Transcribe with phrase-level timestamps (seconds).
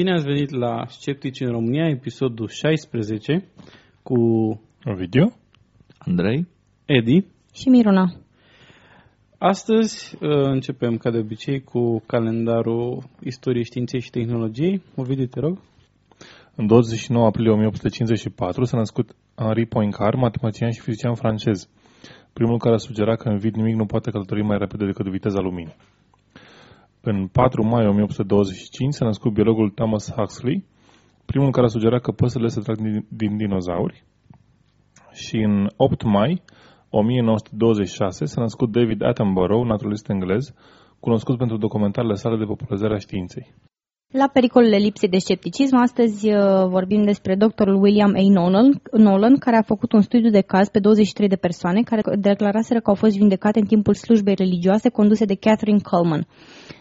[0.00, 3.48] Bine ați venit la Sceptici în România, episodul 16,
[4.02, 4.16] cu
[4.84, 5.34] Ovidiu?
[5.98, 6.46] Andrei?
[6.84, 7.24] Edi.
[7.54, 8.12] Și Miruna.
[9.38, 14.82] Astăzi uh, începem, ca de obicei, cu calendarul istoriei științei și tehnologiei.
[14.96, 15.58] Ovidiu, te rog.
[16.54, 21.68] În 29 aprilie 1854 s-a născut Henri Poincar, matematician și fizician francez,
[22.32, 25.40] primul care a sugerat că în vid nimic nu poate călători mai repede decât viteza
[25.40, 25.76] luminii.
[27.02, 30.64] În 4 mai 1825 s-a născut biologul Thomas Huxley,
[31.26, 34.04] primul care a sugerat că păsările se trag din, din dinozauri.
[35.12, 36.42] Și în 8 mai
[36.90, 40.54] 1926 s-a născut David Attenborough, naturalist englez,
[41.00, 43.54] cunoscut pentru documentarele sale de popularizare a științei.
[44.12, 48.22] La pericolele lipsei de scepticism, astăzi uh, vorbim despre doctorul William A.
[48.28, 52.80] Nolan, Nolan, care a făcut un studiu de caz pe 23 de persoane care declaraseră
[52.80, 56.26] că au fost vindecate în timpul slujbei religioase conduse de Catherine Coleman.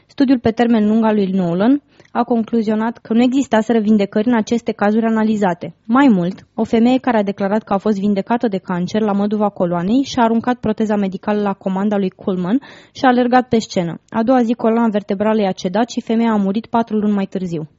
[0.08, 4.71] Studiul pe termen lung al lui Nolan a concluzionat că nu existaseră vindecări în aceste
[4.71, 5.75] cazuri analizate.
[5.85, 9.49] Mai mult, o femeie care a declarat că a fost vindecată de cancer la măduva
[9.49, 12.59] coloanei și-a aruncat proteza medicală la comanda lui Coleman
[12.92, 13.99] și a alergat pe scenă.
[14.09, 17.70] A doua zi coloana vertebrală i-a cedat și femeia a murit patru luni mai târziu.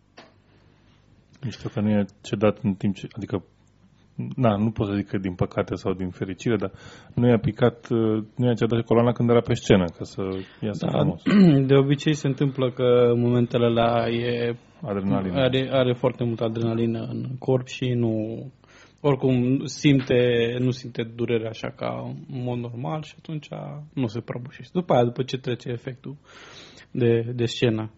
[1.41, 3.09] Nu știu că nu e cedat în timp ce...
[3.17, 3.45] Adică
[4.37, 6.71] na, nu pot să zic că din păcate sau din fericire, dar
[7.15, 10.23] nu i-a picat, uh, nu i-a cedat coloana când era pe scenă, ca să
[10.61, 11.23] iasă da, frumos.
[11.69, 15.41] De obicei se întâmplă că în momentele alea e, Adrenalină.
[15.41, 18.45] are, are foarte multă adrenalină în corp și nu
[19.01, 23.49] oricum simte, nu simte durere așa ca în mod normal și atunci
[23.93, 24.71] nu se prăbușește.
[24.75, 26.17] După aia, după ce trece efectul
[26.91, 27.91] de, de scenă,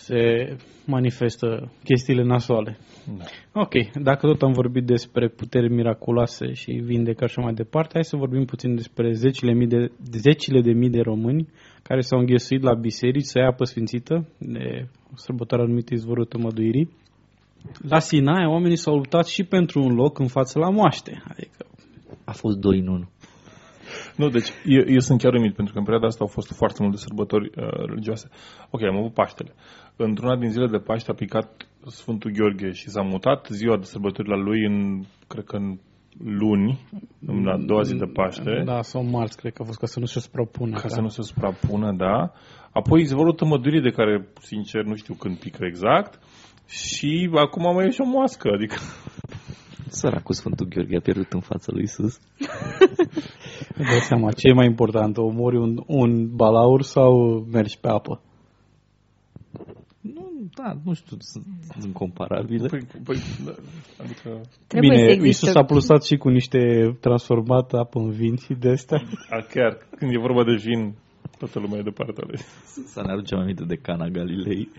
[0.00, 0.56] se
[0.86, 2.78] manifestă chestiile nasoale.
[3.18, 3.24] Da.
[3.60, 8.16] Ok, dacă tot am vorbit despre puteri miraculoase și vindecări și mai departe, hai să
[8.16, 11.48] vorbim puțin despre zecile, mii de, zecile de mii de români
[11.82, 16.90] care s-au înghesuit la biserici să ia apă sfințită de sărbătoarea numită izvorul tămăduirii.
[17.88, 21.22] La Sinaia oamenii s-au luptat și pentru un loc în față la moaște.
[21.28, 21.66] Adică
[22.24, 23.08] A fost doi în unul.
[24.20, 26.82] Nu, deci eu, eu sunt chiar uimit, pentru că în perioada asta au fost foarte
[26.82, 28.28] multe sărbători uh, religioase.
[28.70, 29.52] Ok, am avut Paștele.
[29.96, 34.36] Într-una din zile de Paște a picat Sfântul Gheorghe și s-a mutat ziua de sărbătorile
[34.36, 35.78] lui în, cred că în
[36.24, 36.80] luni,
[37.26, 38.62] în a doua zi de Paște.
[38.64, 40.74] Da, sau marți, cred că a fost ca să nu se suprapună.
[40.74, 40.94] Ca da.
[40.94, 42.32] să nu se suprapună, da.
[42.72, 46.20] Apoi izvorul tămădurii de care, sincer, nu știu când pică exact.
[46.66, 48.76] Și acum mai e și o moască, adică...
[49.90, 52.18] Săracul Sfântul Gheorghe a pierdut în fața lui Isus.
[53.80, 57.12] Îți dai seama, ce e mai important, omori un, un balaur sau
[57.52, 58.20] mergi pe apă?
[60.00, 61.44] Nu, da, nu știu, sunt,
[61.80, 62.68] sunt comparabile.
[62.68, 63.54] Păi, păi, da,
[64.02, 64.40] adică...
[64.66, 65.44] Trebuie Bine, să existe...
[65.44, 66.58] Isus a plusat și cu niște
[67.00, 69.02] transformat apă în vin și de astea.
[69.30, 70.94] A, chiar, când e vorba de vin,
[71.38, 72.38] toată lumea e de partea lui.
[72.64, 74.68] Să ne aducem aminte de Cana Galilei.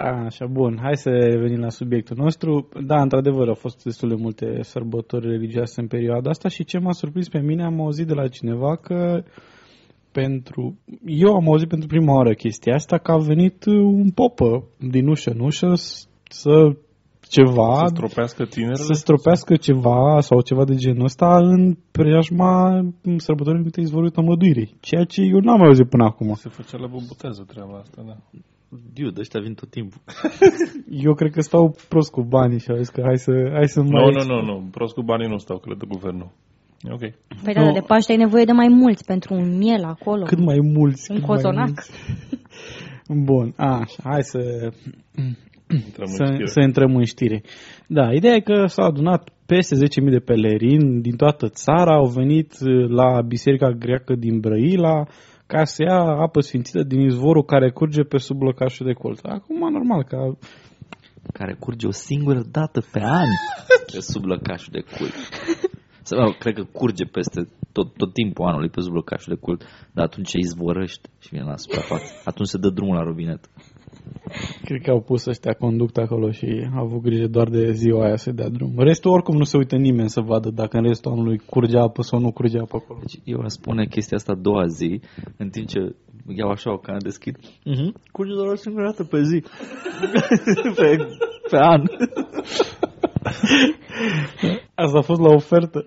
[0.00, 2.68] Așa, bun, hai să revenim la subiectul nostru.
[2.86, 6.92] Da, într-adevăr, au fost destul de multe sărbători religioase în perioada asta și ce m-a
[6.92, 9.22] surprins pe mine, am auzit de la cineva că
[10.12, 10.78] pentru...
[11.04, 15.30] Eu am auzit pentru prima oară chestia asta, că a venit un popă din ușă
[15.30, 16.76] în ușă s- să
[17.28, 18.74] ceva, Să stropească tinerile?
[18.84, 22.80] să stropească ceva sau ceva de genul ăsta în preajma
[23.16, 24.76] sărbătorii numite izvorul tămăduirii.
[24.80, 26.34] Ceea ce eu n-am mai auzit până acum.
[26.34, 28.16] Se făcea la boboteză treaba asta, da.
[28.94, 30.00] Dude, ăștia vin tot timpul.
[31.06, 33.82] Eu cred că stau prost cu banii și au zis că hai să, hai să
[33.82, 34.02] mai...
[34.02, 34.68] Nu, nu, nu, nu.
[34.70, 36.30] Prost cu banii nu stau, că le dă guvernul.
[36.80, 37.00] E ok.
[37.44, 40.22] Păi da, de Paște ai nevoie de mai mulți pentru un miel acolo.
[40.22, 41.10] Cât mai mulți.
[41.10, 41.66] Un cât mai cozonac.
[41.66, 41.90] mulți.
[43.28, 44.72] Bun, așa, hai să,
[45.70, 46.46] Intrăm în să, știre.
[46.46, 47.42] să intrăm în știre.
[47.86, 52.52] Da, ideea e că s-au adunat peste 10.000 de pelerini din toată țara, au venit
[52.60, 55.06] uh, la Biserica Greacă din Brăila
[55.52, 59.20] ca să ia apă sfințită din izvorul care curge pe sub lăcașul de colț.
[59.22, 60.16] Acum, normal, că
[61.32, 63.28] Care curge o singură dată pe an
[63.92, 65.14] pe sub lăcașul de cult.
[66.02, 69.60] Sau, mă, cred că curge peste tot, tot timpul anului pe sub lăcașul de cult,
[69.92, 72.12] dar atunci izvorăște și vine la suprafață.
[72.24, 73.50] Atunci se dă drumul la robinet.
[74.64, 78.16] Cred că au pus ăștia conduct acolo și au avut grijă doar de ziua aia
[78.16, 78.72] să dea drum.
[78.76, 82.18] Restul oricum nu se uită nimeni să vadă dacă în restul anului curge apă sau
[82.20, 82.98] nu curge apă acolo.
[83.00, 85.00] Deci eu aș spune chestia asta a doua zi,
[85.36, 85.94] în timp ce
[86.26, 88.10] iau așa o cană deschid, uh-huh.
[88.12, 89.42] curge doar o singură dată pe zi.
[90.76, 90.96] pe,
[91.50, 91.82] pe an.
[94.74, 95.86] Asta a fost la ofertă.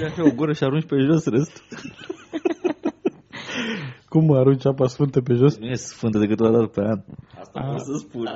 [0.00, 1.62] Ia așa o gură și arunci pe jos restul.
[4.12, 5.58] Cum arunci apa sfântă pe jos?
[5.58, 6.98] Nu e sfântă decât o dată pe an.
[7.40, 8.26] Asta pot să spun.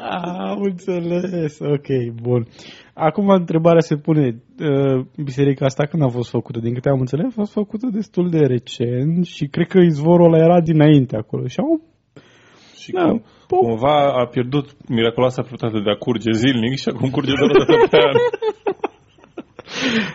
[0.50, 1.88] Am înțeles, ok,
[2.22, 2.46] bun.
[2.94, 4.26] Acum întrebarea se pune,
[4.60, 6.58] uh, biserica asta când a fost făcută?
[6.58, 10.44] Din câte am înțeles, a fost făcută destul de recent și cred că izvorul ăla
[10.44, 11.80] era dinainte acolo și au
[12.82, 13.60] Și Da, cum, pop.
[13.60, 17.86] cumva a pierdut miraculoasa proprietate de a curge zilnic și acum curge doar o dată
[17.90, 18.16] pe an.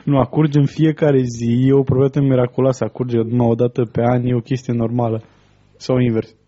[0.04, 3.82] Nu, a curge în fiecare zi, e o proprietate miraculoasă, a curge numai o dată
[3.92, 5.22] pe an, e o chestie normală.
[5.80, 6.36] Sau invers.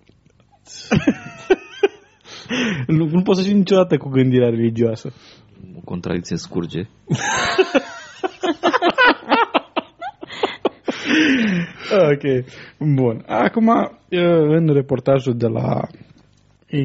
[2.97, 5.13] nu, nu poți să știi niciodată cu gândirea religioasă.
[5.77, 6.81] O contradicție scurge.
[11.91, 12.45] Ok,
[12.95, 13.23] bun.
[13.27, 13.89] Acum, uh,
[14.47, 15.79] în reportajul de la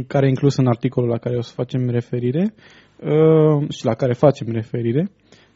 [0.07, 2.55] care e inclus în articolul la care o să facem referire
[3.01, 5.11] uh, și la care facem referire,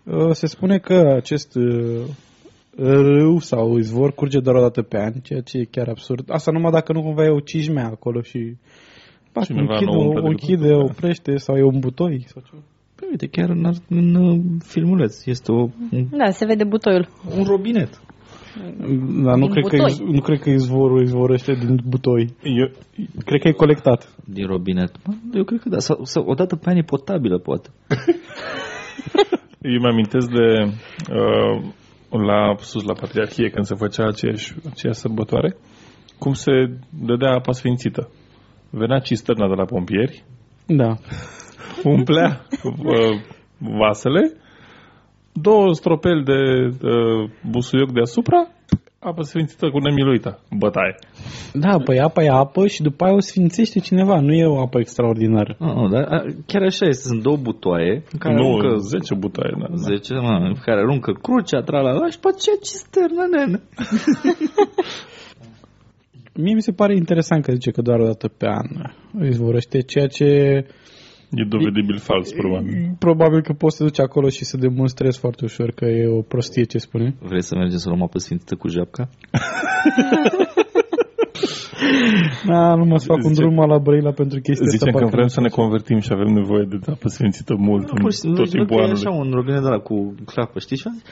[0.04, 2.06] uh, se spune că acest uh,
[2.76, 6.24] râu sau izvor curge doar o dată pe an, ceea ce e chiar absurd.
[6.28, 8.56] Asta numai dacă nu cumva e o cijmea acolo și
[9.32, 10.86] pac, Cineva închide, nu o, umple o de închide, lucru.
[10.86, 12.62] oprește sau e un butoi sau ceva.
[12.94, 15.60] Păi uite, chiar în, în uh, filmuleț este o,
[15.92, 17.08] un, Da, se vede butoiul.
[17.38, 18.00] un robinet.
[19.24, 19.92] Dar nu Din cred, că, butoi.
[19.92, 22.34] iz- nu cred că izvorul izvorăște din butoi.
[22.42, 22.70] Eu,
[23.24, 24.14] Cred că e colectat.
[24.24, 24.92] Din robinet.
[25.06, 25.78] Bă, Eu cred că da.
[25.78, 27.68] Sau, sau o dată pe an e potabilă, poate.
[29.74, 30.62] eu mi-amintesc de
[31.14, 31.62] uh,
[32.10, 35.56] la sus la Patriarhie când se făcea aceeași, aceeași sărbătoare,
[36.18, 36.52] cum se
[36.90, 38.10] dădea apa sfințită.
[38.70, 40.24] Venea cisterna de la pompieri,
[40.66, 40.96] Da.
[41.84, 43.20] umplea uh,
[43.58, 44.32] vasele,
[45.32, 46.40] două stropeli de
[46.86, 48.48] uh, busuioc deasupra,
[49.02, 50.94] apă sfințită cu nemiluită, bătaie.
[51.52, 54.78] Da, păi apa e apă și după aia o sfințește cineva, nu e o apă
[54.78, 55.56] extraordinară.
[55.58, 57.08] Nu, nu, dar a, chiar așa este.
[57.08, 59.54] Sunt două butoaie în care nu, aruncă 10 butaie.
[59.58, 59.74] Da, da.
[59.74, 63.60] 10, mă, în care aruncă crucea, tralala, și pe aceea cisternă, nene.
[66.42, 68.68] Mie mi se pare interesant că zice că doar o dată pe an
[69.24, 70.28] izvorăște, ceea ce
[71.34, 72.94] E dovedibil fals, probabil.
[72.98, 76.20] probabil că poți să te duci acolo și să demonstrezi foarte ușor că e o
[76.22, 77.14] prostie ce spune.
[77.20, 79.08] Vrei să mergem să luăm apă sfințită cu japca?
[82.46, 84.76] Da, nu mă să fac un Zice- drum la Brăila pentru chestia asta.
[84.76, 87.88] Zicem că parcă vrem nu să ne convertim și avem nevoie de apă sfințită mult
[87.90, 89.02] în Pur și simplu, tot văd timpul că e anului.
[89.06, 90.76] așa un robinet de la cu clapă, știi?
[90.76, 91.04] Și am zis,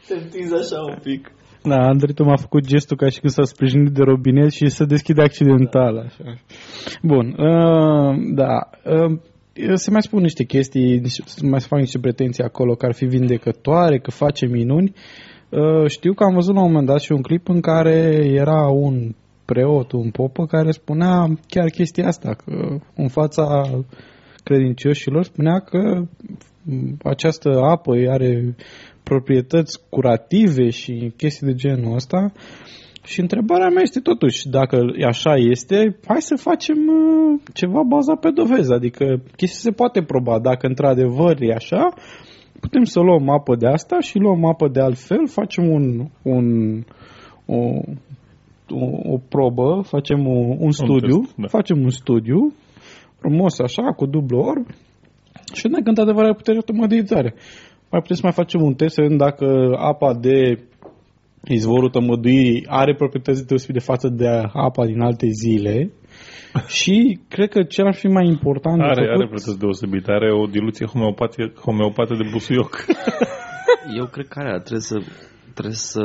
[0.08, 1.32] te întinzi așa un pic.
[1.62, 4.84] Da, Andrei tu m-a făcut gestul ca și când s-a sprijinit de robinet și să
[4.84, 5.98] deschide accidental.
[5.98, 6.34] Așa.
[7.02, 8.70] Bun, uh, da.
[8.84, 9.18] Uh,
[9.74, 13.04] se mai spun niște chestii, niște- se mai fac niște pretenții acolo că ar fi
[13.04, 14.92] vindecătoare, că face minuni.
[15.48, 18.68] Uh, știu că am văzut la un moment dat și un clip în care era
[18.68, 19.14] un
[19.44, 23.62] preot, un popă, care spunea chiar chestia asta, că în fața
[24.44, 26.02] credincioșilor spunea că
[26.62, 28.54] m, această apă are
[29.12, 32.32] proprietăți curative și chestii de genul ăsta.
[33.04, 34.76] Și întrebarea mea este totuși, dacă
[35.06, 38.72] așa este, hai să facem uh, ceva bazat pe dovezi.
[38.72, 39.04] Adică
[39.36, 40.38] chestia se poate proba.
[40.38, 41.88] Dacă într-adevăr e așa,
[42.60, 45.84] putem să luăm apă de asta și luăm apă de altfel, facem un,
[46.22, 46.46] un,
[47.46, 47.58] o,
[48.68, 51.46] o, o probă, facem o, un studiu, test, da.
[51.46, 52.54] facem un studiu
[53.20, 54.66] frumos așa, cu dublu orb
[55.54, 57.34] și dacă într-adevăr are putere tămăduitoare.
[57.90, 60.58] Mai putem să mai facem un test să vedem dacă apa de
[61.44, 65.90] izvorul tămăduirii are proprietăți deosebite față de apa din alte zile
[66.78, 70.32] și cred că ce ar fi mai important de Are, făcut, are proprietăți deosebite, are
[70.32, 72.84] o diluție homeopatie, homeopată de busuioc.
[73.98, 74.98] Eu cred că are, trebuie să,
[75.52, 76.02] trebuie să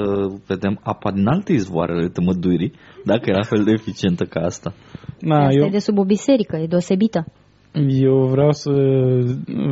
[0.47, 2.73] vedem apa din alte izvoare ale tămăduirii,
[3.03, 4.73] dacă era fel de eficientă ca asta.
[5.19, 7.25] Na, Asta eu, e de sub o biserică, e deosebită.
[7.87, 8.71] Eu vreau să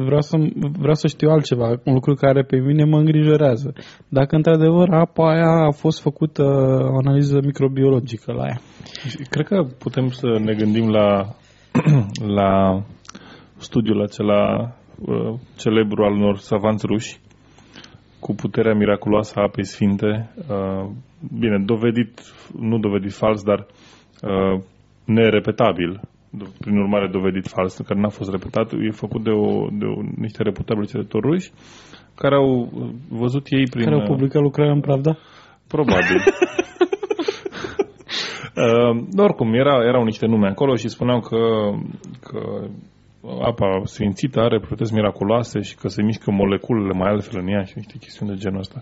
[0.05, 0.37] vreau să
[0.79, 3.73] vreau să știu altceva, un lucru care pe mine mă îngrijorează.
[4.09, 6.43] Dacă într-adevăr apa aia a fost făcută
[6.91, 8.59] o analiză microbiologică la ea.
[9.09, 11.35] Și Cred că putem să ne gândim la,
[12.39, 12.83] la
[13.57, 17.19] studiul acela uh, celebru al unor savanți ruși
[18.19, 20.33] cu puterea miraculoasă a apei sfinte.
[20.49, 20.89] Uh,
[21.39, 22.21] bine, dovedit,
[22.59, 23.65] nu dovedit fals, dar
[24.21, 24.61] uh,
[25.05, 26.01] nerepetabil.
[26.37, 30.01] Do- Prin urmare, dovedit fals, care n-a fost repetat, e făcut de, o, de o,
[30.15, 31.51] niște reputabili cercetători ruși
[32.15, 33.83] care au uh, văzut ei prin...
[33.83, 35.17] Care au uh, publicat lucrarea în Pravda?
[35.67, 36.19] Probabil.
[38.55, 41.37] Uh, oricum, era, erau niște nume acolo și spuneau că,
[42.21, 42.67] că
[43.41, 47.73] apa sfințită are proprietăți miraculoase și că se mișcă moleculele mai altfel în ea și
[47.75, 48.81] niște chestiuni de genul ăsta.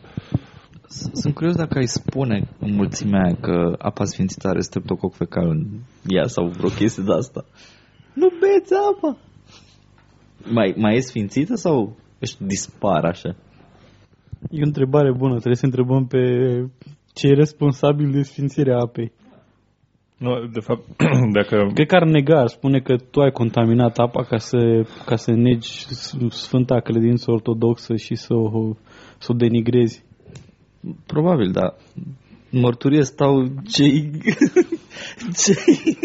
[1.13, 5.65] Sunt curios dacă ai spune în mulțimea aia că apa sfințită are streptococ fecal în
[6.07, 7.45] ea sau vreo chestie de asta.
[8.13, 9.17] Nu beți apa!
[10.51, 13.35] Mai, mai e sfințită sau își dispar așa?
[14.49, 16.19] E o întrebare bună, trebuie să întrebăm pe
[17.13, 19.11] ce e responsabil de sfințirea apei.
[20.17, 20.83] Nu, de fapt,
[21.37, 21.69] dacă...
[21.73, 24.57] Cred că ar nega, ar spune că tu ai contaminat apa ca să,
[25.05, 25.85] ca să negi
[26.29, 28.75] Sfânta Credință Ortodoxă și să o,
[29.17, 30.03] să o denigrezi.
[31.05, 31.75] Probabil, dar
[32.49, 34.11] mărturie stau cei...
[35.43, 35.97] cei...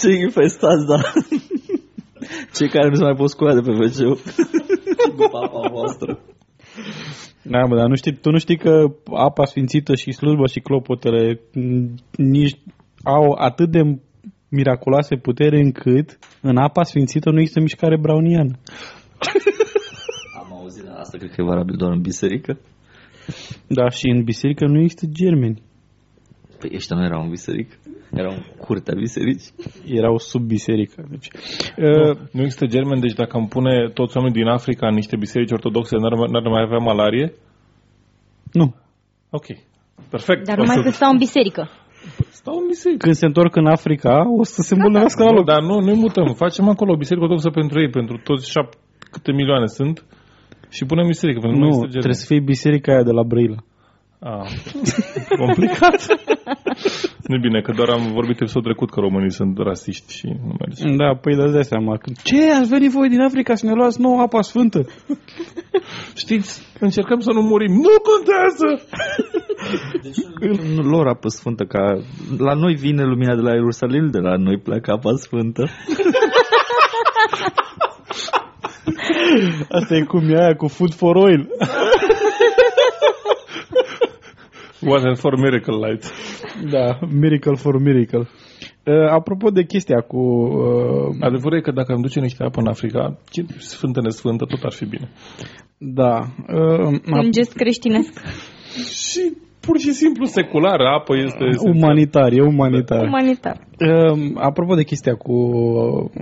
[0.00, 1.00] cei infestați, da.
[2.54, 4.18] Cei care nu se mai pot scoate pe wc
[5.16, 6.18] după apa voastră.
[7.42, 11.40] Da, mă, dar nu știi, tu nu știi că apa sfințită și slujba și clopotele
[11.54, 12.58] m, nici
[13.02, 13.98] au atât de
[14.48, 18.58] miraculoase putere încât în apa sfințită nu există mișcare browniană.
[20.40, 22.58] Am auzit la asta, cred că e valabil doar în biserică.
[23.66, 25.62] Da, și în biserică nu există germeni.
[26.58, 27.74] Păi ăștia nu erau în biserică.
[28.12, 29.52] Erau în curtea bisericii.
[29.86, 31.06] Erau sub biserică.
[31.10, 31.28] Deci,
[31.76, 35.16] Nu, uh, nu există germeni, deci dacă am pune toți oamenii din Africa în niște
[35.16, 37.32] biserici ortodoxe, n-ar, n-ar mai avea malarie?
[38.52, 38.74] nu.
[39.30, 39.46] Ok.
[40.10, 40.46] Perfect.
[40.46, 41.68] Dar numai că stau în biserică.
[42.30, 43.02] Stau în biserică.
[43.04, 45.46] Când se întorc în Africa, o să se îmbolnăvească la Nu, loc.
[45.46, 46.32] dar nu, noi mutăm.
[46.34, 48.76] Facem acolo o biserică ortodoxă pentru ei, pentru toți șapte,
[49.10, 50.04] câte milioane sunt
[50.70, 52.04] și punem biserică, pentru că nu, Nu, există germeni.
[52.04, 53.60] trebuie să fie biserica aia de la Brăila.
[54.22, 54.48] Ah,
[55.42, 56.00] complicat.
[57.26, 60.54] nu e bine, că doar am vorbit episodul trecut că românii sunt rasiști și nu
[60.60, 60.96] merge.
[60.96, 61.96] Da, păi dați dai seama.
[61.96, 64.80] Când- Ce, ați venit voi din Africa să ne luați nouă apa sfântă?
[66.16, 67.72] Știți, încercăm să nu murim.
[67.72, 68.68] Nu contează!
[70.74, 71.82] Nu lor apă sfântă, ca
[72.38, 75.64] la noi vine lumina de la Ierusalim, de la noi pleacă apa sfântă.
[79.78, 81.48] Asta e cum e aia cu food for oil.
[84.82, 86.04] Water for miracle light.
[86.70, 88.28] Da, miracle for miracle.
[88.86, 90.18] Uh, apropo de chestia cu...
[90.18, 94.62] Uh, Adevărul e că dacă îmi duce niște apă în Africa, ce sfântă nesfântă, tot
[94.62, 95.08] ar fi bine.
[95.78, 96.18] da.
[96.54, 98.12] Uh, Un gest creștinesc.
[99.04, 99.20] Și
[99.60, 101.44] pur și simplu secular, apă este...
[101.58, 103.06] umanitar, e umanitar.
[103.06, 103.56] Umanitar.
[103.80, 105.34] Uh, apropo de chestia cu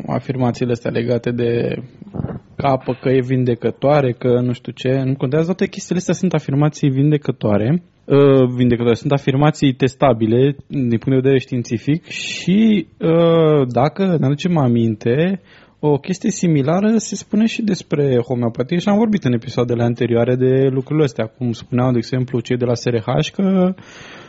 [0.07, 1.75] afirmațiile astea legate de
[2.13, 2.28] că
[2.67, 6.89] apă, că e vindecătoare, că nu știu ce, nu contează, toate chestiile astea sunt afirmații
[6.89, 14.27] vindecătoare, uh, vindecătoare, sunt afirmații testabile din punct de vedere științific și uh, dacă ne
[14.27, 15.41] aducem aminte,
[15.81, 20.69] o chestie similară se spune și despre homeopatie și am vorbit în episoadele anterioare de
[20.71, 23.75] lucrurile astea, cum spuneau, de exemplu, cei de la SRH că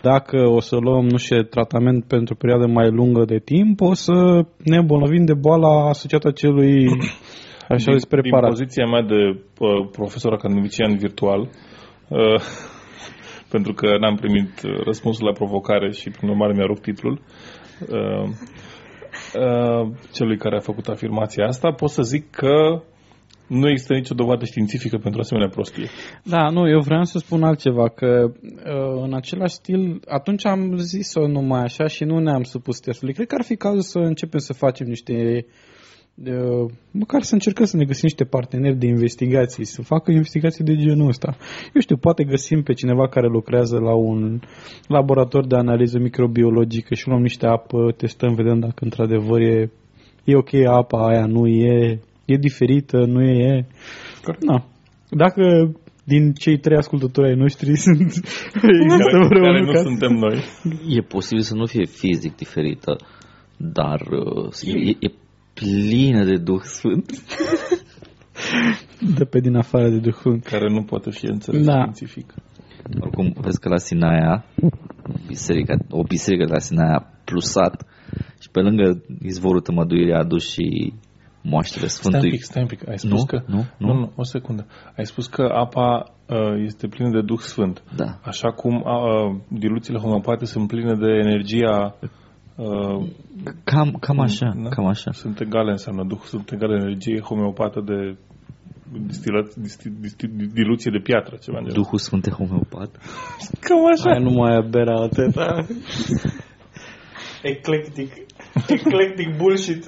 [0.01, 3.93] dacă o să luăm, nu știu, tratament pentru o perioadă mai lungă de timp, o
[3.93, 6.85] să ne îmbolnăvim de boala asociată acelui
[7.75, 8.49] așa din, zis din preparat.
[8.49, 9.21] poziția mea de
[9.59, 11.39] uh, profesor academician virtual,
[12.07, 12.41] uh,
[13.53, 17.21] pentru că n-am primit uh, răspunsul la provocare și prin urmare mi-a titlul,
[17.89, 18.29] uh,
[19.35, 22.81] uh, celui care a făcut afirmația asta, pot să zic că
[23.47, 25.87] nu există nicio dovadă științifică pentru asemenea prostie.
[26.23, 31.27] Da, nu, eu vreau să spun altceva, că uh, în același stil, atunci am zis-o
[31.27, 33.13] numai așa și nu ne-am supus testului.
[33.13, 35.51] Cred că ar fi cazul să începem să facem niște uh,
[36.91, 41.07] măcar să încercăm să ne găsim niște parteneri de investigații, să facă investigații de genul
[41.07, 41.37] ăsta.
[41.73, 44.39] Eu știu, poate găsim pe cineva care lucrează la un
[44.87, 49.71] laborator de analiză microbiologică și luăm niște apă, testăm, vedem dacă într-adevăr e,
[50.23, 53.67] e ok apa aia, nu e, e diferită, nu e...
[54.39, 54.65] Na.
[55.09, 55.73] Dacă
[56.03, 58.21] din cei trei ascultători ai noștri sunt există
[58.61, 60.37] Care, vreunul care nu ca- suntem noi.
[60.87, 62.95] E posibil să nu fie fizic diferită,
[63.57, 65.11] dar uh, e, e
[65.59, 67.11] plină de Duh Sfânt.
[69.17, 70.39] de pe din afară de Duhul.
[70.43, 71.77] Care nu poate fi înțeles Da.
[71.77, 72.33] științific.
[72.99, 74.45] Oricum, vezi că la Sinaia,
[75.27, 77.85] biserica, o biserică de la Sinaia a plusat
[78.41, 80.93] și pe lângă izvorul tămăduirii a adus și
[81.41, 82.29] moaștele Stai un Sfântului.
[82.29, 82.89] pic, stai un pic.
[82.89, 83.41] Ai spus Nu, că...
[83.47, 83.87] nu, nu.
[83.93, 84.65] nu, nu, o secundă.
[84.97, 87.83] Ai spus că apa uh, este plină de Duh Sfânt.
[87.95, 88.19] Da.
[88.23, 91.95] Așa cum uh, diluțiile homeopate sunt pline de energia...
[92.59, 93.05] Uh,
[93.63, 94.69] Cam, cam așa, da?
[94.69, 95.11] cam așa.
[95.11, 98.15] Sunt egale, înseamnă Duh, sunt egale energie homeopată de
[99.07, 101.83] distilat, disti, disti, diluție de piatră, ceva de genul.
[101.83, 102.89] Duhul Sfânt e homeopat.
[103.65, 104.09] Cam așa.
[104.09, 105.65] Aia nu mai e berea atâta.
[107.43, 108.11] Eclectic.
[108.67, 109.85] Eclectic bullshit.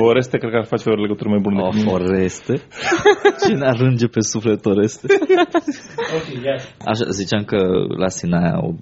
[0.00, 1.92] Oreste cred că ar face o legătură mai bună O, decât mine.
[1.92, 2.54] Oreste.
[3.46, 5.06] Cine arânge pe suflet Oreste?
[6.84, 7.56] Așa, ziceam că
[7.96, 8.72] la Sinaia o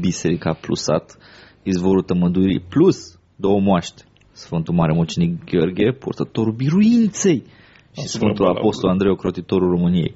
[0.00, 1.16] biserică a plusat
[1.64, 4.02] izvorul tămădurii plus două moaște.
[4.32, 7.44] Sfântul Mare Mocinic Gheorghe, purtătorul biruinței
[7.92, 10.14] și Sfântul Apostol Andrei Ocrotitorul României.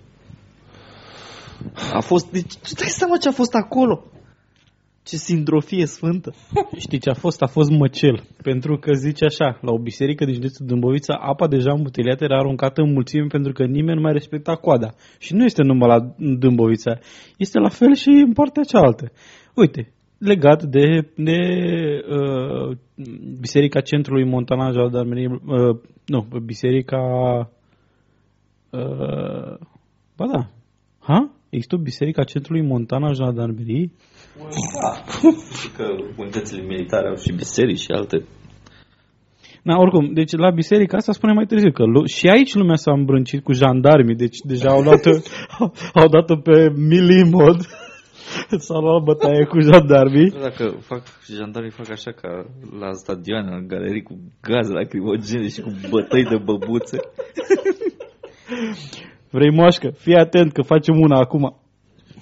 [1.93, 4.05] A fost, deci, dai seama ce a fost acolo?
[5.03, 6.35] Ce sindrofie sfântă.
[6.77, 7.43] Știi ce a fost?
[7.43, 8.25] A fost măcel.
[8.43, 12.81] Pentru că zice așa, la o biserică din județul Dâmbovița, apa deja îmbuteliată era aruncată
[12.81, 14.95] în mulțime pentru că nimeni nu mai respecta coada.
[15.19, 16.99] Și nu este numai la Dâmbovița,
[17.37, 19.13] este la fel și în partea cealaltă.
[19.55, 21.39] Uite, legat de, de
[22.09, 22.77] uh,
[23.41, 27.01] Biserica Centrului Montana Jandarmerie, uh, nu, Biserica...
[28.71, 29.59] Uh,
[30.17, 30.51] ba da,
[30.99, 31.31] ha?
[31.49, 33.91] Există o Biserica Centrului Montana Jandarmerie?
[34.81, 35.05] Da.
[35.77, 35.85] că
[36.17, 38.25] unitățile militare au și biserici și alte
[39.63, 43.43] Na, oricum, deci la biserica asta spune mai târziu că și aici lumea s-a îmbrâncit
[43.45, 45.07] cu jandarmii, deci deja au dat
[46.01, 47.57] au dat-o pe milimod.
[48.67, 50.31] S-a luat bătaie cu jandarmii.
[50.31, 51.03] Dacă fac,
[51.37, 52.47] jandarmii fac așa ca
[52.81, 56.99] la stadioane, în galerii cu gaze lacrimogene și cu bătăi de băbuțe.
[59.31, 59.91] Vrei moașcă?
[59.91, 61.57] Fii atent că facem una acum.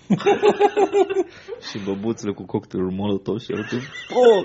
[1.70, 3.78] și băbuțele cu cocktailul molotov și altul.
[4.14, 4.42] Oh!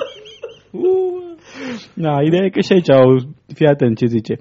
[0.72, 1.22] Uh!
[1.94, 3.18] Da, ideea e că și aici au...
[3.53, 4.34] Fii atent ce zice.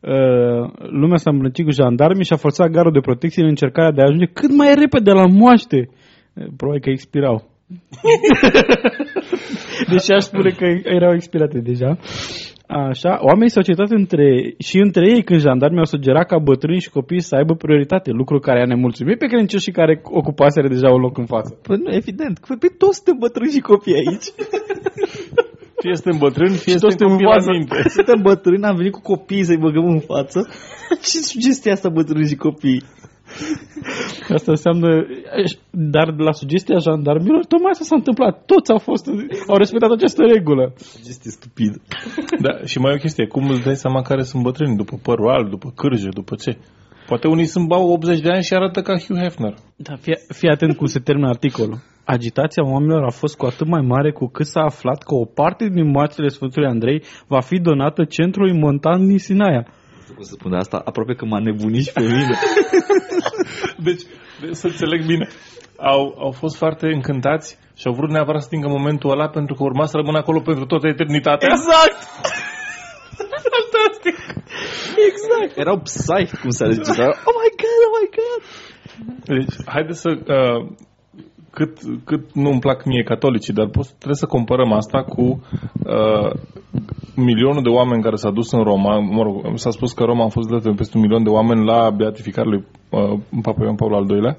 [0.00, 4.00] Uh, lumea s-a îmbrăcit cu jandarmii și a forțat garul de protecție în încercarea de
[4.00, 5.88] a ajunge cât mai repede la moaște.
[6.34, 7.48] Uh, probabil că expirau.
[9.90, 11.98] Deși aș spune că erau expirate deja.
[12.66, 16.90] Așa, oamenii s-au cetat între, și între ei când jandarmii au sugerat ca bătrâni și
[16.90, 21.18] copii să aibă prioritate, lucru care a nemulțumit pe credincioșii care ocupaseră deja un loc
[21.18, 21.58] în față.
[21.62, 24.28] Păi nu, evident, că pe toți suntem bătrâni și copii aici.
[25.82, 27.88] Fie suntem bătrâni, fie suntem copii la minte.
[27.96, 30.48] Suntem bătrâni, am venit cu copiii să-i băgăm în față
[31.08, 32.82] și sugestia asta bătrâni și copii.
[34.36, 35.06] Asta înseamnă,
[35.70, 38.44] dar la sugestia jandarmilor, tocmai asta s-a întâmplat.
[38.46, 39.06] Toți au fost,
[39.46, 40.72] au respectat această regulă.
[40.76, 41.78] Sugestie stupidă.
[42.40, 44.76] Da, și mai e o chestie, cum îți dai seama care sunt bătrâni?
[44.76, 46.58] După părul alb, după cârje, după ce?
[47.06, 49.54] Poate unii sunt bau 80 de ani și arată ca Hugh Hefner.
[49.76, 51.78] Da, fii, fii atent cum se termină articolul.
[52.04, 55.68] Agitația oamenilor a fost cu atât mai mare cu cât s-a aflat că o parte
[55.68, 59.66] din moațele Sfântului Andrei va fi donată centrului montan din Sinaia
[60.14, 62.34] cum să spun asta, aproape că m-a nebunit și pe mine.
[63.86, 64.02] deci,
[64.50, 65.28] să înțeleg bine,
[65.76, 69.62] au, au fost foarte încântați și au vrut neapărat să stingă momentul ăla pentru că
[69.62, 71.48] urma să rămână acolo pentru toată eternitatea.
[71.50, 71.98] Exact!
[73.56, 74.16] Fantastic!
[75.10, 75.56] Exact!
[75.56, 76.88] Erau psai, cum s-a zis.
[76.88, 78.40] Oh my god, oh my god!
[79.24, 80.10] Deci, haideți să...
[80.10, 80.66] Uh,
[81.50, 86.30] cât, cât nu îmi plac mie catolicii, dar pot, trebuie să comparăm asta cu uh,
[87.16, 88.98] milionul de oameni care s-a dus în Roma.
[88.98, 91.90] Mă rog, s-a spus că Roma a fost dată peste un milion de oameni la
[91.90, 94.38] beatificarea lui uh, Papa Ioan Paul al II-lea.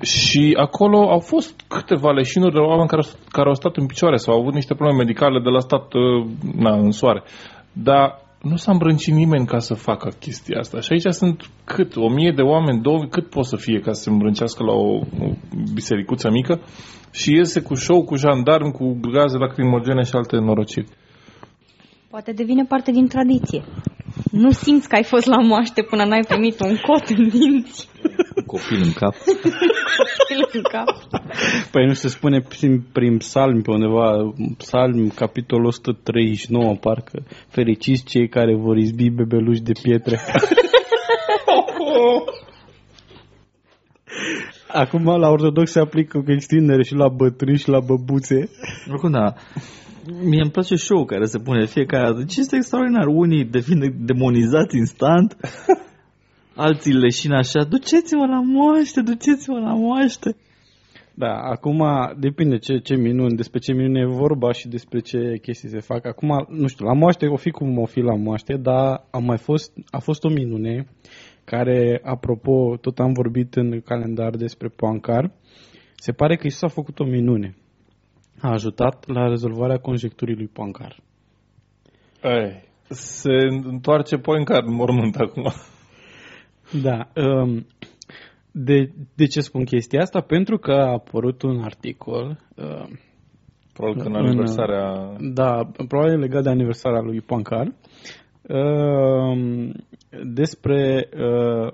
[0.00, 4.34] Și acolo au fost câteva leșinuri de oameni care, care au stat în picioare sau
[4.34, 7.22] au avut niște probleme medicale de la stat uh, na, în soare.
[7.72, 10.80] Dar nu s-a îmbrâncit nimeni ca să facă chestia asta.
[10.80, 11.96] Și aici sunt cât?
[11.96, 14.94] O mie de oameni, două, cât pot să fie ca să se îmbrâncească la o,
[14.96, 15.32] o
[15.74, 16.60] bisericuță mică
[17.10, 20.88] și iese cu show, cu jandarmi, cu gaze lacrimogene și alte norociri.
[22.10, 23.64] Poate devine parte din tradiție.
[24.30, 27.88] Nu simți că ai fost la moaște până n-ai primit un cot în dinți.
[28.38, 29.14] Un copil în cap.
[30.18, 30.88] copil în cap.
[31.70, 38.28] Păi nu se spune prin, prin psalmi pe undeva, psalmi, capitolul 139, parcă, fericiți cei
[38.28, 40.20] care vor izbi bebeluși de pietre.
[44.72, 48.50] Acum la ortodox se aplică cu extindere și la bătrâni și la băbuțe.
[48.90, 49.34] Oricum, da.
[50.22, 52.24] Mie îmi place show care se pune fiecare dată.
[52.24, 53.06] Ce este extraordinar.
[53.06, 55.36] Unii devin demonizați instant,
[56.58, 57.64] alții leșin așa.
[57.64, 60.36] Duceți-mă la moaște, duceți-mă la moaște.
[61.14, 61.82] Da, acum
[62.18, 66.06] depinde ce, ce minuni, despre ce minune e vorba și despre ce chestii se fac.
[66.06, 69.38] Acum, nu știu, la moaște o fi cum o fi la moaște, dar a mai
[69.38, 70.86] fost, a fost o minune
[71.44, 75.32] care, apropo, tot am vorbit în calendar despre Poancar,
[75.94, 77.56] se pare că Isus a făcut o minune
[78.40, 80.96] a ajutat la rezolvarea conjecturii lui Poincar.
[82.22, 85.52] Ei, se întoarce Poincar în mormânt acum.
[86.82, 87.08] Da.
[87.22, 87.66] Um,
[88.50, 90.20] de, de ce spun chestia asta?
[90.20, 92.98] Pentru că a apărut un articol um,
[93.72, 95.16] Probabil că în aniversarea...
[95.32, 97.72] Da, probabil legat de aniversarea lui Poincar
[98.48, 99.72] um,
[100.32, 101.72] despre uh,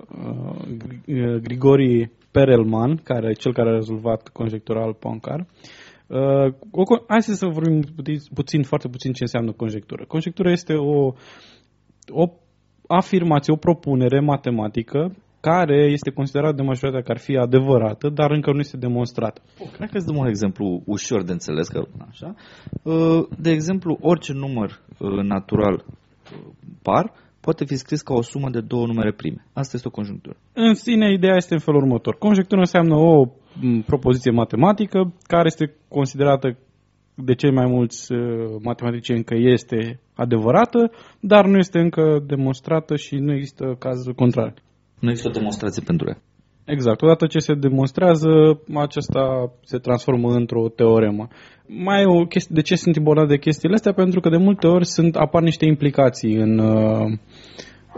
[1.05, 5.45] uh, Grigori Perelman, care e cel care a rezolvat conjectural Poincar,
[6.07, 7.81] Uh, o, hai să vorbim
[8.33, 10.05] puțin, foarte puțin ce înseamnă conjectură.
[10.07, 11.13] Conjectura este o,
[12.07, 12.29] o
[12.87, 18.51] afirmație, o propunere matematică care este considerat de majoritatea că ar fi adevărată, dar încă
[18.51, 19.41] nu este demonstrată.
[19.75, 22.35] Cred că îți dăm un exemplu ușor de înțeles, că așa.
[22.83, 26.39] Uh, De exemplu, orice număr uh, natural uh,
[26.81, 29.45] par poate fi scris ca o sumă de două numere prime.
[29.53, 30.35] Asta este o conjunctură.
[30.53, 32.15] În sine, ideea este în felul următor.
[32.17, 33.25] Conjectura înseamnă o
[33.61, 36.57] m, propoziție matematică care este considerată
[37.15, 38.19] de cei mai mulți uh,
[38.63, 44.53] matematicieni că este adevărată, dar nu este încă demonstrată și nu există caz contrar.
[44.99, 46.17] Nu există o demonstrație pentru ea.
[46.65, 47.01] Exact.
[47.01, 48.29] Odată ce se demonstrează,
[48.73, 51.27] acesta se transformă într-o teoremă.
[51.67, 53.93] Mai e o chestie, de ce sunt important de chestiile astea?
[53.93, 57.05] Pentru că de multe ori sunt apar niște implicații în, uh,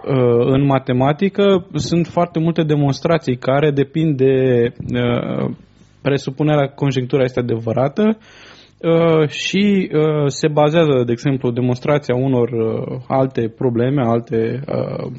[0.05, 1.67] uh, în matematică.
[1.73, 4.33] Sunt foarte multe demonstrații care depind de
[4.93, 5.51] uh,
[6.01, 8.17] presupunerea că conjectura este adevărată
[8.81, 15.11] uh, și uh, se bazează, de exemplu, demonstrația unor uh, alte probleme, alte uh,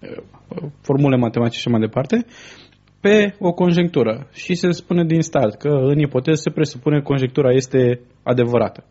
[0.00, 2.24] uh, formule matematice și mai departe,
[3.00, 4.26] pe o conjectură.
[4.32, 8.84] Și se spune din start că în ipoteză se presupune că conjectura este adevărată.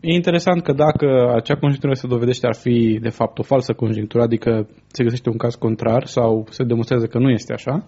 [0.00, 4.22] E interesant că dacă acea conjectură se dovedește ar fi de fapt o falsă conjectură,
[4.22, 7.84] adică se găsește un caz contrar sau se demonstrează că nu este așa,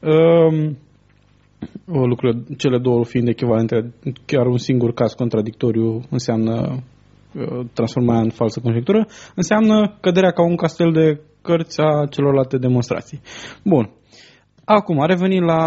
[0.00, 0.78] um,
[1.88, 3.94] o lucruri, cele două fiind echivalente,
[4.26, 6.82] chiar un singur caz contradictoriu înseamnă
[7.34, 13.20] uh, transformarea în falsă conjectură, înseamnă căderea ca un castel de cărți a celorlalte demonstrații.
[13.64, 13.90] Bun.
[14.64, 15.64] Acum, revenim la,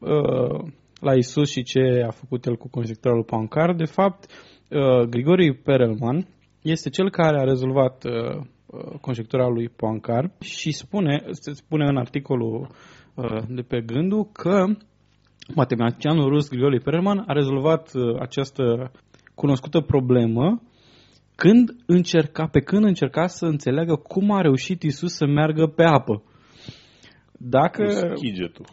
[0.00, 3.74] uh, la Isus și ce a făcut el cu conjectura lui Poincar.
[3.74, 4.30] De fapt,
[4.70, 6.26] uh, Grigori Perelman
[6.62, 11.96] este cel care a rezolvat uh, uh, conjectura lui Poincar și spune, se spune în
[11.96, 12.68] articolul
[13.14, 14.64] uh, de pe gândul că
[15.54, 18.90] matematicianul rus Grigori Perelman a rezolvat uh, această
[19.34, 20.62] cunoscută problemă
[21.34, 26.22] când încerca, pe când încerca să înțeleagă cum a reușit Isus să meargă pe apă.
[27.32, 28.64] Dacă, Schigetul.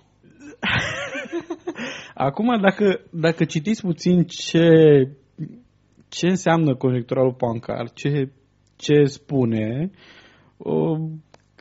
[2.13, 4.67] Acum, dacă, dacă citiți puțin ce,
[6.10, 8.31] ce înseamnă conjectura lui Poincar, ce,
[8.75, 9.91] ce spune,
[10.57, 10.97] o,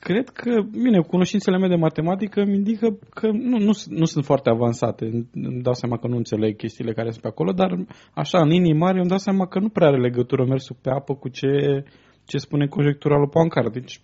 [0.00, 4.50] cred că, bine, cunoștințele mele de matematică îmi indică că nu, nu, nu sunt foarte
[4.50, 5.04] avansate.
[5.32, 7.70] Îmi dau seama că nu înțeleg chestiile care sunt pe acolo, dar
[8.14, 11.14] așa, în linii mari, îmi dau seama că nu prea are legătură mersul pe apă
[11.14, 11.84] cu ce,
[12.24, 13.68] ce spune conjectura lui Poincar.
[13.68, 14.00] Deci,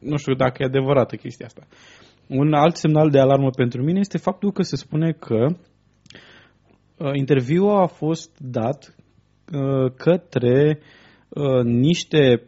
[0.00, 1.66] nu știu dacă e adevărată chestia asta.
[2.26, 5.46] Un alt semnal de alarmă pentru mine este faptul că se spune că
[6.96, 8.96] uh, interviul a fost dat
[9.52, 10.78] uh, către
[11.28, 12.46] uh, niște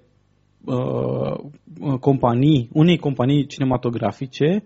[0.64, 4.62] uh, companii, unei companii cinematografice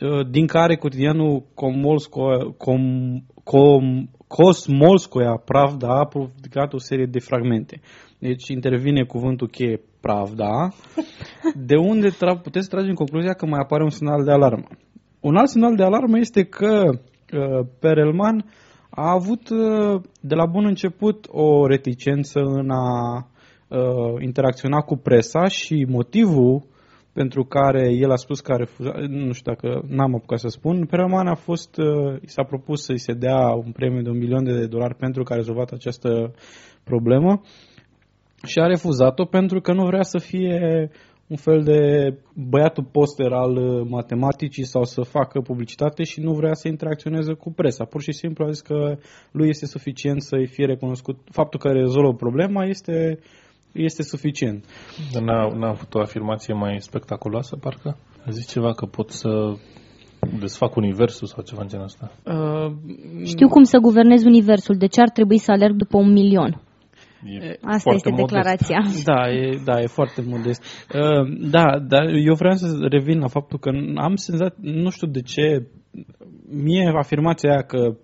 [0.00, 2.80] uh, din care cotidianul Komolsko, Com,
[3.44, 7.80] Com, Kosmolskoia Pravda a publicat o serie de fragmente.
[8.18, 10.72] Deci intervine cuvântul cheie Pravda,
[11.68, 14.66] de unde tra- puteți trage în concluzia că mai apare un semnal de alarmă.
[15.20, 18.44] Un alt semnal de alarmă este că uh, Perelman
[18.90, 23.26] a avut uh, de la bun început o reticență în a
[23.68, 23.78] uh,
[24.20, 26.66] interacționa cu presa și motivul
[27.12, 30.86] pentru care el a spus că a refuzat, nu știu dacă n-am apucat să spun,
[30.86, 34.44] Perelman a fost, uh, i s-a propus să-i se dea un premiu de un milion
[34.44, 36.34] de dolari pentru că a rezolvat această
[36.84, 37.40] problemă
[38.46, 40.90] și a refuzat-o pentru că nu vrea să fie
[41.28, 46.54] un fel de băiatul poster al uh, matematicii sau să facă publicitate și nu vrea
[46.54, 47.84] să interacționeze cu presa.
[47.84, 48.96] Pur și simplu a zis că
[49.30, 51.18] lui este suficient să-i fie recunoscut.
[51.30, 53.18] Faptul că rezolvă problema este,
[53.72, 54.64] este suficient.
[55.12, 57.96] Dar n-a, n-a avut o afirmație mai spectaculoasă, parcă?
[58.26, 59.28] A zis ceva că pot să
[60.38, 62.10] desfac universul sau ceva în genul ăsta.
[62.24, 62.72] Uh,
[63.24, 66.62] Știu cum să guvernez universul, de ce ar trebui să alerg după un milion?
[67.24, 68.26] E Asta foarte este modest.
[68.32, 68.80] declarația.
[69.12, 70.62] Da, e, da, e foarte modest.
[70.94, 75.20] Uh, da, dar eu vreau să revin la faptul că am senzat, nu știu de
[75.20, 75.66] ce,
[76.50, 77.96] mie afirmația aia că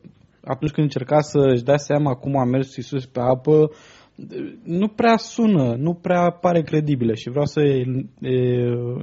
[0.44, 3.70] atunci când încerca să-și dea seama cum a mers Iisus pe apă,
[4.64, 7.84] nu prea sună, nu prea pare credibilă și vreau să e,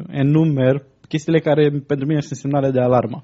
[0.08, 3.24] enumer chestiile care pentru mine sunt semnale de alarmă.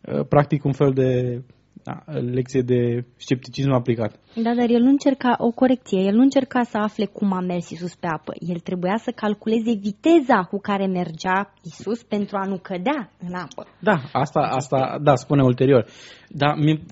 [0.00, 1.40] Uh, Practic un fel de
[1.82, 4.18] da, lecție de scepticism aplicat.
[4.34, 7.70] Da, dar el nu încerca o corecție, el nu încerca să afle cum a mers
[7.70, 8.32] Isus pe apă.
[8.38, 13.66] El trebuia să calculeze viteza cu care mergea Isus pentru a nu cădea în apă.
[13.80, 15.86] Da, asta, asta, da, spune ulterior.
[16.28, 16.82] Da, mi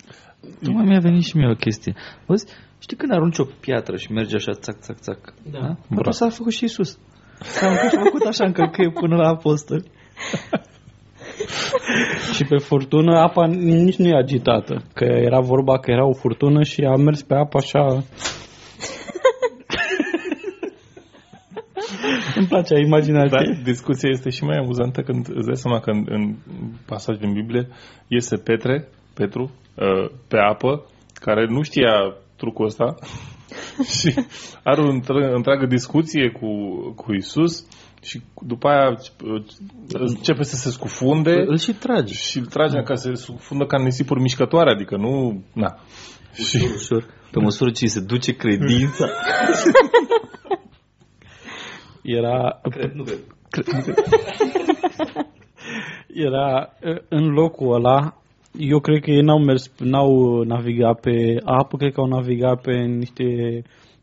[0.63, 1.95] Tocmai mi-a venit și mie o chestie.
[2.27, 2.47] Auzi,
[2.83, 5.35] știi când arunci o piatră și merge așa, țac, țac, țac?
[5.51, 5.59] Da.
[5.61, 5.77] da?
[6.05, 6.99] Asta s-a făcut și Isus.
[7.41, 9.85] S-a aruncat și a făcut așa în călcâie până la apostol.
[12.35, 16.63] Și pe furtună apa nici nu e agitată, că era vorba că era o furtună
[16.63, 17.85] și a mers pe apă așa...
[22.37, 23.29] Îmi place imaginație.
[23.29, 26.35] Dar discuția este și mai amuzantă când îți dai seama că în, în
[26.87, 27.69] pasaj din Biblie
[28.09, 32.95] iese Petre, Petru, uh, pe apă, care nu știa trucul ăsta
[33.99, 34.15] și
[34.63, 36.49] are o între- întreagă discuție cu,
[36.97, 37.67] cu Isus
[38.03, 38.89] și după aia
[39.25, 39.45] uh,
[39.93, 42.15] începe să se scufunde Îl și tragi.
[42.15, 45.43] și îl trage ca să se scufundă ca nisipuri mișcătoare, adică nu...
[45.53, 45.79] Na.
[46.35, 47.07] Și, Ușor.
[47.31, 49.07] Pe măsură ce îi se duce credința.
[52.03, 53.19] Era, Cred, nu cred.
[56.29, 58.22] era uh, în locul ăla,
[58.59, 62.73] eu cred că ei n-au mers, n-au navigat pe apă, cred că au navigat pe
[62.73, 63.25] niște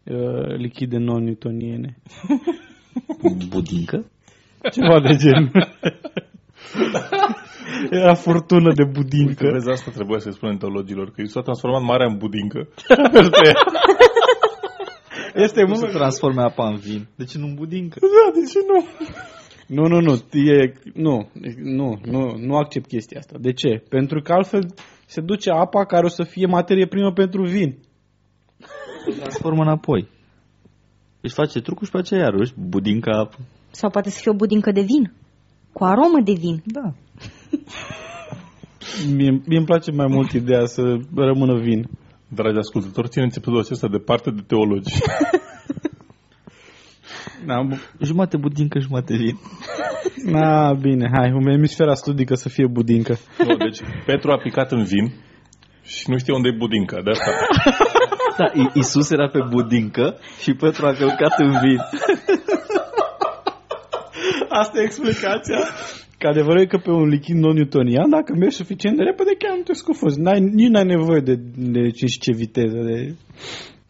[0.03, 1.97] uh, lichide non-newtoniene.
[3.49, 4.05] Budincă?
[4.71, 5.51] Ceva de gen.
[7.89, 9.49] Era furtună de budincă.
[9.51, 12.67] Vezi, asta trebuie să-i spunem teologilor, că Isus a transformat marea în budincă.
[15.35, 17.07] Este Cum mult să transforme apa în vin?
[17.15, 17.99] De ce nu în budincă?
[17.99, 18.85] Da, de ce nu?
[19.69, 21.29] Nu, nu, nu, e, nu,
[21.63, 23.37] nu, nu, nu accept chestia asta.
[23.39, 23.83] De ce?
[23.89, 24.73] Pentru că altfel
[25.05, 27.77] se duce apa care o să fie materie primă pentru vin.
[29.19, 30.07] Transformă înapoi.
[31.21, 33.37] Își face trucul și pe aceea iarăși budinca apă.
[33.71, 35.13] Sau poate să fie o budincă de vin.
[35.73, 36.61] Cu aromă de vin.
[36.65, 36.93] Da.
[39.15, 40.81] Mie, mie îmi place mai mult ideea să
[41.15, 41.89] rămână vin.
[42.27, 44.93] Dragi ascultători, țineți episodul acesta departe de teologi.
[47.45, 47.67] Na,
[48.01, 49.37] Jumate budincă, jumate vin.
[50.35, 53.17] na, bine, hai, în emisfera studică să fie budincă.
[53.47, 55.13] nu, deci Petru a picat în vin
[55.83, 57.31] și nu știe unde e budinca, de asta.
[58.37, 61.79] Da, I- Isus era pe budincă și Petru a călcat în vin.
[64.49, 65.57] Asta e explicația.
[66.17, 69.63] Că adevărul e că pe un lichid non-newtonian, dacă mergi suficient de repede, chiar nu
[69.63, 70.19] te scufuzi.
[70.19, 72.77] N-ai, nici n-ai nevoie de, de ce și ce viteză.
[72.77, 73.15] De...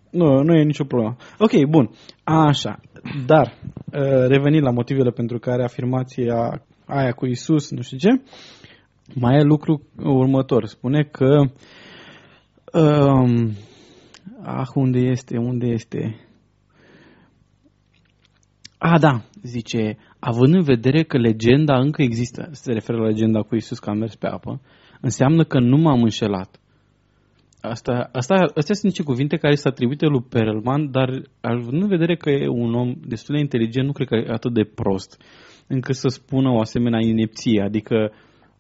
[0.10, 1.16] Nu, nu e nicio problemă.
[1.38, 1.90] Ok, bun.
[2.24, 2.80] Așa.
[3.26, 3.54] Dar,
[3.94, 8.22] uh, revenind la motivele pentru care afirmația aia cu Isus, nu știu ce,
[9.14, 10.66] mai e lucru următor.
[10.66, 11.40] Spune că
[12.80, 13.52] um,
[14.44, 16.28] ah, unde este, unde este?
[18.78, 23.56] A, da, zice, având în vedere că legenda încă există, se referă la legenda cu
[23.56, 24.62] Isus că a mers pe apă,
[25.02, 26.59] înseamnă că nu m-am înșelat.
[27.62, 31.10] Asta, asta, astea sunt niște cuvinte care se atribuite lui Perelman, dar
[31.42, 34.54] având în vedere că e un om destul de inteligent, nu cred că e atât
[34.54, 35.22] de prost
[35.68, 37.62] încât să spună o asemenea inepție.
[37.62, 38.12] Adică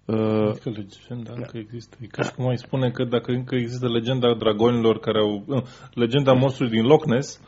[0.05, 1.97] uh, Că legenda încă există.
[2.01, 5.43] E ca și cum ai spune că dacă încă există legenda dragonilor care au...
[5.47, 5.61] uh,
[5.93, 7.39] Legenda monstrului din Loch Ness...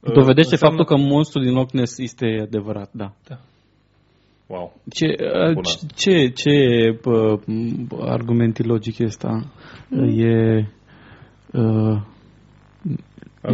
[0.00, 3.12] uh, dovedește înseamnă- faptul că monstrul din Loch Ness este adevărat, da.
[4.46, 4.72] Wow.
[4.90, 5.68] Ce, uh, Bună.
[5.94, 6.50] ce, ce
[7.04, 7.40] uh,
[8.00, 9.52] argument logic e ăsta?
[10.16, 10.64] E...
[11.52, 11.96] Uh,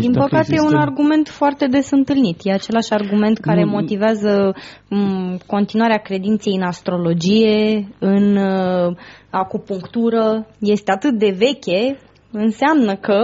[0.01, 2.41] Din dacă păcate e există- un argument foarte des întâlnit.
[2.43, 4.55] E același argument care Nu- motivează
[4.89, 8.97] m, continuarea credinței în astrologie, în uh,
[9.31, 10.47] acupunctură.
[10.59, 11.99] Este atât de veche,
[12.31, 13.19] înseamnă că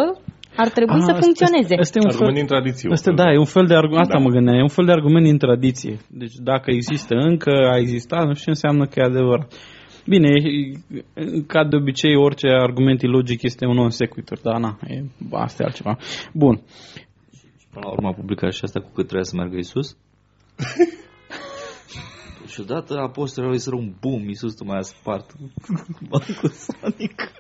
[0.57, 1.75] ar trebui Ah, să asta- funcționeze.
[1.79, 2.89] Asta e un Argument fel, din tradiție.
[2.93, 4.25] asta, da, e un fel de argument, asta Da.
[4.25, 5.97] mă gândeam, e un fel de argument din tradiție.
[6.09, 9.53] Deci dacă există încă, a existat, nu știu, înseamnă că e adevărat.
[10.11, 15.05] Bine, e- ca de obicei, orice argument logic este un non sequitur, dar na, e,
[15.31, 15.99] asta e altceva.
[16.33, 16.63] Bun.
[17.73, 19.97] Până la urmă a publicat și asta cu cât trebuia să meargă Isus.
[22.51, 25.31] și odată apostolii au zis un boom, Isus tu mai a spart
[26.11, 27.33] bancul sonic.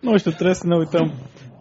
[0.00, 1.12] Nu știu, trebuie să ne uităm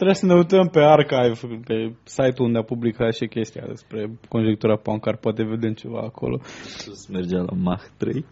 [0.02, 4.76] Trebuie să ne uităm pe archive, pe site-ul unde a publicat și chestia despre conjectura
[4.76, 6.40] Poincar, poate vedem ceva acolo.
[6.66, 8.26] Isus mergea la Mach 3.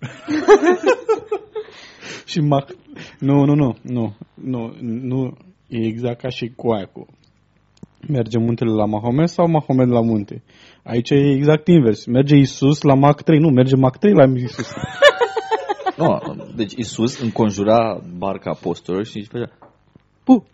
[2.32, 2.70] Și Mach...
[3.20, 7.08] Nu, nu, nu, nu, nu, nu, e exact ca și cu aia cu...
[8.08, 10.44] Merge muntele la Mahomet sau Mahomet la munte?
[10.84, 12.06] Aici e exact invers.
[12.06, 13.40] Merge Isus la Mach 3.
[13.40, 14.74] Nu, merge Mach 3 la Isus.
[15.98, 16.20] Nu,
[16.56, 19.52] deci Isus înconjura barca apostolilor și își făcea
[20.24, 20.46] Pu,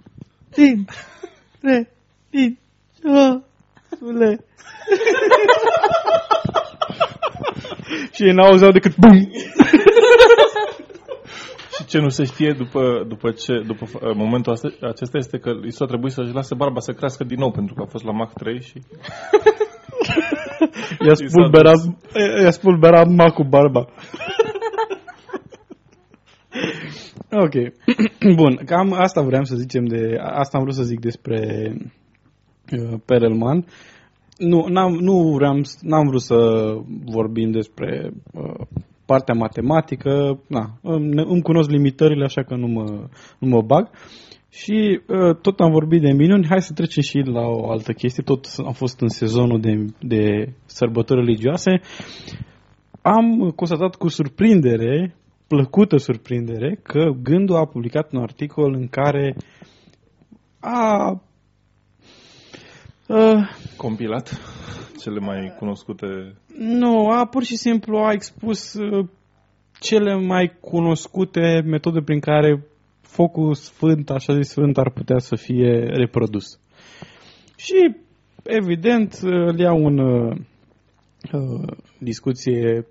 [0.56, 0.86] din,
[1.62, 1.92] re,
[2.30, 2.58] din,
[4.20, 4.46] le.
[8.14, 9.32] și ei n-auzeau decât BUM!
[11.78, 15.52] Și ce nu se știe după, după, ce, după uh, momentul asta, acesta este că
[15.66, 18.12] Isus a trebuit să-și lase barba să crească din nou pentru că a fost la
[18.12, 18.82] Mach 3 și
[21.08, 21.80] I-a spulberat,
[22.42, 23.86] i-a spulberat Mach cu barba.
[27.38, 27.74] Ok.
[28.36, 30.18] Bun, cam asta vreau să zicem de...
[30.22, 31.72] Asta am vrut să zic despre
[32.72, 33.66] uh, Perelman.
[34.38, 36.36] Nu, n-am, nu vreau, n-am vrut să
[37.06, 38.66] vorbim despre uh,
[39.06, 40.40] partea matematică.
[40.48, 43.08] Na, îmi, îmi cunosc limitările, așa că nu mă,
[43.40, 43.90] nu mă bag.
[44.50, 48.24] Și uh, tot am vorbit de minuni, hai să trecem și la o altă chestie,
[48.24, 51.82] tot am fost în sezonul de, de sărbători religioase.
[53.02, 55.16] Am constatat cu surprindere,
[55.48, 59.36] plăcută surprindere, că Gândul a publicat un articol în care
[60.60, 61.10] a...
[63.08, 64.40] Uh, Compilat
[65.00, 66.06] cele mai cunoscute...
[66.58, 69.08] nu, a pur și simplu a expus uh,
[69.80, 72.66] cele mai cunoscute metode prin care
[73.02, 76.60] focul sfânt, așa zis sfânt, ar putea să fie reprodus.
[77.58, 77.96] Și,
[78.44, 80.38] evident, îl iau în uh, uh,
[82.00, 82.88] discuție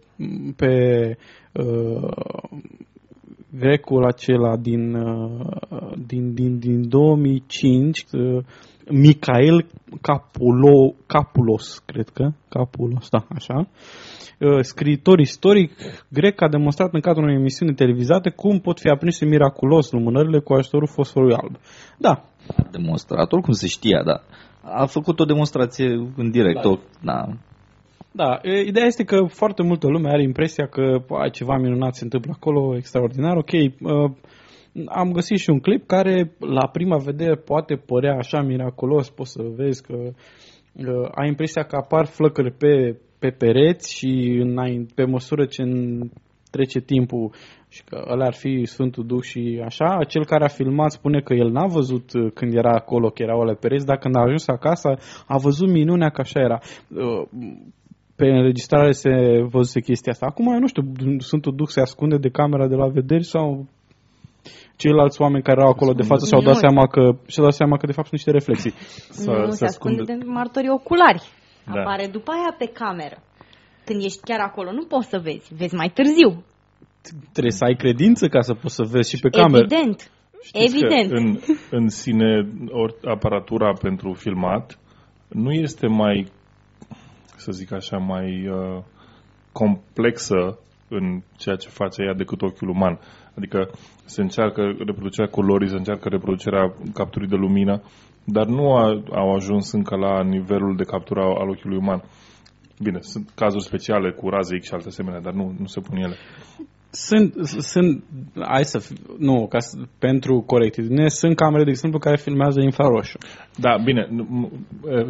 [0.56, 1.16] pe
[1.52, 2.12] uh,
[3.58, 8.44] grecul acela din, uh, din, din, din 2005, uh,
[8.90, 9.66] Michael
[10.00, 13.68] Capulo, Capulos, cred că, Capulos, da, așa,
[14.40, 15.72] uh, scriitor istoric
[16.08, 20.52] grec a demonstrat în cadrul unei emisiuni televizate cum pot fi aprinse miraculos lumânările cu
[20.52, 21.56] ajutorul fosforului alb.
[21.98, 22.24] Da,
[22.56, 24.22] A demonstrat, oricum se știa, da.
[24.62, 27.28] A făcut o demonstrație în direct, o, da.
[28.12, 32.04] Da, e, ideea este că foarte multă lume are impresia că a, ceva minunat se
[32.04, 33.36] întâmplă acolo, extraordinar.
[33.36, 34.10] Ok, uh,
[34.86, 39.42] am găsit și un clip care la prima vedere poate părea așa miraculos, poți să
[39.56, 45.44] vezi că uh, ai impresia că apar flăcări pe, pe pereți și înainte, pe măsură
[45.44, 46.10] ce în-
[46.50, 47.30] trece timpul
[47.68, 51.34] și că ăla ar fi Sfântul Duh și așa, cel care a filmat spune că
[51.34, 54.46] el n-a văzut uh, când era acolo că erau ale pereți, dar când a ajuns
[54.48, 56.58] acasă a văzut minunea că așa era.
[56.88, 57.22] Uh,
[58.16, 59.10] pe înregistrare se
[59.50, 60.26] văzuse chestia asta.
[60.26, 60.82] Acum, eu nu știu,
[61.18, 63.66] Sfântul Duh se ascunde de camera de la vederi sau
[64.76, 66.58] ceilalți oameni care erau acolo de față și-au dat Nu.
[66.58, 68.74] seama că, și-au dat seama că de fapt sunt niște reflexii.
[69.46, 71.22] nu se ascunde de martorii oculari.
[71.66, 71.80] Da.
[71.80, 73.18] Apare după aia pe cameră.
[73.84, 75.54] Când ești chiar acolo, nu poți să vezi.
[75.54, 76.44] Vezi mai târziu.
[77.32, 79.66] Trebuie să ai credință ca să poți să vezi și pe cameră.
[79.70, 80.10] Evident.
[80.42, 81.10] Știți Evident.
[81.10, 81.38] Că în,
[81.70, 84.78] în sine, ori aparatura pentru filmat
[85.28, 86.26] nu este mai,
[87.36, 88.82] să zic așa, mai uh,
[89.52, 92.98] complexă în ceea ce face ea decât ochiul uman.
[93.36, 93.70] Adică
[94.04, 97.82] se încearcă reproducerea culorii, se încearcă reproducerea capturii de lumină,
[98.24, 102.02] dar nu a, au ajuns încă la nivelul de captură al ochiului uman.
[102.82, 105.96] Bine, sunt cazuri speciale cu raze X și alte asemenea, dar nu, nu se pun
[105.96, 106.16] ele.
[106.96, 108.04] Sunt, sunt,
[108.48, 113.18] hai să, fi- nu, ca să, pentru corectitudine, sunt camere, de exemplu, care filmează infraroșu.
[113.56, 114.50] Da, bine, nu- nu-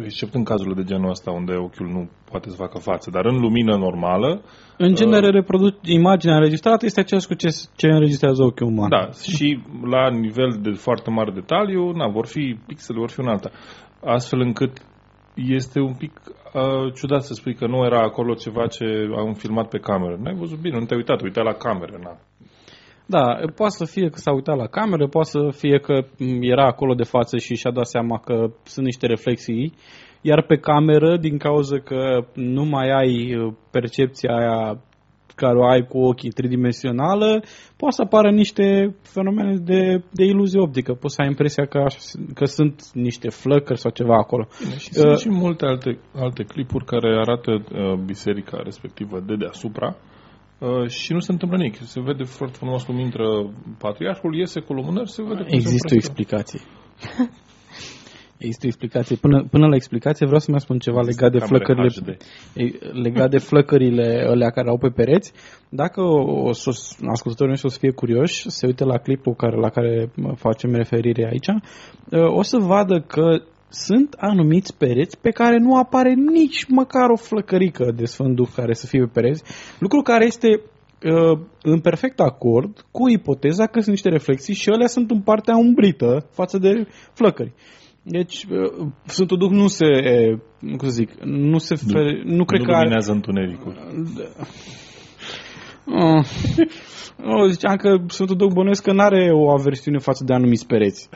[0.03, 3.39] except în cazurile de genul ăsta unde ochiul nu poate să facă față, dar în
[3.39, 4.41] lumină normală,
[4.77, 4.95] În Uh.
[4.97, 8.89] genere, reprodu- imaginea înregistrată este aceeași cu ce, ce înregistrează ochiul uman.
[8.89, 13.27] da, și la nivel de foarte mare detaliu, na, vor fi pixele, vor fi un
[13.27, 13.49] alta.
[14.03, 14.71] Astfel încât
[15.35, 16.11] este un pic
[16.53, 18.85] uh, ciudat să spui că nu era acolo ceva ce
[19.17, 20.17] am filmat pe cameră.
[20.21, 22.17] N-ai văzut bine, nu te-ai uitat, uitai la cameră, na.
[23.05, 26.65] Da, poate să fie că s-a uitat la cameră, poate să fie că m, era
[26.65, 29.73] acolo de față și și-a dat seama că sunt niște reflexii,
[30.21, 34.81] iar pe cameră, din cauza că nu mai ai uh, percepția aia
[35.35, 37.43] care o ai cu ochii tridimensională,
[37.77, 40.93] poate să apară niște fenomene de, de iluzie optică.
[40.93, 41.97] Poți să ai impresia că, așa,
[42.33, 44.47] că sunt niște flăcări sau ceva acolo.
[44.63, 49.35] Bine, și Uh, sunt și multe alte, alte clipuri care arată uh, biserica respectivă de
[49.35, 49.95] deasupra
[50.59, 51.75] uh, și nu se întâmplă nimic.
[51.75, 53.25] Se vede foarte frumos cum intră
[53.77, 55.97] patriarhul, iese cu lumânări, se vede cum se Există o împrăștie.
[56.03, 56.59] explicație.
[58.37, 59.15] Există o explicație.
[59.15, 62.17] Până, până la explicație vreau să mai spun ceva legat de Camere flăcările, HD.
[62.53, 65.31] Ei, legat de flăcările alea care au pe pereți.
[65.69, 66.69] Dacă o, o să,
[67.07, 70.73] ascultătorii noștri o să fie curioși, se uite la clipul care, la care mă, facem
[70.73, 71.47] referire aici,
[72.37, 77.91] o să vadă că sunt anumiți pereți pe care nu apare nici măcar o flăcărică
[77.95, 79.43] de Sfânt Duh care să fie pe pereți,
[79.79, 84.87] lucru care este uh, în perfect acord cu ipoteza că sunt niște reflexii și alea
[84.87, 87.53] sunt în partea umbrită față de flăcări.
[88.07, 92.59] Deci, uh, Sfântul Duh nu se, eh, cum să zic, nu se, fe, nu, cred
[92.59, 93.75] nu că are, luminează întunericul.
[95.85, 96.25] Oh.
[97.23, 101.09] Oh, ziceam că Sfântul Duh bănuiesc că nu are o aversiune față de anumiți pereți.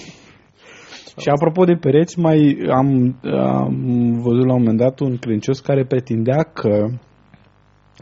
[1.20, 5.84] Și apropo de pereți, mai am, am văzut la un moment dat un credincios care
[5.84, 6.86] pretindea că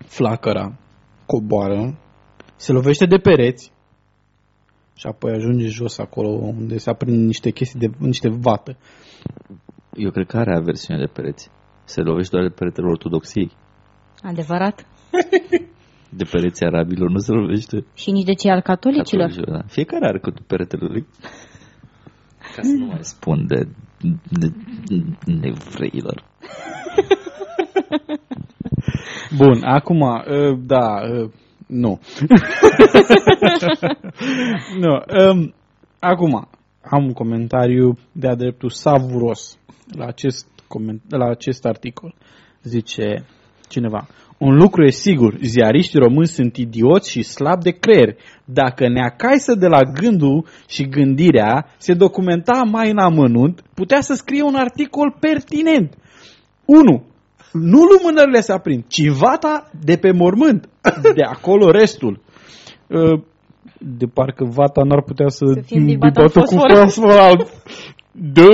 [0.06, 0.78] flacăra
[1.26, 1.98] coboară,
[2.56, 3.73] se lovește de pereți
[4.94, 8.76] și apoi ajunge jos acolo unde se aprind niște chestii de niște vată.
[9.92, 11.50] Eu cred că are aversiune de pereți.
[11.84, 13.50] Se lovește doar de peretele ortodoxiei.
[14.22, 14.86] Adevărat?
[16.16, 17.84] De pereții arabilor nu se lovește.
[17.94, 19.28] Și nici de cei al catolicilor.
[19.28, 19.66] Catolicilor, Da.
[19.66, 21.06] Fiecare are cât peretele lui.
[22.54, 23.68] Ca să nu mai spun de,
[24.30, 24.52] de,
[24.86, 26.24] de nevreilor.
[29.36, 31.30] Bun, acum, uh, da, uh,
[31.66, 32.00] nu.
[34.82, 35.02] nu.
[35.30, 35.54] Um,
[36.06, 36.48] Acum,
[36.82, 39.58] am un comentariu de-a dreptul savuros
[39.96, 42.14] la acest, coment- la acest articol.
[42.62, 43.24] Zice
[43.68, 44.06] cineva,
[44.38, 48.16] un lucru e sigur, ziariștii români sunt idioți și slab de creier.
[48.44, 54.14] Dacă ne acaisă de la gândul și gândirea se documenta mai în amănunt, putea să
[54.14, 55.94] scrie un articol pertinent.
[56.64, 57.04] 1.
[57.54, 60.68] Nu lumânările se aprind, ci vata de pe mormânt.
[61.14, 62.20] De acolo restul.
[62.88, 63.20] Uh,
[63.78, 66.82] De parcă vata n-ar putea să, Să fie îmbibată în îmbibată cu fosfor.
[66.84, 67.40] fosfor alb.
[68.12, 68.44] Da.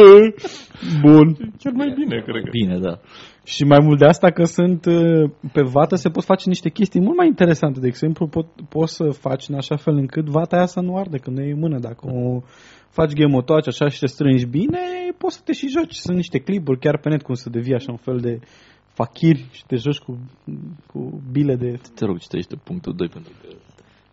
[1.01, 1.37] Bun.
[1.59, 2.49] Chiar mai bine, cred că.
[2.51, 2.99] Bine, da.
[3.45, 7.01] Și mai mult de asta că sunt uh, pe vată se pot face niște chestii
[7.01, 7.81] mult mai interesante.
[7.81, 11.19] De exemplu, pot, poți să faci în așa fel încât vata aia să nu arde
[11.19, 11.79] când o iei în mână.
[11.79, 12.41] Dacă o
[12.91, 14.79] faci ghemotoace așa și te strângi bine,
[15.19, 15.95] poți să te și joci.
[15.95, 18.39] Sunt niște clipuri chiar pe net cum să devii așa un fel de
[18.93, 20.19] fachir și te joci cu,
[20.87, 21.81] cu bile de...
[21.95, 23.49] Te rog, citește punctul 2 pentru că,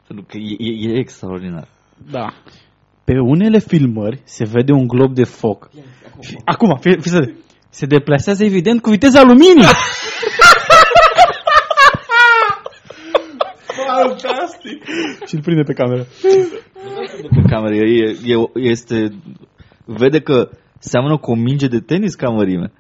[0.08, 1.68] pentru că e, e, e extraordinar.
[2.12, 2.28] Da.
[3.04, 5.70] Pe unele filmări se vede un glob de foc.
[6.20, 7.34] Și, acum, fi, fi să
[7.70, 9.64] se deplasează evident cu viteza luminii.
[13.88, 14.84] Fantastic!
[15.28, 16.06] și îl prinde pe cameră.
[17.30, 19.14] Pe cameră, e, e, este...
[19.86, 20.50] Vede că
[20.80, 22.72] seamănă cu o minge de tenis ca mărime.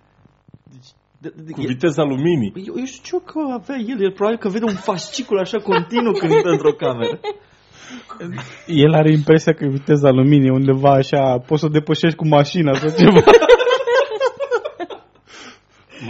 [1.35, 2.53] Deci, de, de, Cu e- viteza luminii.
[2.67, 6.13] Eu, eu știu ce că avea el, el probabil că vede un fascicul așa continuu
[6.13, 7.19] când intră într-o cameră.
[8.83, 12.73] El are impresia că viteza luminii e undeva așa, poți să o depășești cu mașina
[12.73, 13.21] sau ceva.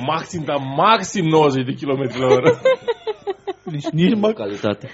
[0.06, 2.60] Maxim, dar maxim 90 de km la oră.
[3.64, 4.32] Deci nici mă...
[4.32, 4.90] Calitate.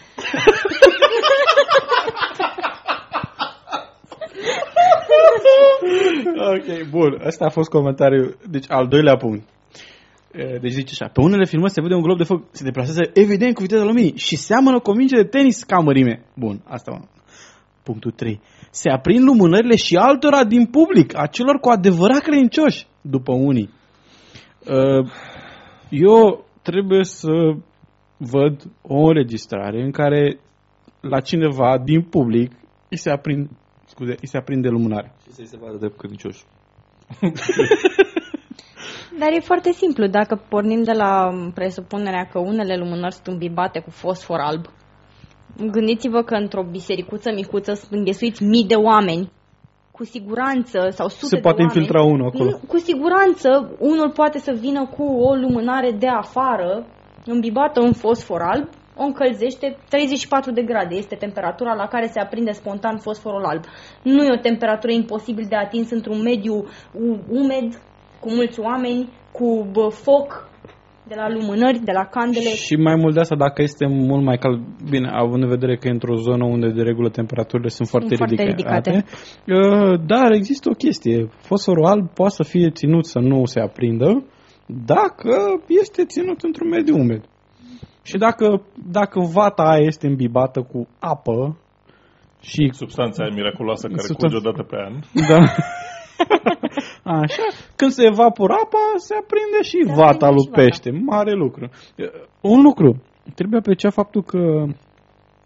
[6.54, 7.22] Ok, bun.
[7.26, 8.38] Asta a fost comentariul.
[8.50, 9.48] Deci, al doilea punct.
[10.34, 13.10] E, Deci zice așa, pe unele filmări se vede un glob de foc, se deplasează
[13.14, 16.26] evident cu viteza luminii și seamănă cu o minge de tenis ca mărime.
[16.36, 17.06] Bun, asta mă.
[17.84, 18.42] Punctul 3.
[18.72, 23.70] Se aprind lumânările și altora din public, a celor cu adevărat credincioși, după unii.
[24.68, 25.10] Uh,
[25.90, 27.32] Eu trebuie să
[28.18, 30.40] văd o înregistrare în care
[31.02, 32.52] la cineva din public
[32.90, 33.50] îi se aprind,
[33.86, 35.16] scuze, îi se aprinde lumânare.
[35.24, 36.44] Și să-i se vadă de credincioși.
[39.20, 40.08] Dar e foarte simplu.
[40.08, 44.66] Dacă pornim de la presupunerea că unele lumânări sunt îmbibate cu fosfor alb,
[45.72, 49.32] gândiți-vă că într-o bisericuță micuță sunt înghesuiți mii de oameni.
[49.92, 51.78] Cu siguranță, sau sute Se de poate oameni.
[51.78, 52.50] infiltra unul acolo.
[52.50, 56.86] Nu, Cu siguranță, unul poate să vină cu o lumânare de afară,
[57.26, 60.96] îmbibată în fosfor alb, o încălzește 34 de grade.
[60.96, 63.64] Este temperatura la care se aprinde spontan fosforul alb.
[64.04, 66.56] Nu e o temperatură imposibil de atins într-un mediu
[66.94, 67.82] u- umed,
[68.24, 70.28] cu mulți oameni, cu bă, foc
[71.08, 72.50] de la lumânări, de la candele.
[72.50, 74.60] Și mai mult de asta, dacă este mult mai cald,
[74.90, 78.44] bine, având în vedere că e într-o zonă unde de regulă temperaturile sunt foarte, foarte
[78.44, 79.06] ridicate, ridicate.
[79.48, 81.30] uh, dar există o chestie.
[81.50, 84.26] Fosforul alb poate să fie ținut să nu se aprindă
[84.86, 85.36] dacă
[85.82, 87.24] este ținut într-un mediu umed.
[88.04, 91.58] Și dacă, dacă vata aia este îmbibată cu apă
[92.40, 94.94] și Substanța aia miraculoasă care Substanța- curge o dată pe an.
[95.30, 95.40] Da.
[97.22, 97.46] Așa,
[97.76, 100.62] când se evaporă apa, se aprinde și Se vata aprinde lui și vata.
[100.62, 100.92] pește.
[100.92, 101.70] Mare lucru.
[101.98, 102.06] Uh,
[102.42, 103.02] Un lucru.
[103.36, 104.64] Trebuie apreciat faptul că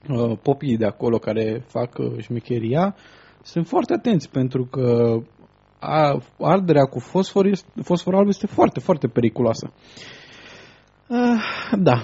[0.10, 2.96] uh, popii de acolo care fac uh, șmecheria
[3.44, 5.18] sunt foarte atenți pentru că
[5.80, 9.72] a, arderea cu fosfor, este, fosfor alb este foarte, foarte periculoasă.
[11.08, 12.04] Uh, da,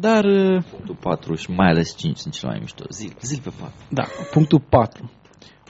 [0.00, 2.84] dar uh, Punctul 4 și mai ales 5 sunt cele mai mișto.
[2.88, 3.74] Zil, zil pe 4.
[3.88, 5.10] Da, punctul 4.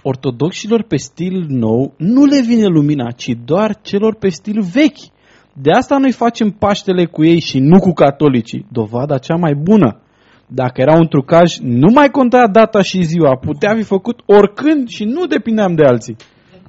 [0.02, 5.10] Ortodoxilor pe stil nou nu le vine lumina, ci doar celor pe stil vechi.
[5.52, 8.66] De asta noi facem Paștele cu ei și nu cu catolicii.
[8.72, 10.00] Dovada cea mai bună.
[10.46, 13.36] Dacă era un trucaj, nu mai conta data și ziua.
[13.36, 16.16] Putea fi făcut oricând și nu depindeam de alții.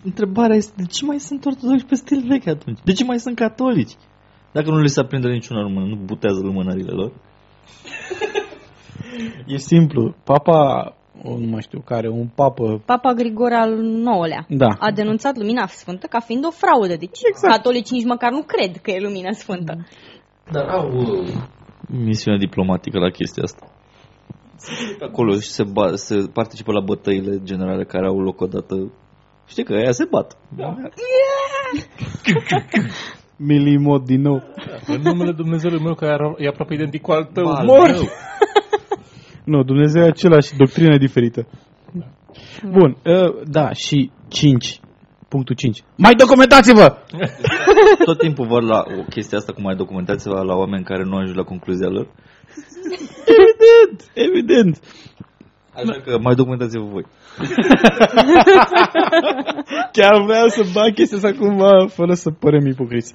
[0.03, 2.79] Întrebarea este, de ce mai sunt ortodoxi pe stil vechi atunci?
[2.83, 3.95] De ce mai sunt catolici?
[4.51, 7.11] Dacă nu li se aprinde niciuna lumână, nu butează lumânările lor.
[9.47, 10.15] E simplu.
[10.23, 12.81] Papa, o, nu mai știu care, un papă...
[12.85, 14.67] Papa Grigore al IX-lea Da.
[14.79, 16.95] a denunțat lumina sfântă ca fiind o fraudă.
[16.95, 17.53] Deci Exact.
[17.53, 19.87] catolicii nici măcar nu cred că e lumina sfântă.
[20.51, 21.27] Dar au uh,
[21.87, 23.65] misiune diplomatică la chestia asta.
[24.57, 28.91] Sunt Acolo și se, ba- se participă la bătăile generale care au loc odată.
[29.47, 30.37] Știi că aia se bat.
[30.57, 30.75] Da.
[33.49, 34.41] Milimod din nou.
[34.87, 37.47] În numele Dumnezeului meu care e aproape identic cu al tău.
[37.47, 37.89] Al Mor!
[39.45, 39.57] meu.
[39.57, 41.47] Nu, Dumnezeu e același, doctrina e diferită.
[42.63, 44.79] Bun, uh, da, și 5.
[45.27, 45.83] Punctul 5.
[45.95, 46.97] Mai documentați-vă!
[48.05, 51.37] Tot timpul vor la o chestie asta cum mai documentați-vă la oameni care nu ajung
[51.37, 52.07] la concluzia lor.
[53.25, 54.79] Evident, evident.
[55.73, 57.05] Așa că mai documentați-vă voi.
[59.95, 63.13] Chiar vreau să bag chestia asta cumva, fără să părem ipocriți.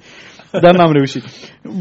[0.61, 1.23] Dar n-am reușit.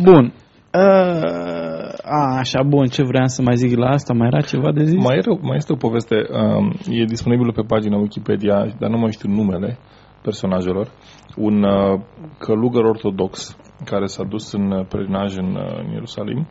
[0.03, 0.33] Bun.
[0.73, 1.66] Uh,
[2.09, 4.13] a, așa, bun, ce vreau să mai zic la asta?
[4.15, 5.03] Mai era ceva de zis?
[5.03, 9.13] Mai, era, mai este o poveste, um, e disponibilă pe pagina Wikipedia, dar nu mai
[9.13, 9.79] știu numele
[10.23, 10.89] personajelor.
[11.37, 12.01] Un uh,
[12.39, 16.47] călugăr ortodox care s-a dus în pelerinaj în, uh, în Ierusalim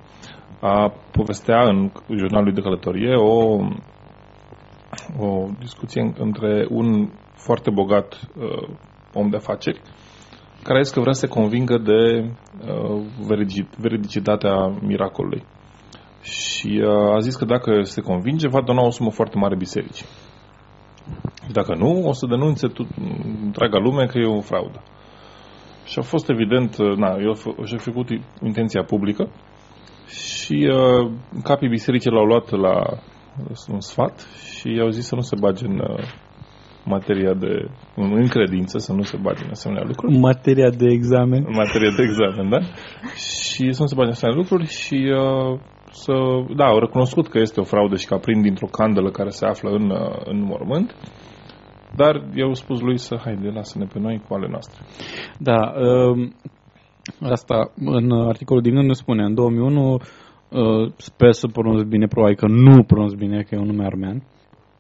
[0.60, 3.60] a povestea în jurnalul de călătorie o,
[5.20, 8.68] o discuție între un foarte bogat uh,
[9.14, 9.82] om de afaceri
[10.66, 12.30] care a zis că vrea să se convingă de
[12.68, 13.01] uh,
[13.78, 15.43] veridicitatea miracolului.
[16.22, 20.05] Și uh, a zis că dacă se convinge, va dona o sumă foarte mare bisericii.
[21.45, 22.88] Și dacă nu, o să denunțe tot,
[23.43, 24.82] întreaga lume că e o fraudă.
[25.86, 27.34] Și a fost evident, uh, na, eu
[27.66, 28.07] și-a făcut
[28.41, 29.30] intenția publică
[30.07, 31.11] și uh,
[31.43, 32.99] capii bisericii l-au luat la
[33.72, 34.28] un sfat
[34.59, 36.03] și i-au zis să nu se bage în uh,
[36.86, 40.17] materia de, în credință, să nu se bage în asemenea lucruri.
[40.17, 41.45] Materia de examen.
[41.49, 42.59] Materia de examen, da?
[43.15, 45.59] și să nu se bage în asemenea lucruri și uh,
[45.91, 46.13] să,
[46.55, 49.69] da, au recunoscut că este o fraudă și că aprind dintr-o candelă care se află
[49.69, 50.95] în, uh, în mormânt,
[51.95, 54.81] dar i-au spus lui să haide, lasă-ne pe noi cu ale noastre.
[55.39, 56.29] Da, uh,
[57.19, 62.47] asta în articolul din nu spune, în 2001 uh, sper să pronunț bine, probabil că
[62.47, 64.23] nu pronunț bine, că e un nume armean,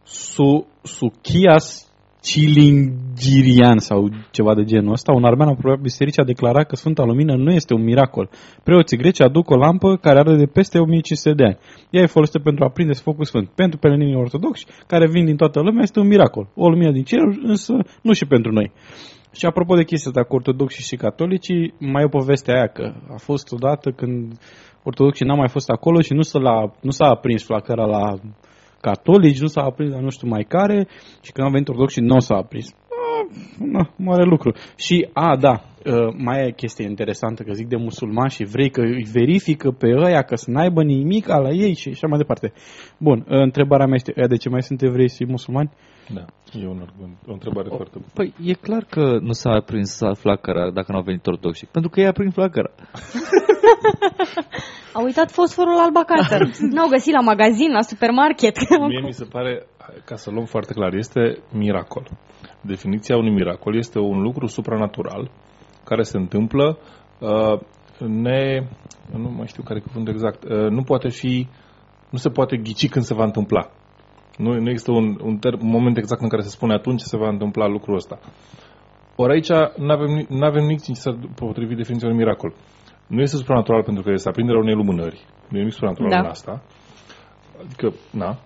[0.03, 1.94] Su, Suchias
[2.25, 7.35] Cilingirian sau ceva de genul ăsta, un armean apropiat bisericii a declarat că Sfânta Lumină
[7.35, 8.29] nu este un miracol.
[8.63, 11.57] Preoții greci aduc o lampă care are de peste 1500 de ani.
[11.89, 13.49] Ea e folosită pentru a prinde focul sfânt.
[13.49, 16.47] Pentru peleninii ortodoxi, care vin din toată lumea, este un miracol.
[16.55, 18.71] O lumină din cer, însă nu și pentru noi.
[19.31, 22.93] Și apropo de chestia asta cu ortodoxi și catolicii, mai e o poveste aia că
[23.13, 24.33] a fost odată când
[24.83, 26.39] ortodoxii n-au mai fost acolo și nu s-a,
[26.81, 28.19] nu s-a aprins flacăra la
[28.87, 30.87] catolici, nu s-a aprins la nu știu mai care
[31.25, 32.67] și când am venit ortodoxi nu s-a aprins.
[33.59, 34.51] Na, mare lucru.
[34.75, 35.53] Și, a, da,
[35.85, 39.87] uh, mai e chestie interesantă, că zic de musulmani și vrei că îi verifică pe
[40.05, 42.53] ăia că să n-aibă nimic la ei și așa mai departe.
[42.97, 45.69] Bun, uh, întrebarea mea este, ăia de ce mai sunt evrei și musulmani?
[46.13, 46.25] Da,
[46.59, 46.87] e un,
[47.27, 48.11] o întrebare o, foarte bună.
[48.13, 51.99] Păi, e clar că nu s-a aprins flacăra dacă nu au venit ortodoxi, pentru că
[51.99, 52.71] ei aprind flacăra.
[54.93, 56.37] Au uitat fosforul alb acasă.
[56.59, 58.57] N-au găsit la magazin, la supermarket.
[58.87, 59.65] Mie mi se pare,
[60.05, 62.07] ca să luăm foarte clar, este miracol.
[62.61, 65.31] Definiția unui miracol este un lucru supranatural
[65.83, 66.77] care se întâmplă
[67.19, 67.59] uh,
[68.07, 68.67] ne...
[69.11, 70.43] Nu mai știu care e cuvântul exact.
[70.43, 71.47] Uh, nu poate fi...
[72.09, 73.69] Nu se poate ghici când se va întâmpla.
[74.37, 77.17] Nu, nu există un, un, ter- un moment exact în care se spune atunci se
[77.17, 78.19] va întâmpla lucrul ăsta.
[79.15, 82.53] Ori aici nu avem, avem nimic ce să potrivi definiția unui miracol.
[83.07, 85.25] Nu este supranatural pentru că este aprinderea unei lumânări.
[85.49, 86.17] Nu e nimic supranatural da.
[86.17, 86.63] în asta.
[87.65, 88.37] Adică, na.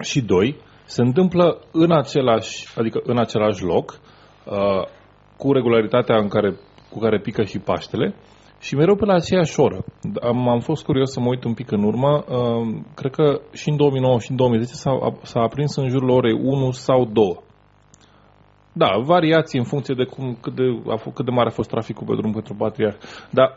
[0.00, 4.00] Și doi, se întâmplă în același, adică în același loc,
[4.44, 4.86] uh,
[5.36, 6.54] cu regularitatea în care,
[6.90, 8.14] cu care pică și Paștele,
[8.64, 9.84] și mereu pe la aceeași oră.
[10.22, 12.24] Am, am fost curios să mă uit un pic în urmă.
[12.28, 16.32] Uh, cred că și în 2009 și în 2010 s-a, s-a aprins în jurul orei
[16.32, 17.40] 1 sau 2.
[18.72, 21.68] Da, variații în funcție de cum, cât, de, a fost, cât de mare a fost
[21.68, 22.96] traficul pe drum pentru patriarh.
[23.30, 23.56] Dar,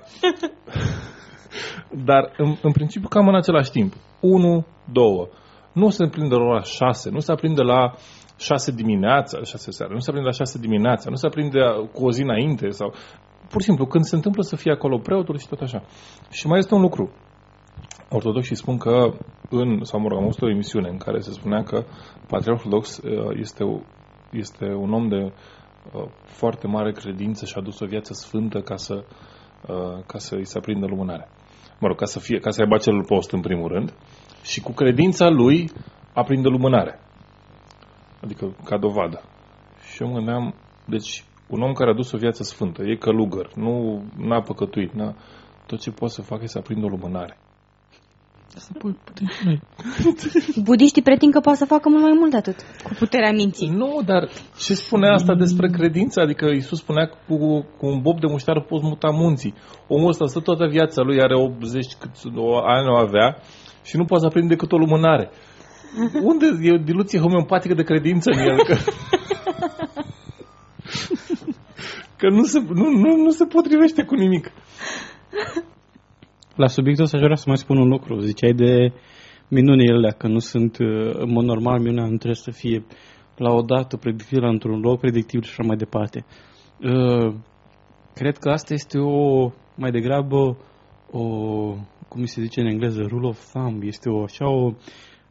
[2.09, 3.93] dar în, în principiu cam în același timp.
[4.19, 5.29] 1, 2.
[5.73, 7.93] Nu se aprinde la ora 6, nu se aprinde la
[8.37, 11.59] 6 dimineața, 6 seara, nu se aprinde la 6 dimineața, nu se aprinde
[11.93, 12.93] cu o zi înainte sau
[13.49, 15.83] pur și simplu, când se întâmplă să fie acolo preotul și tot așa.
[16.29, 17.11] Și mai este un lucru.
[18.09, 19.13] Ortodoxii spun că
[19.49, 21.83] în, sau mă rog, am o emisiune în care se spunea că
[22.27, 23.63] Patriarhul Ortodox uh, este,
[24.31, 25.33] este un om de
[25.93, 29.03] uh, foarte mare credință și a dus o viață sfântă ca să,
[29.67, 31.27] uh, ca să îi se aprindă lumânarea.
[31.79, 33.93] Mă rog, ca să, fie, ca să aibă acel post în primul rând
[34.43, 35.69] și cu credința lui
[36.13, 36.99] aprinde lumânarea.
[38.23, 39.21] Adică ca dovadă.
[39.91, 40.53] Și eu mă gândeam,
[40.85, 45.15] deci un om care a dus o viață sfântă, e călugăr, nu n-a păcătuit, n-a,
[45.67, 47.37] tot ce poate să facă e să aprindă o lumânare.
[48.55, 49.59] Asta putem și noi.
[50.63, 53.69] Budiștii pretind că poate să facă mult mai mult de atât, cu puterea minții.
[53.69, 54.29] Nu, dar
[54.59, 56.19] ce spune asta despre credință?
[56.21, 59.53] Adică Iisus spunea că cu, cu un bob de mușteară poți muta munții.
[59.87, 62.11] Omul ăsta stă toată viața lui, are 80 cât
[62.65, 63.37] ani o avea
[63.83, 65.29] și nu poate să aprinde decât o lumânare.
[66.29, 68.57] Unde e o diluție homeopatică de credință în el?
[68.63, 68.75] Că...
[72.17, 74.51] că nu se, nu, nu, nu se potrivește cu nimic.
[76.55, 78.19] La subiectul ăsta aș vrea să mai spun un lucru.
[78.19, 78.93] Ziceai de
[79.47, 82.85] minunile alea, că nu sunt, uh, în mod normal, minunea nu trebuie să fie
[83.35, 86.25] la o dată predictivă, într-un loc predictiv și așa mai departe.
[86.81, 87.33] Uh,
[88.13, 90.57] cred că asta este o, mai degrabă,
[91.11, 91.21] o,
[92.07, 93.83] cum se zice în engleză, rule of thumb.
[93.83, 94.73] Este o, așa o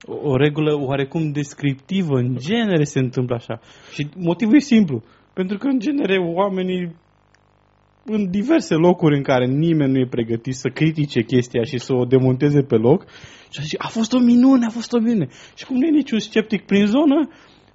[0.04, 2.18] o, o regulă oarecum descriptivă.
[2.18, 3.60] În genere se întâmplă așa.
[3.92, 5.02] Și motivul e simplu.
[5.38, 6.96] Pentru că, în genere, oamenii
[8.04, 12.04] în diverse locuri în care nimeni nu e pregătit să critique chestia și să o
[12.04, 13.06] demonteze pe loc
[13.50, 15.28] și a zis, a fost o minune, a fost o minune.
[15.54, 17.28] Și cum nu e niciun sceptic prin zonă,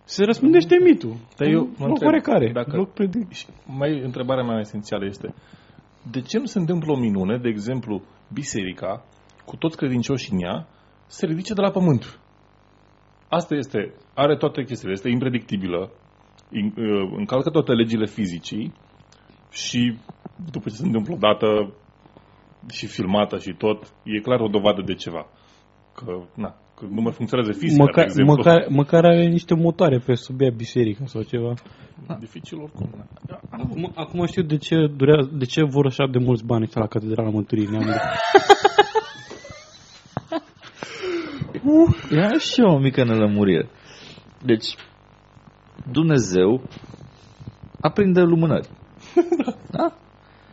[0.04, 1.16] se răspândește mitul.
[1.38, 2.52] Dar eu mă loc întreb, oarecare.
[2.54, 5.34] dacă- Loc predi- Și mai, întrebarea mea esențială este,
[6.12, 8.02] de ce nu se întâmplă o minune, de exemplu,
[8.34, 9.06] biserica,
[9.46, 10.68] cu toți credincioșii în ea,
[11.08, 12.20] se ridice de la pământ?
[13.30, 16.01] Asta este, are toate chestiile, este impredictibilă, in- uh,
[17.18, 18.74] încalcă toate legile fizicii
[19.52, 19.98] și
[20.52, 21.74] după ce se întâmplă o dată
[22.70, 25.26] și filmată și tot, e clar o dovadă de ceva.
[25.96, 28.36] Că, na, că nu mai funcționează fizica, de Măcar, exemplu.
[28.36, 31.54] măcar, măcar are niște motoare pe sub ea biserica sau ceva.
[32.20, 32.90] Dificil oricum.
[32.98, 33.40] na.
[33.50, 36.88] Acum, acum știu de ce, durează, de ce vor așa de mulți bani ăștia la
[36.88, 37.96] Catedrala Mântuirii Neamului.
[42.12, 43.70] Ia și eu o mică nelămurire.
[44.44, 44.76] Deci,
[45.92, 46.62] Dumnezeu
[47.82, 48.70] aprinde lumânări.
[49.72, 49.94] Da?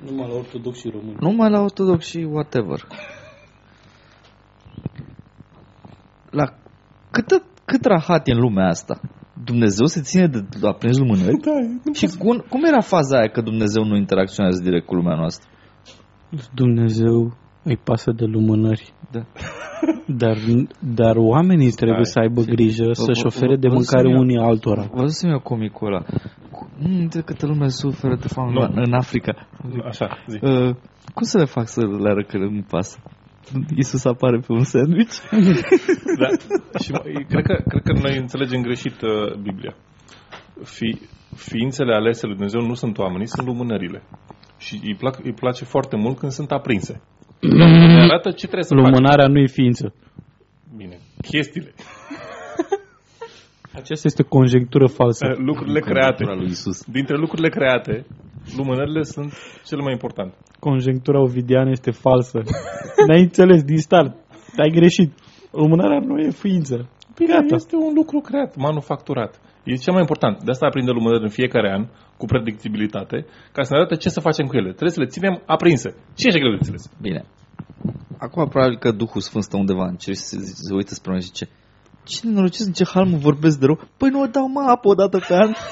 [0.05, 1.17] Numai la ortodox și români.
[1.21, 2.87] Numai la ortodox și whatever.
[6.31, 6.45] La
[7.11, 9.01] cât, cât rahat e în lumea asta?
[9.45, 11.41] Dumnezeu se ține de de aprins lumânări?
[11.41, 11.53] Da,
[11.93, 15.49] Și cum, cum era faza aia că Dumnezeu nu interacționează direct cu lumea noastră?
[16.55, 17.37] Dumnezeu
[17.69, 18.93] îi pasă de lumânări.
[19.11, 19.21] Da.
[20.23, 20.37] Dar,
[20.79, 24.37] dar oamenii trebuie Stai, să aibă grijă să-și vă- ofere de vă- mâncare vă- unii
[24.39, 24.89] altora.
[24.93, 26.03] Văzusem eu comicul ăla.
[26.51, 28.61] Cu- Mm, de câtă lume suferă de foame Nu.
[28.61, 29.49] în- în Africa.
[29.85, 30.39] Așa, zi.
[30.43, 30.75] Uh,
[31.15, 32.99] cum să le fac să le arăt că nu pasă?
[33.77, 35.15] Isus apare pe un sandwich?
[36.21, 36.29] Da.
[36.85, 36.99] Și mă,
[37.29, 39.75] cred că, cred că noi înțelegem greșit uh, Biblia.
[40.63, 41.01] Fi,
[41.37, 44.03] ființele alese lui Dumnezeu nu sunt oamenii, sunt lumânările.
[44.59, 47.01] Și îi, plac, îi place foarte mult când sunt aprinse.
[47.41, 48.85] Ne arată ce trebuie să faci.
[48.85, 49.95] Lumânarea nu e ființă.
[50.77, 50.99] Bine,
[51.31, 51.73] chestiile,
[53.81, 55.27] Aceasta este conjectură falsă.
[55.31, 56.25] uh, lucrurile create.
[56.25, 56.85] Lui Isus.
[56.85, 58.07] Dintre lucrurile create,
[58.57, 59.33] lumânările sunt
[59.67, 60.35] cele mai importante.
[60.59, 62.39] Conjectura ovidiană este falsă.
[63.07, 64.17] N-ai înțeles din start.
[64.57, 65.13] Ai greșit.
[65.53, 66.89] Lumânarea nu e ființă.
[67.17, 67.55] Bine, Gata.
[67.55, 69.41] este un lucru creat, manufacturat.
[69.71, 70.43] E cel mai important.
[70.43, 74.21] De asta aprinde lumânări în fiecare an, cu predictibilitate, ca să ne arate ce să
[74.21, 74.69] facem cu ele.
[74.69, 75.95] Trebuie să le ținem aprinse.
[76.15, 76.91] Ce e greu de înțeles?
[77.01, 77.25] Bine.
[78.19, 81.21] Acum probabil că Duhul Sfânt stă undeva în cer și se, se uită spre noi
[81.21, 81.49] și zice
[82.05, 83.81] Ce nenorocit, în ce hal mă vorbesc de rău?
[83.97, 85.53] Păi nu o dau mă apă o dată pe an.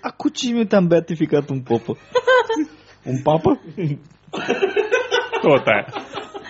[0.00, 1.96] Acum 5 minute am beatificat un popă.
[3.04, 3.60] Un papă?
[5.42, 5.86] Tot aia.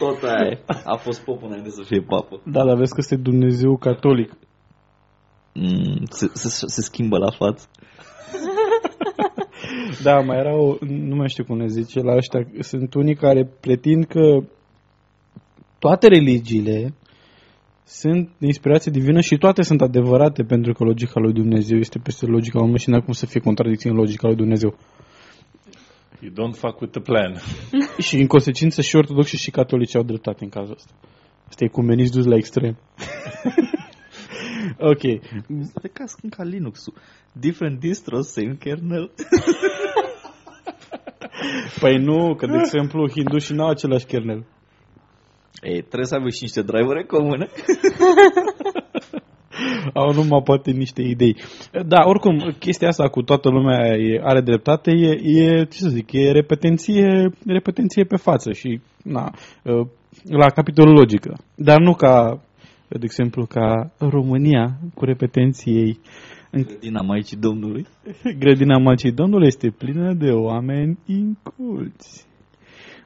[0.03, 0.59] Tot aia e.
[0.84, 2.40] A fost popă înainte să fie papă.
[2.44, 4.32] Da, dar vezi că este Dumnezeu catolic.
[5.55, 7.66] Mm, se, se, se schimbă la față.
[10.03, 13.50] Da, mai era o, nu mai știu cum ne zice la ăștia, sunt unii care
[13.61, 14.44] pretind că
[15.78, 16.94] toate religiile
[17.84, 22.26] sunt de inspirație divină și toate sunt adevărate pentru că logica lui Dumnezeu este peste
[22.26, 24.74] logica omului și n-ar cum să fie contradicție în logica lui Dumnezeu.
[26.22, 27.36] You don't fuck with the plan.
[28.06, 30.92] Și în consecință și ortodoxi și catolici au dreptate în cazul ăsta.
[31.48, 32.78] Asta e cumenism dus la extrem.
[34.92, 35.00] ok.
[35.82, 36.94] De ca sunt ca Linux-ul.
[37.32, 39.10] Different distros, same kernel.
[41.80, 44.46] Păi nu, că de exemplu hindușii n-au același kernel.
[45.62, 47.48] Ei, trebuie să aibă și niște drivere comune.
[50.00, 51.36] Au numai poate niște idei.
[51.86, 56.12] Da, oricum, chestia asta cu toată lumea e, are dreptate, e, e, ce să zic,
[56.12, 59.32] e repetenție, repetenție pe față și, na,
[60.22, 61.36] la capitolul logică.
[61.54, 62.42] Dar nu ca,
[62.88, 65.98] de exemplu, ca România cu repetenții ei.
[66.50, 67.86] În Din Maicii Domnului.
[68.40, 72.26] grădina Macii Domnului este plină de oameni inculți.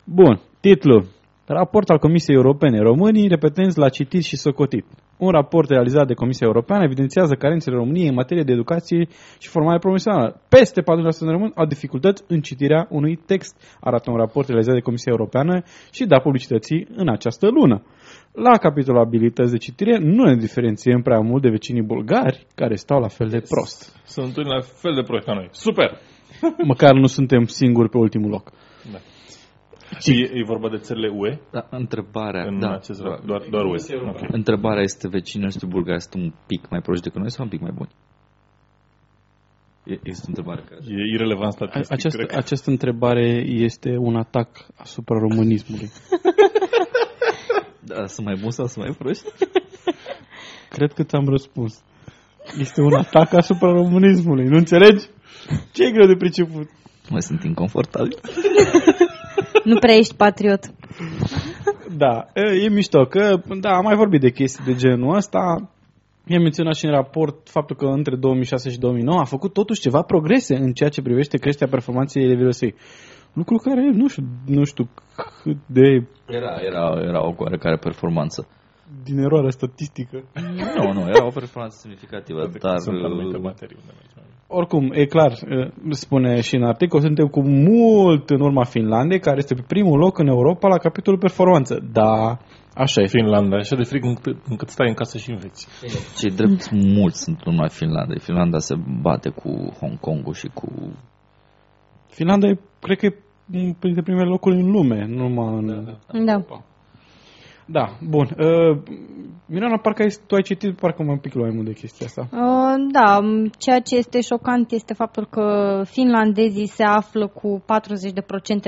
[0.04, 1.04] Bun, titlu.
[1.46, 2.78] Raport al Comisiei Europene.
[2.78, 4.84] Românii repetenți la citit și socotit.
[5.18, 9.08] Un raport realizat de Comisia Europeană evidențiază carențele României în materie de educație
[9.38, 10.40] și formare profesională.
[10.48, 10.84] Peste 40%
[11.20, 15.62] de români au dificultăți în citirea unui text, arată un raport realizat de Comisia Europeană
[15.92, 17.82] și da publicității în această lună.
[18.32, 23.00] La capitolul abilități de citire nu ne diferențiem prea mult de vecinii bulgari, care stau
[23.00, 24.00] la fel de prost.
[24.04, 25.48] Sunt unii la fel de proști ca noi.
[25.50, 25.98] Super!
[26.72, 28.52] Măcar nu suntem singuri pe ultimul loc.
[29.98, 33.24] Și e, e vorba de țările UE Da, întrebarea, în da, acest raport?
[33.26, 33.76] Doar, doar UE.
[34.08, 34.20] Ok.
[34.30, 37.60] întrebarea este vecinii noștri bulgari sunt un pic mai proști decât noi sau un pic
[37.60, 37.90] mai buni?
[39.84, 40.80] E- Este o întrebare care...
[40.88, 42.36] E irrelevant statistic, Această, cred că.
[42.36, 45.90] această întrebare este un atac asupra românismului.
[47.88, 49.24] Da, sunt mai buni sau sunt mai proști?
[50.74, 51.82] Cred că ți-am răspuns.
[52.58, 54.44] Este un atac asupra românismului.
[54.48, 55.06] Nu înțelegi?
[55.72, 56.68] Ce e greu de priceput?
[57.10, 58.18] Mai sunt inconfortabil.
[59.70, 60.62] Nu prea ești patriot.
[61.96, 65.70] Da, e, e mișto, că da, am mai vorbit de chestii de genul ăsta.
[66.26, 70.02] Mi-am menționat și în raport faptul că între 2006 și 2009 a făcut totuși ceva
[70.02, 72.74] progrese în ceea ce privește creșterea performanței elevilor săi.
[73.32, 74.88] Lucru care nu știu, nu știu
[75.42, 78.48] cât de Era, era, era o oarecare performanță.
[79.04, 80.24] din eroare statistică.
[80.76, 82.78] Nu, nu, era o performanță semnificativă, dar...
[82.78, 87.00] Sunt anumite uh, materii unde mergi mai Oricum, e clar, e, spune și în articol,
[87.00, 91.18] suntem cu mult în urma Finlandei, care este pe primul loc în Europa la capitolul
[91.18, 91.88] performanță.
[91.92, 92.38] Da,
[92.74, 93.06] așa e.
[93.06, 95.68] Finlanda, așa de frig încât, încât stai în casă și înveți.
[96.18, 98.18] Cei drept mulți sunt în urma Finlandei.
[98.20, 100.68] Finlanda se bate cu Hong Kongul și cu...
[102.08, 103.16] Finlanda e, cred că e
[103.78, 105.84] printre primele locuri în lume, nu numai în...
[105.84, 106.24] Da.
[106.24, 106.44] Da,
[108.08, 108.28] bun.
[108.38, 108.78] Uh,
[109.48, 112.28] Mirana, parcă ai, tu ai citit parcă mai un pic mai mult de chestia asta.
[112.32, 117.64] Uh, da, m, ceea ce este șocant este faptul că finlandezii se află cu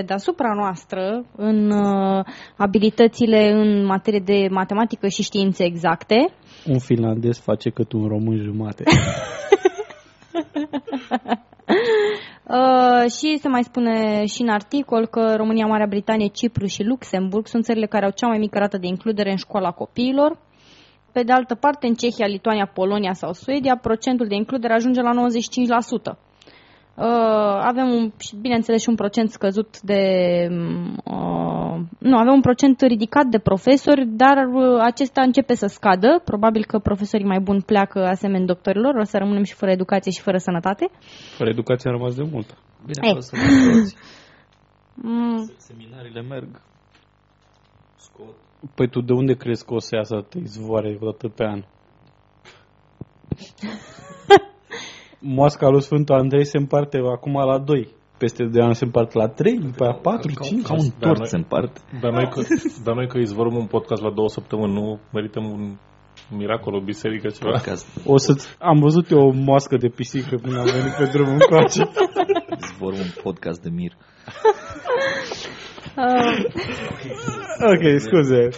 [0.03, 2.24] 40% deasupra noastră în uh,
[2.57, 6.14] abilitățile în materie de matematică și științe exacte.
[6.66, 8.84] Un finlandez face cât un român jumate.
[12.49, 17.46] Uh, și se mai spune și în articol că România, Marea Britanie, Cipru și Luxemburg
[17.46, 20.38] sunt țările care au cea mai mică rată de includere în școala copiilor.
[21.12, 25.12] Pe de altă parte, în Cehia, Lituania, Polonia sau Suedia, procentul de includere ajunge la
[26.12, 26.28] 95%.
[26.99, 30.03] Uh, avem, un, și, bineînțeles, și un procent scăzut de...
[31.05, 36.22] Uh, nu, avem un procent ridicat de profesori, dar uh, acesta începe să scadă.
[36.24, 40.20] Probabil că profesorii mai buni pleacă asemenea doctorilor, o să rămânem și fără educație și
[40.20, 40.90] fără sănătate.
[41.36, 42.57] Fără educație a rămas de mult.
[42.86, 43.14] Bine, Ei.
[43.16, 43.96] o să vă toți.
[44.94, 46.61] Mm, Seminariile merg.
[47.96, 48.34] Scot.
[48.74, 51.62] Păi tu de unde crezi că o să iasă atâtea izvoare o dată pe an?
[55.21, 57.89] Moasca lui Sfântul Andrei se împarte acum la 2.
[58.19, 60.62] Peste 2 ani se împarte la 3, după aia 4, 5.
[60.66, 61.81] Ca un Da, tort noi- se împart.
[62.01, 62.41] Dar noi, că,
[62.85, 65.77] dar noi că izvorâm un podcast la două săptămâni, nu merităm un
[66.31, 67.51] miracol, o biserică, ceva.
[67.51, 67.87] Podcast.
[68.07, 71.91] O să am văzut eu o moască de pisică când am venit pe drum încoace.
[72.79, 73.93] Vor un podcast de mir.
[75.97, 76.45] uh,
[77.72, 78.49] ok, scuze.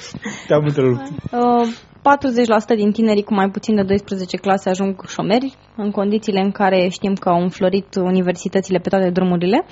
[0.46, 1.02] Te-am întrerupt.
[1.32, 1.66] Uh,
[2.00, 6.88] 40% din tinerii cu mai puțin de 12 clase ajung șomeri, în condițiile în care
[6.88, 9.64] știm că au înflorit universitățile pe toate drumurile.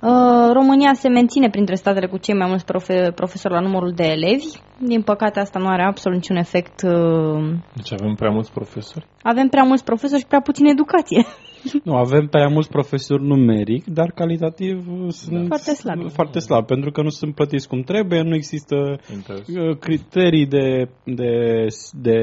[0.00, 4.04] Uh, România se menține printre statele cu cei mai mulți profe- profesori la numărul de
[4.04, 4.46] elevi.
[4.78, 6.82] Din păcate, asta nu are absolut niciun efect.
[6.82, 9.06] uh, Deci avem prea mulți profesori.
[9.22, 11.26] Avem prea mulți profesori și prea puțină educație.
[11.84, 16.08] Nu, avem prea mulți profesori numeric, dar calitativ uh, sunt Foarte slabi.
[16.08, 19.48] Foarte slab, pentru că nu sunt plătiți cum trebuie, nu există Interes.
[19.48, 22.18] uh, criterii de, de, de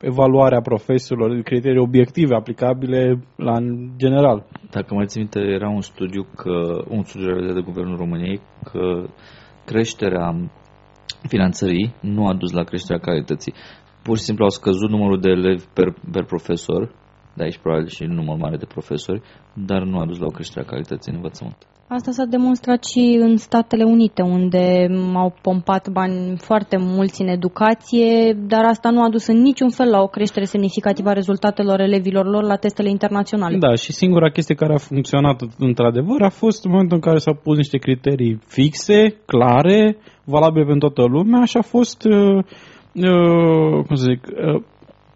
[0.00, 4.46] evaluare a profesorilor, criterii obiective aplicabile la în general.
[4.70, 8.40] Dacă mai țin minte, era un studiu, că, un studiu realizat de Guvernul României
[8.72, 9.06] că
[9.64, 10.50] creșterea
[11.28, 13.54] finanțării nu a dus la creșterea calității.
[14.02, 16.94] Pur și simplu au scăzut numărul de elevi per, per profesor,
[17.34, 19.22] de aici probabil și număr mare de profesori,
[19.54, 21.56] dar nu a dus la o creștere a calității în învățământ.
[21.98, 28.32] Asta s-a demonstrat și în Statele Unite, unde au pompat bani foarte mulți în educație,
[28.32, 32.26] dar asta nu a dus în niciun fel la o creștere semnificativă a rezultatelor elevilor
[32.26, 33.56] lor la testele internaționale.
[33.58, 37.34] Da, și singura chestie care a funcționat într-adevăr a fost în momentul în care s-au
[37.34, 42.44] pus niște criterii fixe, clare, valabile pentru toată lumea și a fost, uh,
[42.94, 44.62] uh, cum să zic, uh,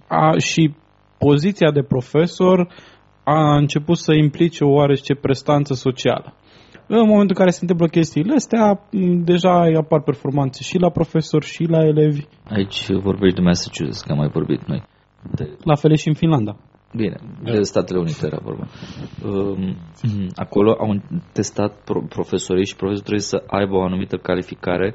[0.09, 0.75] a, și
[1.19, 2.69] poziția de profesor
[3.25, 6.35] a început să implice o oarece prestanță socială.
[6.89, 11.47] În momentul în care se întâmplă chestiile astea, m, deja apar performanțe și la profesori
[11.47, 14.83] și la elevi, Aici vorbești de Massachusetts, că am mai vorbit noi.
[15.35, 16.57] De, la fel e și în Finlanda.
[16.97, 18.67] bine, de Statele Unite era vorba.
[19.25, 19.77] Um,
[20.35, 21.03] acolo au
[21.33, 24.95] testat pro- profesorii și profesorii trebuie să aibă o anumită calificare.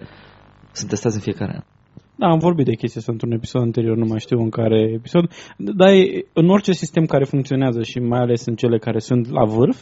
[0.72, 1.64] Sunt testați în fiecare an.
[2.22, 5.24] Da, am vorbit de chestia asta într-un episod anterior, nu mai știu în care episod,
[5.58, 9.46] dar e- în orice sistem care funcționează și mai ales în cele care sunt la
[9.46, 9.80] vârf,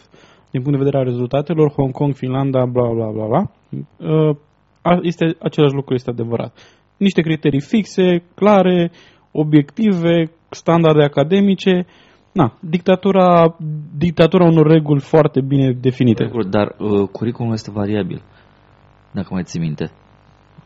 [0.51, 4.35] din punct de vedere al rezultatelor, Hong Kong, Finlanda, bla bla bla bla, uh,
[4.81, 6.51] a- este, același lucru este adevărat.
[6.97, 8.91] Niște criterii fixe, clare,
[9.31, 11.85] obiective, standarde academice,
[12.31, 13.55] na, dictatura,
[13.97, 16.25] dictatura unor reguli foarte bine definite.
[16.25, 18.21] Sigur, Dar uh, curriculumul este variabil,
[19.13, 19.91] dacă mai ții minte.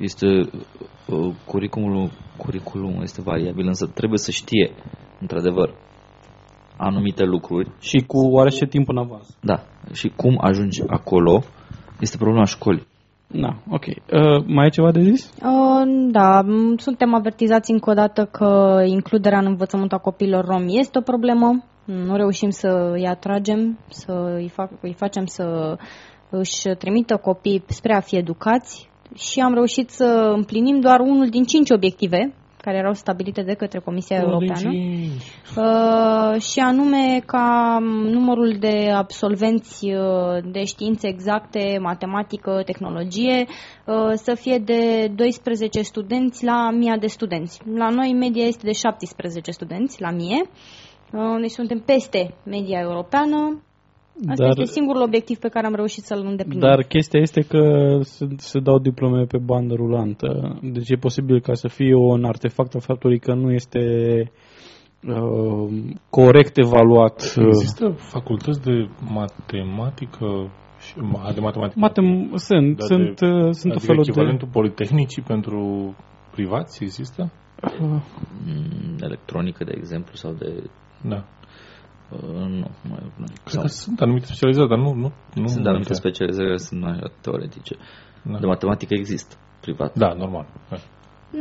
[0.04, 4.72] Este, uh, curriculumul, curriculumul este variabil, însă trebuie să știe,
[5.22, 5.76] într-adevăr,
[6.78, 7.72] anumite lucruri.
[7.80, 9.38] Și cu oarece timp în avans.
[9.41, 11.43] Da, și cum ajungi acolo
[11.99, 12.88] este problema școlii.
[13.28, 13.86] Da, ok.
[13.86, 15.34] Uh, mai e ceva de zis?
[15.36, 20.80] Uh, Da, m, suntem avertizați încă o dată că includerea în învățământul a copiilor romi
[20.80, 21.64] este o problemă.
[21.86, 25.78] Nu reușim să îi atragem, să îi, fac, îi facem să
[26.30, 31.43] își trimită copii spre a fi educați și am reușit să împlinim doar unul din
[31.43, 32.34] cinci obiective
[32.64, 34.70] care erau stabilite de către Comisia Europeană.
[35.57, 43.45] uh, și anume ca numărul de absolvenți uh, de științe exacte, matematică, tehnologie
[43.86, 47.59] uh, să fie de 12 studenți la 1000 de studenți.
[47.76, 50.41] La noi media este de 17 studenți la 1000,
[51.11, 53.61] uh, deci suntem peste media europeană,
[54.28, 56.59] Asta dar, este singurul obiectiv pe care am reușit să-l îndeplinim.
[56.59, 57.61] Dar chestia este că
[58.01, 60.59] se, se dau diplome pe bandă rulantă.
[60.61, 63.80] Deci e posibil ca să fie un artefact al faptului că nu este
[65.07, 65.70] uh,
[66.09, 67.36] corect evaluat.
[67.38, 70.95] Există facultăți de matematică și
[71.34, 71.80] de matematică?
[71.80, 74.53] Matem, sunt, Dar sunt, de, uh, sunt adică o felul echivalentul de...
[74.53, 75.95] politehnicii pentru
[76.32, 77.32] privați există?
[77.82, 78.01] Uh.
[78.99, 80.70] Electronică, de exemplu, sau de...
[81.01, 81.24] Da.
[82.14, 83.26] Uh, nu, mai nu.
[83.43, 84.93] Cred că sunt anumite specializări, dar nu...
[84.93, 87.76] nu, nu sunt anumite specializări, sunt mai teoretice.
[88.24, 88.38] Da.
[88.39, 89.95] De matematică există, privat.
[89.95, 90.45] Da, normal.
[90.70, 90.78] Da.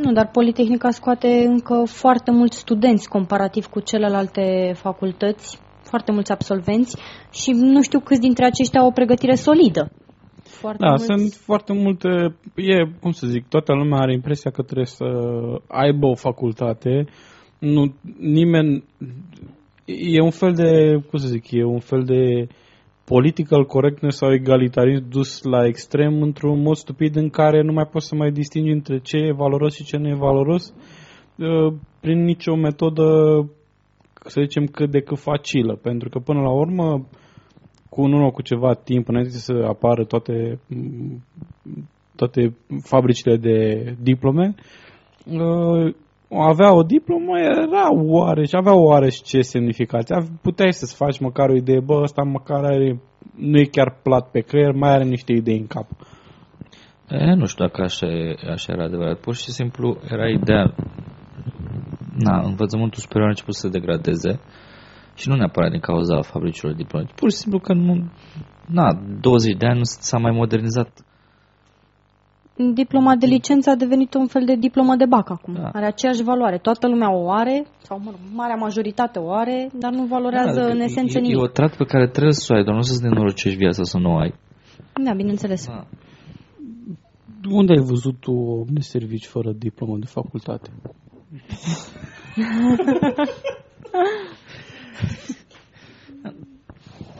[0.01, 6.97] Nu, dar Politehnica scoate încă foarte mulți studenți comparativ cu celelalte facultăți, foarte mulți absolvenți
[7.31, 9.91] și nu știu câți dintre aceștia au o pregătire solidă.
[10.43, 11.05] Foarte da, mulți...
[11.05, 12.09] sunt foarte multe,
[12.55, 15.05] e, cum să zic, toată lumea are impresia că trebuie să
[15.67, 17.05] aibă o facultate,
[17.59, 18.83] nu, nimeni,
[19.85, 22.47] e un fel de, cum să zic, e un fel de
[23.03, 28.07] political correctness sau egalitarism dus la extrem într-un mod stupid în care nu mai poți
[28.07, 30.73] să mai distingi între ce e valoros și ce nu e valoros
[31.37, 33.03] uh, prin nicio metodă,
[34.25, 35.75] să zicem, cât de cât facilă.
[35.75, 37.07] Pentru că până la urmă,
[37.89, 40.59] cu un cu ceva timp, înainte să apară toate,
[42.15, 44.55] toate fabricile de diplome,
[45.25, 45.93] uh,
[46.41, 50.15] avea o diplomă, era oare și avea oare și ce semnificație.
[50.41, 53.01] Puteai să-ți faci măcar o idee, bă, ăsta măcar are,
[53.35, 55.87] nu e chiar plat pe creier, mai are niște idei în cap.
[57.09, 58.07] E, nu știu dacă așa,
[58.51, 59.19] așa era adevărat.
[59.19, 60.73] Pur și simplu era ideea.
[62.17, 64.39] Na, învățământul superior a început să se degradeze
[65.15, 67.05] și nu neapărat din cauza fabricilor diplome.
[67.15, 68.11] Pur și simplu că nu,
[68.67, 70.89] na, 20 de ani nu s-a mai modernizat
[72.55, 75.53] diploma de licență a devenit un fel de diplomă de bac acum.
[75.53, 75.69] Da.
[75.73, 76.57] Are aceeași valoare.
[76.57, 80.67] Toată lumea o are, sau mă rog, marea majoritate o are, dar nu valorează da,
[80.67, 81.37] în esență e, nimic.
[81.37, 83.97] E o trat pe care trebuie să o ai, doar nu să-ți nenorocești viața să
[83.97, 84.33] nu o ai.
[85.03, 85.67] Da, bineînțeles.
[85.67, 85.85] Da.
[87.49, 90.69] Unde ai văzut tu o de servici fără diplomă de facultate?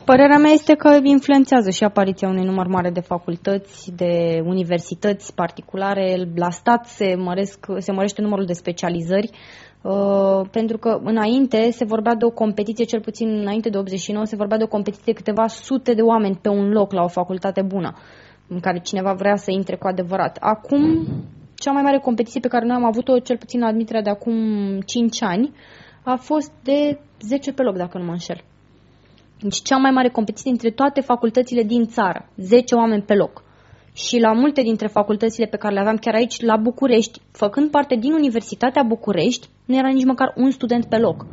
[0.04, 6.28] Părerea mea este că influențează și apariția unui număr mare de facultăți, de universități particulare.
[6.34, 9.30] La stat se, măresc, se mărește numărul de specializări,
[9.82, 14.36] uh, pentru că înainte se vorbea de o competiție, cel puțin înainte de 89, se
[14.36, 17.62] vorbea de o competiție de câteva sute de oameni pe un loc la o facultate
[17.62, 17.94] bună,
[18.48, 20.36] în care cineva vrea să intre cu adevărat.
[20.40, 21.06] Acum,
[21.54, 24.34] cea mai mare competiție pe care noi am avut-o, cel puțin la admiterea de acum
[24.80, 25.52] 5 ani,
[26.02, 28.40] a fost de 10 pe loc, dacă nu mă înșel.
[29.40, 33.42] Deci cea mai mare competiție dintre toate facultățile din țară, 10 oameni pe loc.
[33.92, 37.94] Și la multe dintre facultățile pe care le aveam chiar aici, la București, făcând parte
[37.96, 41.26] din Universitatea București, nu era nici măcar un student pe loc.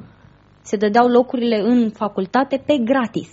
[0.61, 3.29] Se dădeau locurile în facultate pe gratis.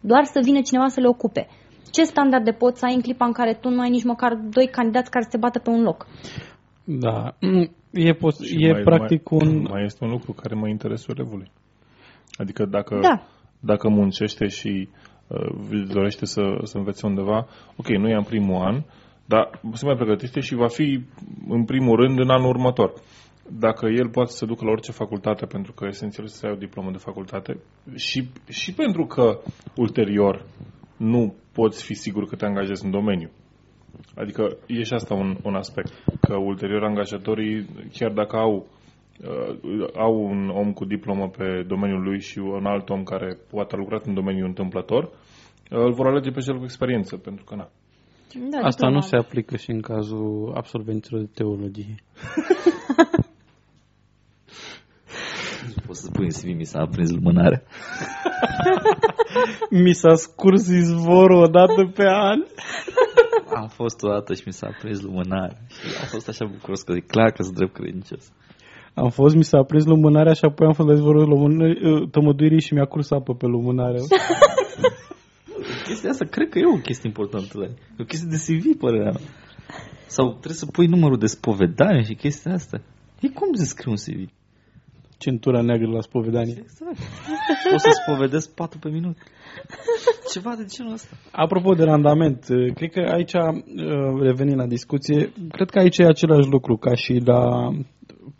[0.00, 1.48] Doar să vină cineva să le ocupe.
[1.90, 4.66] Ce standarde poți să ai în clipa în care tu nu ai nici măcar doi
[4.66, 6.06] candidați care să se bată pe un loc?
[6.84, 7.34] Da,
[8.08, 9.66] e, pos- e mai, practic mai, un...
[9.70, 11.50] Mai este un lucru care mă interesează elevului.
[12.36, 13.22] Adică dacă da
[13.60, 14.88] dacă muncește și
[15.26, 17.46] uh, dorește să, să învețe undeva,
[17.76, 18.82] ok, nu e în primul an,
[19.24, 21.00] dar se mai pregătește și va fi
[21.48, 22.92] în primul rând în anul următor.
[23.50, 26.90] Dacă el poate să ducă la orice facultate, pentru că esențial să ai o diplomă
[26.90, 27.58] de facultate,
[27.94, 29.40] și, și pentru că
[29.76, 30.44] ulterior
[30.96, 33.30] nu poți fi sigur că te angajezi în domeniu.
[34.14, 38.66] Adică e și asta un, un aspect, că ulterior angajatorii, chiar dacă au
[39.24, 43.74] uh, au un om cu diplomă pe domeniul lui și un alt om care poate
[43.74, 45.10] a lucrat în domeniul întâmplător, uh,
[45.68, 47.68] îl vor alege pe cel cu experiență, pentru că na.
[48.50, 51.94] Da, Asta nu se aplică și în cazul absolvenților de teologie.
[55.86, 57.62] Poți să spui în CV, mi s-a aprins lumânarea.
[59.84, 62.40] mi s-a scurs izvorul o dată pe an.
[63.54, 65.56] Am fost o dată și mi s-a aprins lumânarea.
[65.68, 68.32] Și am fost așa bucuros că e clar că sunt drept credincios.
[69.02, 72.74] Am fost, mi s-a prins lumânarea și apoi am fost la izvorul uh, tămăduirii și
[72.74, 73.98] mi-a curs apă pe lumânare.
[75.86, 77.58] chestia asta cred că e o chestie importantă.
[77.98, 79.28] E o chestie de CV, părerea mea.
[80.06, 82.80] Sau trebuie să pui numărul de spovedanie și chestia asta.
[83.20, 84.30] E cum să scriu un CV?
[85.18, 86.56] centura neagră la spovedanie.
[86.58, 86.98] Exact.
[87.70, 89.16] Poți să spovedesc patru pe minut.
[90.32, 91.16] Ceva de genul ăsta.
[91.32, 96.04] Apropo de randament, uh, cred că aici, uh, revenind la discuție, cred că aici e
[96.04, 97.70] același lucru ca și la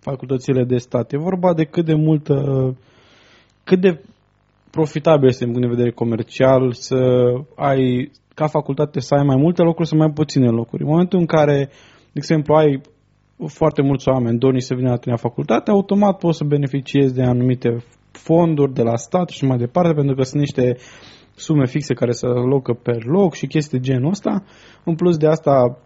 [0.01, 1.13] facultățile de stat.
[1.13, 2.35] E vorba de cât de multă,
[3.65, 4.01] cât de
[4.71, 6.97] profitabil este din punct de vedere comercial să
[7.57, 10.83] ai, ca facultate să ai mai multe locuri, să mai puține locuri.
[10.83, 11.57] În momentul în care,
[12.13, 12.81] de exemplu, ai
[13.47, 17.23] foarte mulți oameni dorni să vină la tine la facultate, automat poți să beneficiezi de
[17.23, 20.77] anumite fonduri de la stat și mai departe, pentru că sunt niște
[21.35, 24.45] sume fixe care se alocă per loc și chestii de genul ăsta.
[24.85, 25.79] În plus de asta,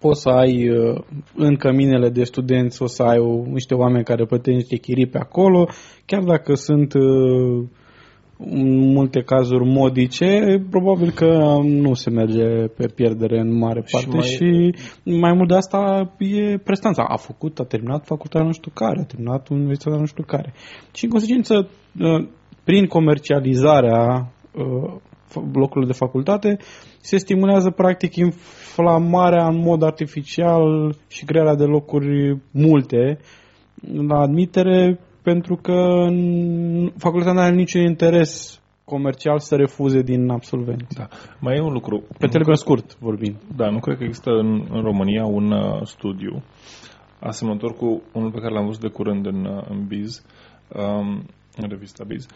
[0.00, 1.00] poți să ai uh,
[1.34, 5.18] în căminele de studenți, o să ai o, niște oameni care plătesc niște chirii pe
[5.18, 5.68] acolo,
[6.06, 7.64] chiar dacă sunt uh,
[8.38, 14.08] în multe cazuri modice, probabil că nu se merge pe pierdere în mare parte și
[14.08, 14.74] mai, și
[15.04, 17.02] mai mult de asta e prestanța.
[17.08, 20.52] A făcut, a terminat facultatea nu știu care, a terminat universitatea nu știu care.
[20.92, 21.68] Și în consecință,
[22.00, 22.26] uh,
[22.64, 24.32] prin comercializarea
[25.34, 26.56] locurilor de facultate,
[27.00, 33.18] se stimulează practic inflamarea în mod artificial și crearea de locuri multe
[34.08, 36.06] la admitere pentru că
[36.96, 40.96] facultatea nu are niciun interes comercial să refuze din absolvenți.
[40.96, 41.08] Da.
[41.40, 42.02] Mai e un lucru.
[42.18, 43.36] Pe termen scurt vorbim.
[43.56, 46.42] Da, nu cred că există în, în România un uh, studiu
[47.20, 50.24] asemănător cu unul pe care l-am văzut de curând în, uh, în Biz,
[50.74, 51.24] um,
[51.56, 52.26] în revista Biz,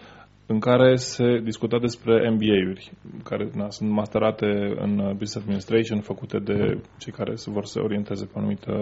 [0.53, 2.93] în care se discuta despre MBA-uri,
[3.25, 4.47] care na, sunt masterate
[4.81, 8.73] în Business Administration, făcute de cei care se vor să orienteze pe o anumită,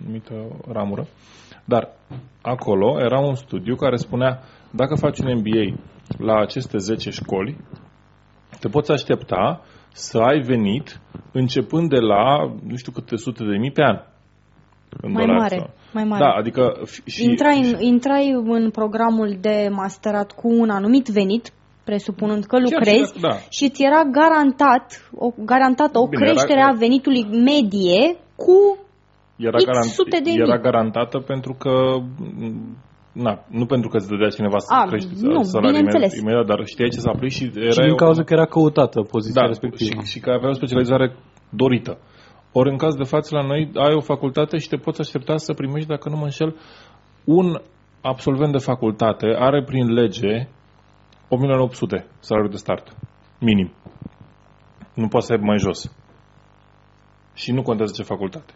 [0.00, 0.34] anumită
[0.72, 1.06] ramură.
[1.64, 1.88] Dar
[2.42, 5.78] acolo era un studiu care spunea, dacă faci un MBA
[6.18, 7.56] la aceste 10 școli,
[8.60, 11.00] te poți aștepta să ai venit
[11.32, 13.96] începând de la nu știu câte sute de mii pe an.
[15.00, 15.56] În mai mare.
[15.56, 15.70] Sau.
[15.92, 16.24] Mai mare.
[16.24, 16.62] Da, adică
[17.04, 21.52] și, intrai, în, intrai în programul de masterat cu un anumit venit,
[21.84, 23.34] presupunând că lucrezi, și, da.
[23.56, 28.58] și ți era garantat o, garantată o Bine, creștere era, a venitului medie cu
[29.36, 30.62] era, X garant, sute de era mii.
[30.62, 31.72] garantată pentru că
[33.24, 35.88] Na, nu pentru că îți dădea cineva să A, crești nu, salariul
[36.20, 37.70] imediat, dar știai ce să aplici și era...
[37.70, 40.00] Și din cauza că era căutată poziția da, respectivă.
[40.02, 41.16] Și, și că avea o specializare
[41.50, 41.98] dorită.
[42.58, 45.52] Ori în caz de față la noi ai o facultate și te poți aștepta să
[45.52, 46.56] primești, dacă nu mă înșel,
[47.24, 47.60] un
[48.00, 50.48] absolvent de facultate are prin lege 8.800
[52.18, 52.96] salariul de start.
[53.40, 53.72] Minim.
[54.94, 55.96] Nu poate să aibă mai jos.
[57.34, 58.54] Și nu contează ce facultate.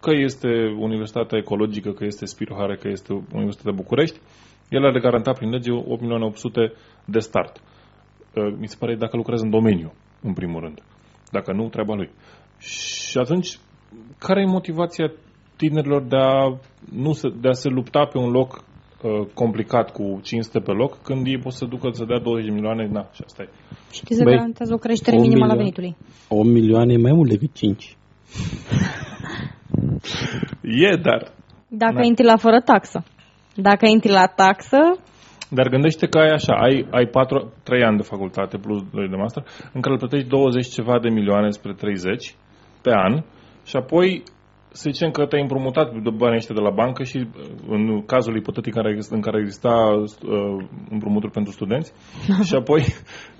[0.00, 4.20] Că este Universitatea Ecologică, că este Spirohare, că este Universitatea București,
[4.68, 5.82] el are garantat prin lege 8.800
[7.04, 7.62] de start.
[8.58, 10.82] Mi se pare dacă lucrează în domeniu, în primul rând.
[11.30, 12.10] Dacă nu, treaba lui.
[12.60, 13.58] Și atunci,
[14.18, 15.12] care e motivația
[15.56, 16.58] tinerilor de a,
[16.92, 18.50] nu se, de a se lupta pe un loc
[19.02, 22.52] uh, complicat cu 500 pe loc, când ei pot să ducă să dea 20 de
[22.54, 23.48] milioane, na, și asta e.
[23.92, 25.96] Și se garantează o creștere o minimă la venitului.
[26.28, 27.96] O milioane e mai mult decât 5.
[30.90, 31.32] e, dar...
[31.68, 32.04] Dacă na.
[32.04, 33.04] intri la fără taxă.
[33.54, 34.78] Dacă intri la taxă...
[35.52, 39.16] Dar gândește că ai așa, ai, ai 4, 3 ani de facultate plus 2 de
[39.16, 42.34] master, în care îl plătești 20 ceva de milioane spre 30
[42.82, 43.22] pe an
[43.64, 44.22] și apoi
[44.72, 47.26] să zicem că te-ai împrumutat banii ăștia de la bancă și
[47.68, 51.92] în cazul ipotetic în care, în care exista uh, împrumuturi pentru studenți
[52.48, 52.82] și apoi,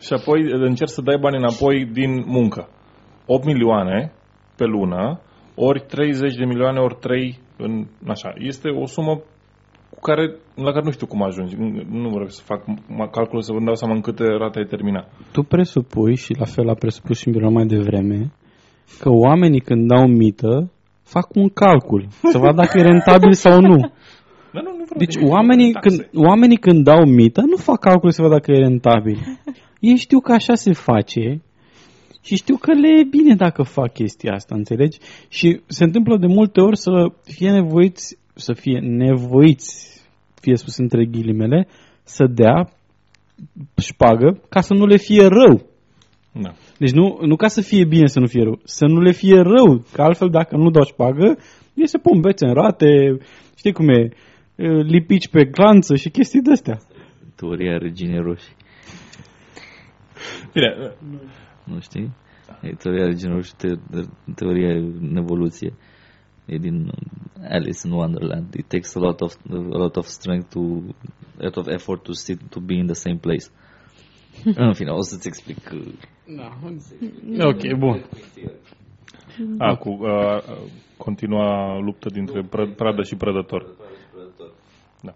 [0.01, 2.69] și apoi încerci să dai bani înapoi din muncă.
[3.27, 4.13] 8 milioane
[4.57, 5.21] pe lună,
[5.55, 8.33] ori 30 de milioane, ori 3 în așa.
[8.39, 9.21] Este o sumă
[9.91, 11.57] cu care, la care nu știu cum ajungi.
[11.91, 12.65] Nu vreau să fac
[13.11, 15.11] calculul să vă dau seama în câte rate ai terminat.
[15.33, 18.33] Tu presupui, și la fel a presupus și mai devreme,
[18.99, 20.71] că oamenii când dau mită
[21.03, 23.79] fac un calcul să vadă dacă e rentabil sau nu.
[24.53, 28.35] Da, nu, nu deci oamenii când, oamenii când dau mită nu fac calcul să vadă
[28.35, 29.19] dacă e rentabil.
[29.81, 31.43] Ei știu că așa se face
[32.23, 34.99] și știu că le e bine dacă fac chestia asta, înțelegi?
[35.29, 36.91] Și se întâmplă de multe ori să
[37.25, 40.01] fie nevoiți, să fie nevoiți,
[40.41, 41.69] fie spus între ghilimele,
[42.03, 42.73] să dea
[43.77, 45.67] șpagă ca să nu le fie rău.
[46.33, 46.55] Da.
[46.81, 49.41] Deci nu, nu ca să fie bine să nu fie rău, să nu le fie
[49.41, 51.39] rău, că altfel dacă nu dau șpagă,
[51.75, 53.19] ei se pun bețe în rate,
[53.57, 54.09] știi cum e,
[54.83, 56.79] lipici pe glanță și chestii de-astea.
[57.37, 58.57] Teoria reginei roșii.
[60.53, 60.93] Bine.
[61.65, 62.13] Nu știi?
[62.63, 63.69] E teoria reginei roșii, te,
[64.35, 65.73] teoria în evoluție.
[66.47, 66.91] E din
[67.49, 68.55] Alice in Wonderland.
[68.55, 70.61] It takes a lot of, a lot of strength to,
[71.39, 73.47] a lot of effort to sit, to be in the same place.
[74.67, 75.59] În fine, o să-ți explic.
[76.37, 77.47] Da.
[77.47, 78.05] Ok, bun.
[79.59, 80.43] A, cu uh,
[80.97, 83.67] continua luptă dintre pradă și prădător.
[85.03, 85.15] Da.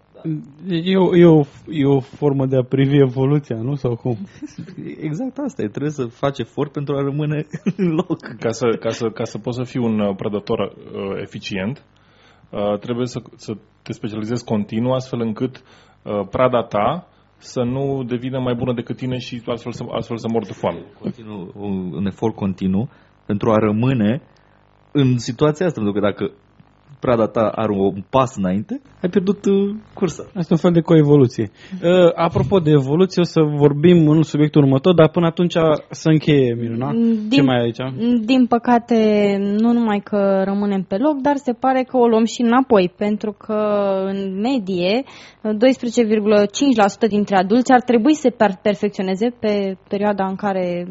[0.69, 3.75] E o, e, o, e o formă de a privi evoluția, nu?
[3.75, 4.17] Sau cum?
[4.99, 7.45] Exact asta e, trebuie să faci efort pentru a rămâne
[7.77, 8.19] în loc.
[8.39, 11.85] Ca să, ca să, ca să poți să fii un uh, prădător uh, eficient,
[12.49, 15.63] uh, trebuie să, să te specializezi continuu astfel încât
[16.03, 17.07] uh, prada ta
[17.45, 20.79] să nu devină mai bună decât tine și astfel să, astfel să mor de foame.
[20.99, 22.89] Continuu, un, un efort continuu
[23.25, 24.21] pentru a rămâne
[24.91, 26.31] în situația asta, pentru că dacă
[27.05, 30.23] prada ta are un pas înainte, ai pierdut uh, cursa.
[30.23, 31.45] Asta e un fel de coevoluție.
[31.83, 35.55] Uh, apropo de evoluție, o să vorbim în subiectul următor, dar până atunci
[36.01, 36.91] să încheie, Miruna.
[36.91, 37.81] Din- Ce mai ai aici?
[38.25, 38.97] Din păcate,
[39.59, 43.31] nu numai că rămânem pe loc, dar se pare că o luăm și înapoi, pentru
[43.31, 43.57] că
[44.05, 45.03] în medie
[45.43, 50.87] 12,5% dintre adulți ar trebui să per- perfecționeze pe perioada în care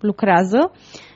[0.00, 0.70] lucrează.
[0.72, 1.08] Uh,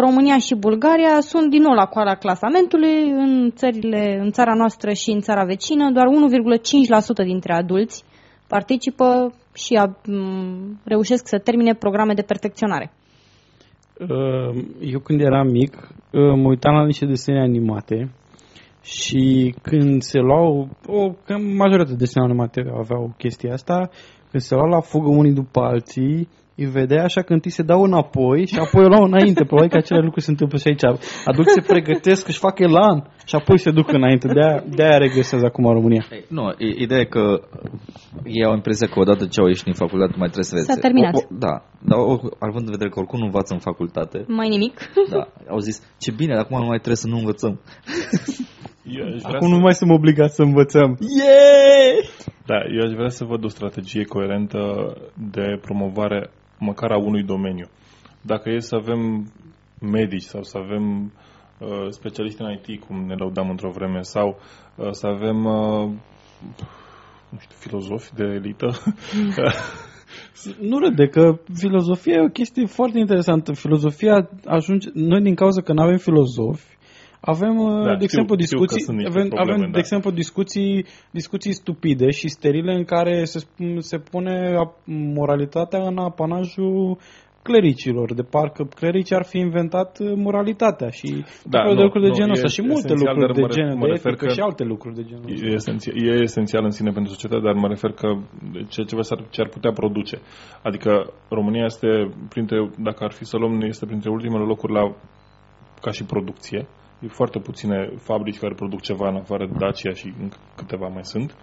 [0.00, 3.10] România și Bulgaria sunt din nou la coada clasamentului.
[3.10, 8.04] În, țările, în țara noastră și în țara vecină, doar 1,5% dintre adulți
[8.54, 12.92] participă și a, m, reușesc să termine programe de perfecționare.
[14.00, 18.12] Uh, Eu când eram mic, uh, mă uitam la niște desene animate
[18.82, 23.90] și când se luau, o, că majoritatea desenele animate aveau chestia asta,
[24.30, 26.28] când se luau la fugă unii după alții,
[26.60, 29.44] îi vedea așa când îi se dau înapoi și apoi o luau înainte.
[29.44, 30.84] Probabil că acele lucruri se întâmplă și aici.
[31.24, 34.28] Adulți se pregătesc, își fac elan și apoi se duc înainte.
[34.28, 36.04] De-aia, de-aia regresează acum în România.
[36.28, 37.40] Nu, i- ideea e că
[38.24, 40.72] ei au impresia că odată ce au ieșit din facultate mai trebuie să învețe.
[40.72, 41.14] S-a terminat.
[41.14, 41.54] O, o, da,
[41.88, 44.74] dar o, având în vedere că oricum nu învață în facultate, Mai nimic.
[45.10, 47.60] da, au zis, ce bine, acum nu mai trebuie să nu învățăm.
[48.98, 50.98] Eu aș vrea Acum să- nu mai suntem obligați să învățăm.
[51.18, 51.98] Yeah!
[52.46, 54.58] Da, eu aș vrea să văd o strategie coerentă
[55.32, 56.30] de promovare
[56.60, 57.68] măcar a unui domeniu.
[58.22, 59.32] Dacă e să avem
[59.80, 61.12] medici sau să avem
[61.58, 64.38] uh, specialiști în IT, cum ne lăudam într-o vreme, sau
[64.76, 65.90] uh, să avem uh,
[67.28, 68.70] nu știu, filozofi de elită,
[70.60, 73.52] Nu râde că filozofia e o chestie foarte interesantă.
[73.52, 74.88] Filozofia ajunge...
[74.94, 76.76] Noi din cauza că nu avem filozofi,
[77.20, 79.72] avem, Da, de știu- exemplu, știu că discuții, sunt niște avem, probleme, avem da.
[79.72, 85.82] de exemplu, discuții, discuții stupide și sterile în care se, sp- se pune ap- moralitatea
[85.86, 86.98] în apanajul
[87.42, 91.08] clericilor, de parcă clericii ar fi inventat uh, moralitatea și
[91.44, 93.26] Da, tot felul de nu, lucruri de nu, genul e ăsta și multe esențial, lucruri
[93.26, 95.24] dar de mă re- genul mă de refer etică că și alte lucruri de genul
[95.32, 95.46] ăsta.
[95.46, 98.08] E esențial, e esențial în sine pentru societate, dar mă refer că
[98.72, 100.16] ceea ce, s-ar, ce ar putea produce.
[100.62, 100.90] Adică
[101.28, 101.88] România este
[102.28, 104.94] printre, dacă ar fi să luăm, este printre ultimele locuri la,
[105.80, 106.66] ca și producție.
[107.00, 111.04] E foarte puține fabrici care produc ceva în afară de Dacia și încă câteva mai
[111.04, 111.36] sunt.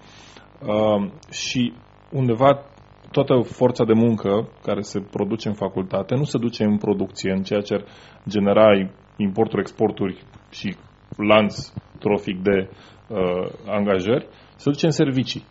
[0.61, 1.73] Uh, și
[2.11, 2.65] undeva
[3.11, 7.43] toată forța de muncă care se produce în facultate nu se duce în producție, în
[7.43, 7.83] ceea ce ar
[8.29, 10.75] genera importuri, exporturi și
[11.17, 12.69] lanț trofic de
[13.07, 15.45] uh, angajări, se duce în servicii.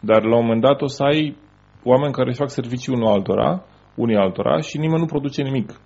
[0.00, 1.36] Dar la un moment dat o să ai
[1.84, 5.80] oameni care își fac servicii unul altora, unii altora și nimeni nu produce nimic.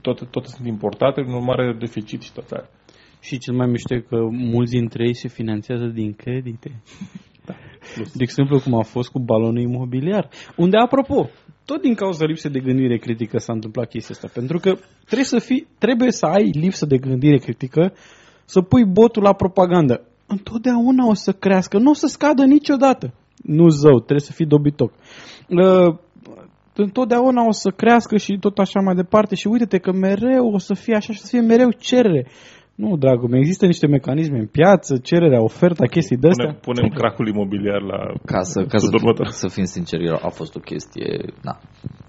[0.00, 2.68] Toate, toate sunt importate, în urmare deficit și tot aia.
[3.26, 6.82] Și cel mai mișto e că mulți dintre ei se finanțează din credite.
[8.14, 10.28] De exemplu, cum a fost cu balonul imobiliar.
[10.56, 11.28] Unde, apropo,
[11.64, 14.30] tot din cauza lipsei de gândire critică s-a întâmplat chestia asta.
[14.34, 17.92] Pentru că trebuie să, fii, trebuie să ai lipsă de gândire critică
[18.44, 20.06] să pui botul la propagandă.
[20.26, 23.14] Întotdeauna o să crească, nu o să scadă niciodată.
[23.42, 24.92] Nu zău, trebuie să fii dobitoc.
[25.48, 25.96] Uh,
[26.74, 30.74] întotdeauna o să crească și tot așa mai departe și uite-te că mereu o să
[30.74, 32.26] fie așa și o să fie mereu cerere.
[32.76, 36.46] Nu, dragul meu, există niște mecanisme în piață, cererea, oferta, chestii de astea.
[36.46, 39.26] Punem, punem cracul imobiliar la Ca să, ca să, sudul următor.
[39.26, 41.58] să fim sinceri, a fost o chestie, na,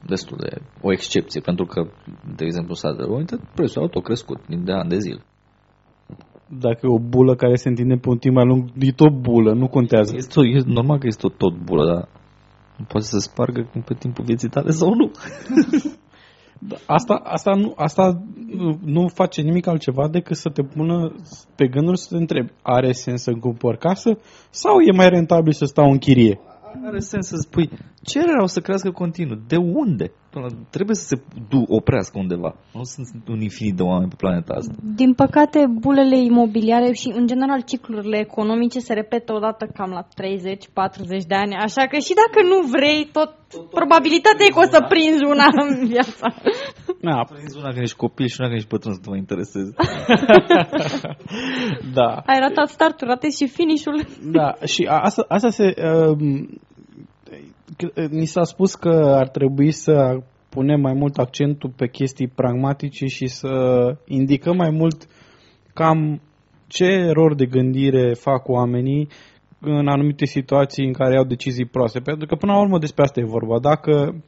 [0.05, 1.87] destul de, o excepție, pentru că,
[2.35, 5.21] de exemplu, Statele Unite, prețul auto a crescut din de ani de zile.
[6.59, 9.53] Dacă e o bulă care se întinde pe un timp mai lung, e tot bulă,
[9.53, 10.13] nu contează.
[10.15, 12.07] Este, tot, e normal că este tot, tot bulă, dar
[12.87, 15.11] poate să se spargă pe timpul vieții tale sau nu.
[16.85, 21.15] Asta, asta, nu, asta nu- nu face nimic altceva decât să te pună
[21.55, 24.17] pe gânduri să te întrebi, are sens să cumpăr casă
[24.49, 26.39] sau e mai rentabil să stau în chirie?
[26.85, 27.69] Are sens să spui,
[28.01, 29.37] cererea o să crească continuu.
[29.47, 30.11] De unde?
[30.29, 32.55] Până la- Trebuie să se du, oprească undeva.
[32.73, 34.73] Nu sunt un infinit de oameni pe planeta asta.
[34.95, 41.25] Din păcate, bulele imobiliare și, în general, ciclurile economice se repetă odată cam la 30-40
[41.27, 43.31] de ani, așa că și dacă nu vrei, tot
[43.77, 46.27] probabilitatea e că o să prinzi una în viața.
[47.01, 49.71] Na, Prinzi una când ești copil și una când ești bătrân să te mai intereseze.
[51.97, 52.09] da.
[52.25, 54.05] Ai ratat startul, ratezi și finish-ul.
[54.31, 55.73] Da, și a- asta, asta se...
[55.83, 56.66] Um, c-
[58.09, 60.17] ni s-a spus că ar trebui să
[60.49, 63.49] punem mai mult accentul pe chestii pragmatice și să
[64.05, 65.07] indicăm mai mult
[65.73, 66.21] cam
[66.67, 69.07] ce erori de gândire fac oamenii
[69.59, 71.99] în anumite situații în care iau decizii proaste.
[71.99, 73.59] Pentru că până la urmă despre asta e vorba.
[73.59, 74.23] Dacă,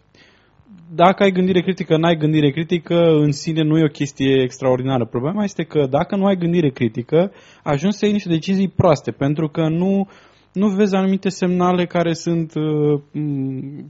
[0.95, 5.06] dacă ai gândire critică, n-ai gândire critică, în sine nu e o chestie extraordinară.
[5.06, 7.32] Problema este că dacă nu ai gândire critică,
[7.64, 10.07] ajungi să iei niște decizii proaste, pentru că nu,
[10.53, 13.01] nu vezi anumite semnale care sunt uh,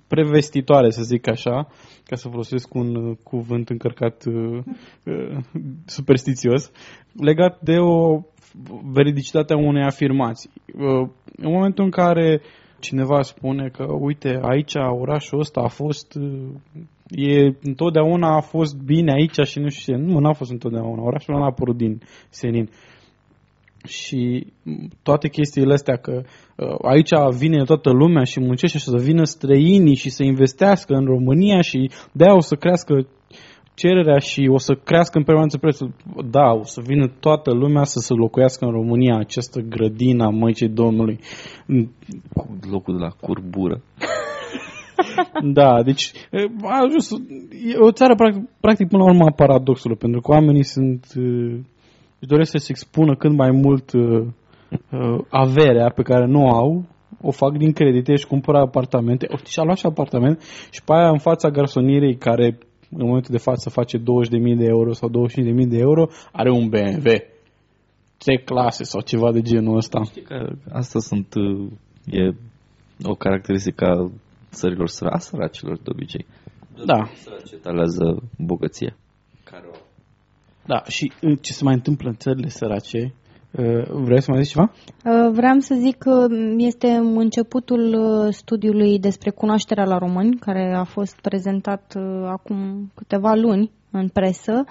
[0.08, 1.68] prevestitoare, să zic așa,
[2.06, 4.64] ca să folosesc un uh, cuvânt încărcat uh,
[5.04, 5.38] uh,
[5.86, 6.72] superstițios,
[7.14, 8.22] legat de o
[8.92, 10.50] veridicitatea unei afirmații.
[10.74, 12.42] Uh, în momentul în care
[12.80, 16.50] cineva spune că, uite, aici orașul ăsta a fost, uh,
[17.10, 21.34] e, întotdeauna a fost bine aici și nu știu ce, nu, n-a fost întotdeauna, orașul
[21.34, 22.70] ăla a apărut din senin.
[23.88, 24.48] Și
[25.04, 26.22] toate chestiile astea că
[26.56, 31.06] uh, aici vine toată lumea și muncește și să vină străinii și să investească în
[31.06, 33.08] România și de-aia o să crească
[33.74, 35.94] cererea și o să crească în permanență prețul.
[36.30, 40.70] Da, o să vină toată lumea să se locuiască în România, această grădină a Măicii
[40.70, 41.20] Domnului.
[42.34, 43.82] Cu locul de la curbură.
[45.60, 46.12] da, deci
[46.64, 47.12] a ajuns,
[47.72, 51.06] e o țară practic, practic până la urmă a paradoxului, pentru că oamenii sunt
[52.20, 54.28] își doresc să se expună cât mai mult uh,
[55.30, 56.86] averea pe care nu o au,
[57.22, 60.42] o fac din credite și cumpără apartamente, și-a luat și apartament
[60.72, 62.58] și pe aia în fața garsonierei care
[62.92, 64.04] în momentul de față face 20.000
[64.58, 67.08] de euro sau 25.000 de euro, are un BMW.
[68.18, 70.04] Ce clase sau ceva de genul ăsta.
[70.04, 71.68] Știi că asta sunt, uh,
[72.06, 72.36] e
[73.04, 74.12] o caracteristică a
[74.52, 76.26] țărilor săracilor de obicei.
[76.86, 77.10] Da.
[77.14, 78.96] Sărace talează bogăție.
[79.44, 79.89] Care o...
[80.72, 83.14] Da, și uh, ce se mai întâmplă în țările sărace,
[83.52, 84.72] uh, Vrei să mai zici ceva?
[85.32, 86.28] Vreau să zic că
[86.58, 87.98] este începutul
[88.32, 94.64] studiului despre cunoașterea la români, care a fost prezentat acum câteva luni în presă.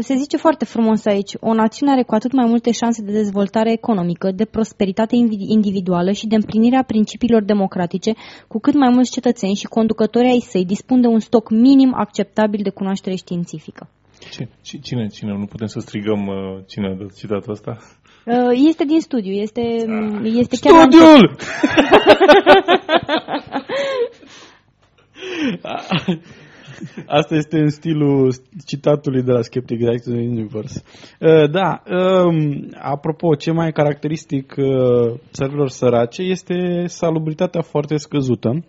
[0.00, 3.72] Se zice foarte frumos aici, o națiune are cu atât mai multe șanse de dezvoltare
[3.72, 5.16] economică, de prosperitate
[5.48, 8.12] individuală și de împlinirea principiilor democratice,
[8.48, 12.60] cu cât mai mulți cetățeni și conducători ai săi dispun de un stoc minim acceptabil
[12.62, 13.88] de cunoaștere științifică.
[14.82, 15.32] Cine, cine?
[15.32, 17.78] Nu putem să strigăm uh, cine a dat citatul ăsta?
[18.68, 19.60] Este din studiu, este,
[20.22, 20.80] este chiar...
[20.80, 21.36] Studiul!
[27.06, 28.34] Asta este în stilul
[28.66, 30.82] citatului de la Skeptic React Universe.
[31.50, 31.82] Da,
[32.82, 34.54] apropo, ce mai caracteristic
[35.32, 38.62] țărilor sărace este salubritatea foarte scăzută Uh,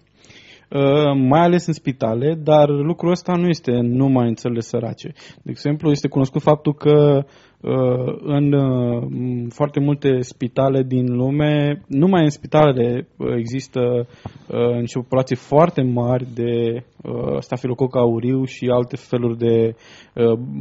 [1.14, 5.14] mai ales în spitale, dar lucrul ăsta nu este numai în țările sărace.
[5.41, 7.23] De exemplu, este cunoscut faptul că uh,
[8.21, 9.07] în uh,
[9.49, 13.07] foarte multe spitale din lume, numai în spitale
[13.38, 14.07] există
[14.79, 16.84] niște populații foarte mari de
[17.39, 19.75] stafilococ auriu și alte feluri de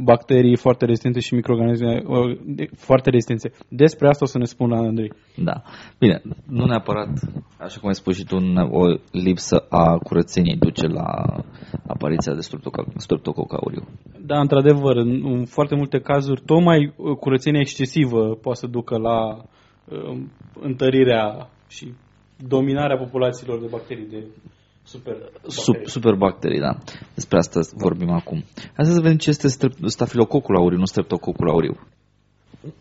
[0.03, 2.03] bacterii foarte rezistente și microorganisme
[2.75, 3.51] foarte rezistente.
[3.67, 5.11] Despre asta o să ne spună Andrei.
[5.35, 5.61] Da.
[5.99, 7.09] Bine, nu neapărat,
[7.57, 8.35] așa cum ai spus și tu,
[8.71, 11.05] o lipsă a curățeniei duce la
[11.87, 12.47] apariția de
[12.95, 13.87] streptococ auriu.
[14.25, 20.19] Da, într-adevăr, în foarte multe cazuri, tocmai uh, curățenia excesivă poate să ducă la uh,
[20.59, 21.93] întărirea și
[22.47, 24.23] dominarea populațiilor de bacterii de
[24.83, 25.15] super
[25.47, 26.77] Sub, superbacterii, da.
[27.13, 28.43] Despre asta vorbim acum.
[28.73, 29.47] Hai să vedem ce este
[29.85, 31.79] stafilococul auriu, nu streptococul auriu.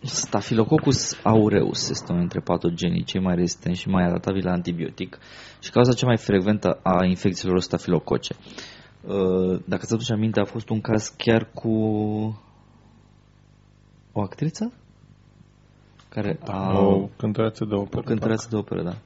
[0.00, 5.18] Staphylococcus aureus este unul dintre patogenii cei mai rezistenți și mai adaptabili la antibiotic
[5.60, 8.34] și cauza cea mai frecventă a infecțiilor stafilococe.
[9.06, 11.70] Uh, dacă ți aduce aminte, a fost un caz chiar cu
[14.18, 14.72] o actriță?
[16.08, 16.78] Care a...
[16.78, 18.00] O cântăreață de operă.
[18.00, 18.96] O cântăreață de operă, da.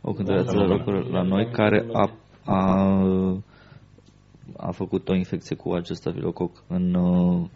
[0.00, 2.10] O cântăreață de operă la noi care a,
[2.44, 2.62] a,
[4.56, 7.48] a făcut o infecție cu acest stafilococ în uh,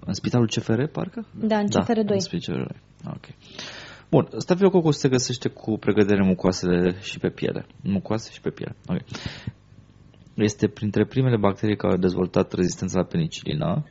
[0.00, 1.26] în spitalul CFR, parcă?
[1.34, 2.04] Da, în CFR 2.
[2.04, 2.74] Da, în spitalul
[3.06, 3.24] Ok.
[4.10, 7.66] Bun, stafilococul se găsește cu pregădere mucoasele și pe piele.
[7.82, 8.76] Mucoase și pe piele.
[8.86, 9.00] Ok.
[10.34, 13.84] Este printre primele bacterii care au dezvoltat rezistența la penicilină,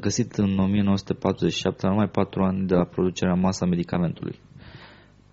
[0.00, 4.38] găsit în 1947, la numai 4 ani de la producerea masa medicamentului.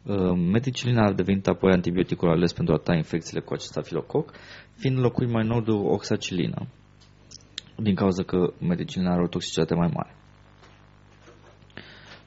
[0.06, 4.32] Uh, meticilina a devenit apoi antibioticul ales pentru a ta infecțiile cu acest stafilococ,
[4.76, 6.68] fiind locuit mai nou de oxacilină,
[7.78, 10.16] din cauza că medicina are o toxicitate mai mare.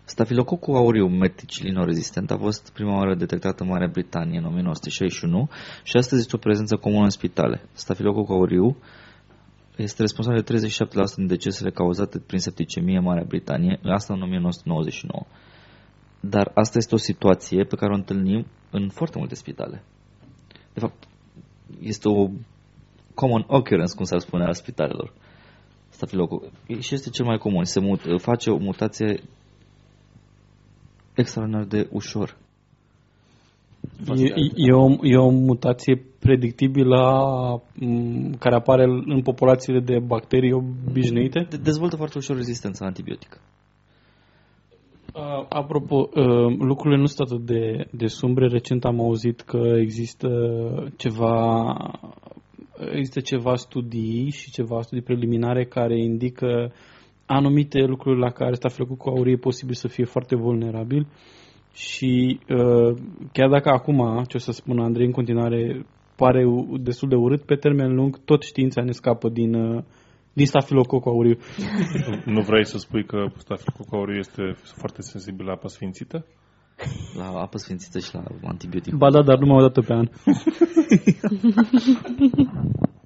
[0.06, 5.48] Stafilococul auriu meticilino-rezistent a fost prima oară detectat în Marea Britanie în 1961
[5.82, 7.62] și astăzi este o prezență comună în spitale.
[7.72, 8.76] Stafilococul auriu
[9.76, 15.26] este responsabil de 37% din decesele cauzate prin septicemie în Marea Britanie, asta în 1999.
[16.20, 19.82] Dar asta este o situație pe care o întâlnim în foarte multe spitale.
[20.72, 21.08] De fapt,
[21.80, 22.30] este o
[23.14, 25.12] common occurrence, cum s-ar spune, a spitalelor
[25.88, 26.50] stafilococul.
[26.80, 27.64] Și este cel mai comun.
[27.64, 29.22] Se mut, face o mutație
[31.14, 32.36] extraordinar de ușor.
[34.16, 37.00] E, e, o, e o mutație predictibilă
[37.74, 41.46] m, care apare în populațiile de bacterii obișnuite?
[41.50, 43.38] De- dezvoltă foarte ușor rezistența antibiotică.
[45.14, 48.46] Uh, apropo, uh, lucrurile nu sunt atât de, de sumbre.
[48.46, 50.28] Recent am auzit că există
[50.96, 51.76] ceva
[52.92, 56.72] există ceva studii și ceva studii preliminare care indică
[57.26, 61.06] anumite lucruri la care stafilococul aurii e posibil să fie foarte vulnerabil
[61.74, 62.96] și uh,
[63.32, 65.86] chiar dacă acum, ce o să spun Andrei în continuare,
[66.16, 69.82] pare u- destul de urât, pe termen lung tot știința ne scapă din, uh,
[70.32, 71.36] din stafilococul auriu.
[72.34, 74.42] Nu vrei să spui că stafilococul aureus este
[74.76, 76.26] foarte sensibil la apa sfințită?
[77.16, 78.94] La apă sfințită și la antibiotic.
[78.94, 80.08] Ba da, dar numai o dată pe an.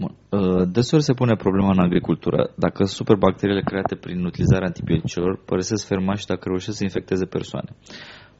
[0.00, 0.14] Bun.
[0.28, 6.14] Uh, Deseori se pune problema în agricultură dacă superbacteriile create prin utilizarea antibioticelor părăsesc ferma
[6.14, 7.70] și dacă reușesc să infecteze persoane.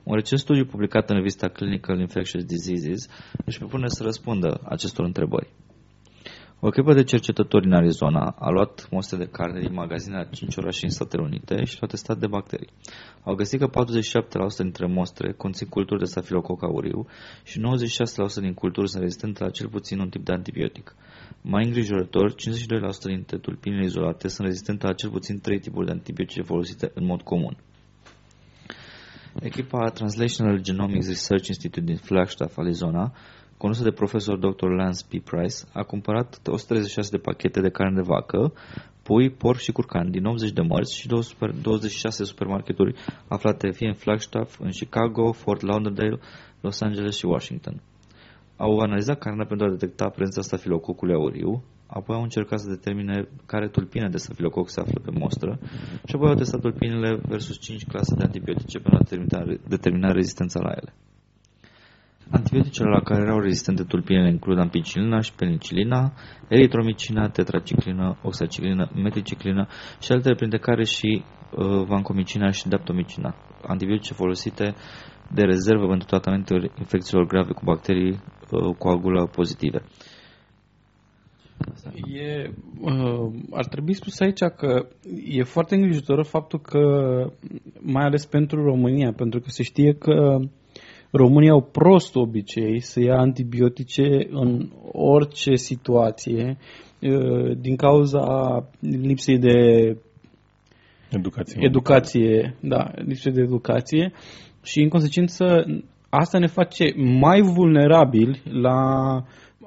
[0.02, 3.08] Un recent studiu publicat în revista Clinical Infectious Diseases
[3.44, 5.50] își propune să răspundă acestor întrebări.
[6.62, 10.56] O echipă de cercetători în Arizona a luat mostre de carne din magazine la 5
[10.56, 12.68] orașe în Statele Unite și le-au testat de bacterii.
[13.22, 17.06] Au găsit că 47% dintre mostre conțin culturi de stafilococ auriu
[17.44, 17.62] și 96%
[18.40, 20.94] din culturi sunt rezistente la cel puțin un tip de antibiotic.
[21.42, 22.34] Mai îngrijorător, 52%
[23.04, 27.22] dintre tulpinile izolate sunt rezistente la cel puțin 3 tipuri de antibiotice folosite în mod
[27.22, 27.56] comun.
[29.40, 33.12] Echipa Translational Genomics Research Institute din Flagstaff, Arizona,
[33.62, 34.68] condusă de profesor Dr.
[34.80, 35.12] Lance P.
[35.28, 38.52] Price, a cumpărat 136 de pachete de carne de vacă,
[39.02, 42.94] pui, porc și curcan din 80 de mărți și 2 super- 26 supermarketuri
[43.28, 46.18] aflate fie în Flagstaff, în Chicago, Fort Lauderdale,
[46.60, 47.82] Los Angeles și Washington.
[48.56, 53.68] Au analizat carnea pentru a detecta prezența stafilococului auriu, apoi au încercat să determine care
[53.68, 55.58] tulpine de stafilococ se află pe mostră
[56.06, 60.60] și apoi au testat tulpinele versus 5 clase de antibiotice pentru a determina, determina rezistența
[60.60, 60.92] la ele.
[62.30, 66.12] Antibioticele la care erau rezistente tulpinele includ ampicilina și penicilina,
[66.48, 69.66] eritromicina, tetraciclină, oxaciclină, meticiclină
[70.00, 71.24] și altele printre care și
[71.56, 73.34] uh, vancomicina și daptomicina,
[73.66, 74.74] antibiotice folosite
[75.34, 78.10] de rezervă pentru tratamentul infecțiilor grave cu bacterii
[78.50, 79.82] uh, coagulă pozitive.
[82.12, 82.50] E,
[82.80, 84.86] uh, ar trebui spus aici că
[85.24, 86.80] e foarte îngrijorător faptul că,
[87.80, 90.38] mai ales pentru România, pentru că se știe că
[91.10, 96.56] România au prost obicei să ia antibiotice în orice situație
[97.00, 98.24] uh, din cauza
[98.80, 99.56] lipsei de
[101.10, 101.60] Educație.
[101.64, 104.12] educație, da, lipsă de educație
[104.62, 105.66] și în consecință
[106.08, 108.78] asta ne face mai vulnerabili la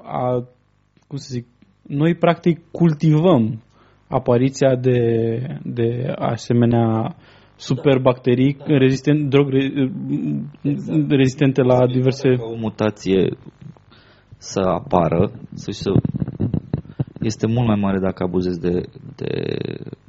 [0.02, 0.44] a,
[1.06, 1.46] cum să zic,
[1.82, 3.62] noi practic cultivăm
[4.08, 5.00] apariția de,
[5.62, 7.16] de asemenea
[7.56, 9.90] superbacterii rezistent, drog, re,
[11.08, 13.36] rezistente la diverse Ca o mutație
[14.36, 15.90] să apară, să, să
[17.20, 18.80] este mult mai mare dacă abuzezi de,
[19.16, 19.56] de,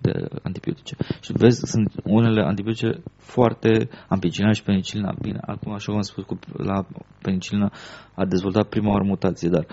[0.02, 0.96] de antibiotice.
[1.22, 6.24] Și vezi, sunt unele antibiotice foarte, ampicilina și penicilina, bine, acum așa cum am spus,
[6.24, 6.86] cu, la
[7.22, 7.72] penicilina
[8.16, 9.66] a dezvoltat prima oară mutație, dar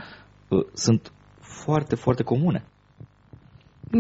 [0.49, 2.65] uh, sunt foarte, foarte comune.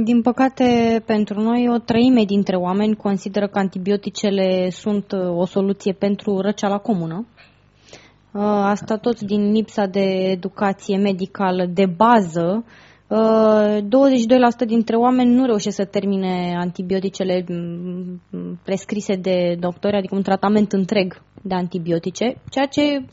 [0.00, 5.92] Din păcate, pentru noi, o treime dintre oameni consideră că antibioticele sunt uh, o soluție
[5.92, 7.26] pentru răceala comună.
[8.32, 12.64] Uh, Asta tot din lipsa de educație medicală de bază.
[13.06, 20.22] Uh, 22% dintre oameni nu reușesc să termine antibioticele mm, prescrise de doctori, adică un
[20.22, 23.04] tratament întreg de antibiotice, ceea ce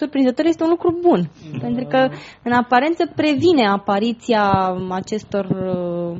[0.00, 2.08] surprinzător este un lucru bun, pentru că
[2.42, 4.44] în aparență previne apariția
[4.90, 6.16] acestor uh,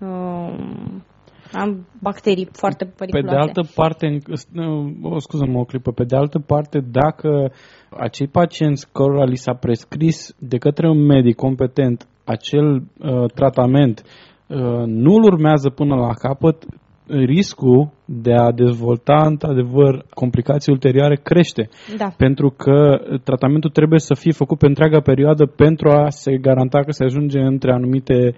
[0.00, 3.36] uh, bacterii foarte Pe periculoase.
[3.36, 4.06] de altă parte,
[4.52, 7.52] în- o scuză-mă o clipă, pe de altă parte, dacă
[7.90, 12.66] acei pacienți cărora li s-a prescris de către un medic competent acel
[12.98, 14.02] uh, tratament
[14.46, 14.56] uh,
[14.86, 16.64] nu îl urmează până la capăt,
[17.08, 21.68] riscul de a dezvolta într-adevăr complicații ulterioare crește.
[21.96, 22.08] Da.
[22.16, 26.90] Pentru că tratamentul trebuie să fie făcut pe întreaga perioadă pentru a se garanta că
[26.90, 28.34] se ajunge între anumite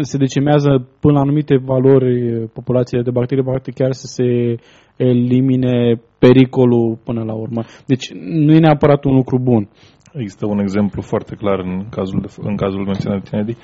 [0.00, 4.56] se decimează până la anumite valori populațiile de bacterii, poate chiar să se
[4.96, 7.62] elimine pericolul până la urmă.
[7.86, 9.68] Deci nu e neapărat un lucru bun.
[10.12, 13.56] Există un exemplu foarte clar în cazul, de, în cazul menționat de Kennedy.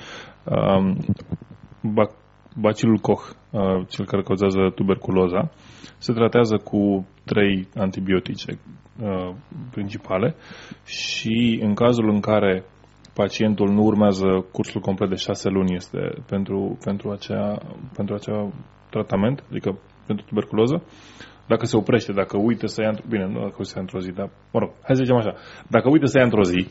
[0.45, 0.97] Um,
[1.93, 2.11] bac,
[2.55, 5.51] bacilul Koch, uh, cel care cauzează tuberculoza,
[5.97, 8.59] se tratează cu trei antibiotice
[9.01, 9.33] uh,
[9.71, 10.35] principale
[10.85, 12.63] și în cazul în care
[13.13, 17.61] pacientul nu urmează cursul complet de șase luni este pentru, pentru, acea,
[17.95, 18.51] pentru acea
[18.89, 20.83] tratament, adică pentru tuberculoză,
[21.47, 24.11] dacă se oprește, dacă uită să ia, într- bine, nu dacă se ia într-o zi,
[24.11, 25.33] dar, mă rog, hai să zicem așa,
[25.67, 26.67] dacă uită să ia într-o zi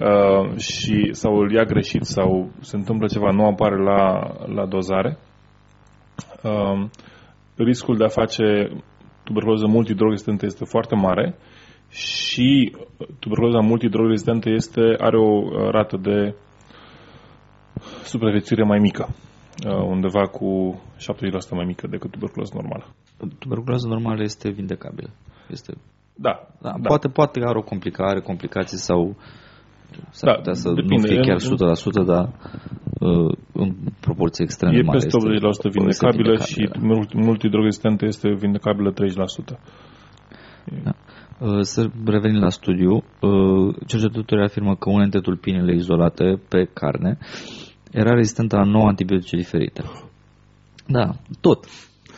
[0.00, 5.18] uh, și, sau îl ia greșit sau se întâmplă ceva, nu apare la, la dozare,
[6.42, 6.88] uh,
[7.56, 8.70] riscul de a face
[9.24, 11.34] tuberculoză multidrog-rezistentă este foarte mare
[11.88, 12.76] și
[13.18, 16.34] tuberculoza multidrog-rezistentă este, are o uh, rată de
[18.04, 19.08] supraviețuire mai mică,
[19.66, 22.86] uh, undeva cu 70% mai mică decât tuberculoza normală.
[23.38, 25.10] Tuberculoza normală este vindecabilă.
[25.50, 25.72] Este,
[26.14, 26.88] Da, da, da.
[26.88, 29.16] Poate, poate are o complicare, complicații sau
[30.10, 31.06] s-ar Da, putea să nu depinde.
[31.06, 32.28] fie chiar În- 100%, dar
[33.00, 34.98] uh, în proporție extrem de E mare.
[34.98, 36.94] peste 80% este- vindecabilă este și vindecabilă.
[36.94, 39.58] multi- multidrog-rezistentă este vindecabilă 30%.
[41.38, 47.18] Uh, Să revenim la studiu, uh, cercetătorii afirmă că una dintre tulpinile izolate pe carne
[47.92, 49.82] era rezistentă la 9 antibiotice diferite.
[50.86, 51.64] Da, tot.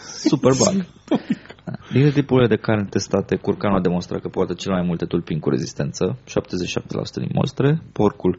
[0.31, 0.87] Super bug.
[1.09, 1.73] Da.
[1.93, 5.51] Dintre tipurile de carne testate, curcanul a demonstrat că poate cel mai multe tulpini cu
[5.51, 6.23] rezistență, 77%
[7.15, 8.39] din mostre, porcul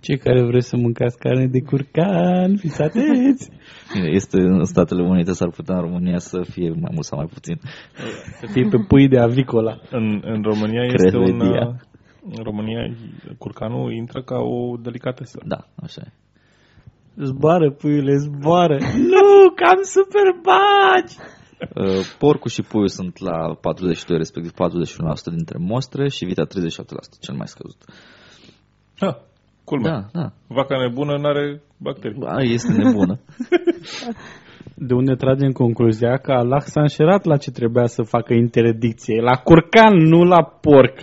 [0.00, 3.50] Cei care vreți să mâncați carne de curcan, fiți atenți!
[3.94, 7.28] Bine, este în Statele Unite, s-ar putea în România să fie mai mult sau mai
[7.32, 7.60] puțin.
[8.40, 9.80] Să fie pe pui de avicola.
[9.90, 11.24] În, în România este un...
[11.24, 11.66] Crevedia.
[11.66, 11.74] uh,
[12.36, 12.96] În România
[13.38, 15.38] curcanul intră ca o delicatesă.
[15.46, 16.12] Da, așa e.
[17.16, 18.78] Zboară, puiule, zboară!
[19.12, 21.16] nu, cam super bagi!
[21.74, 24.54] Uh, Porcul și puiul sunt la 42, respectiv 41%
[25.34, 26.48] dintre mostre și vita 37%,
[27.20, 27.84] cel mai scăzut.
[28.98, 29.20] Ha,
[29.64, 30.08] culmea.
[30.12, 30.32] Da, da.
[30.46, 32.18] Vaca nebună nu are bacterii.
[32.18, 33.18] Ba, este nebună.
[34.74, 39.20] De unde tragem concluzia că Allah s-a înșerat la ce trebuia să facă interdicție.
[39.20, 40.98] La curcan, nu la porc.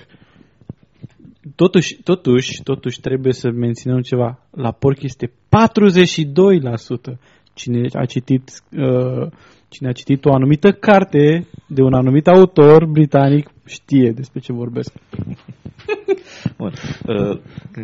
[1.55, 4.39] Totuși, totuși, totuși trebuie să menținem ceva.
[4.51, 7.17] La porc este 42%.
[7.53, 9.27] Cine a citit, uh,
[9.69, 14.93] cine a citit o anumită carte de un anumit autor britanic știe despre ce vorbesc.
[16.57, 16.73] Bun.
[17.07, 17.39] Uh,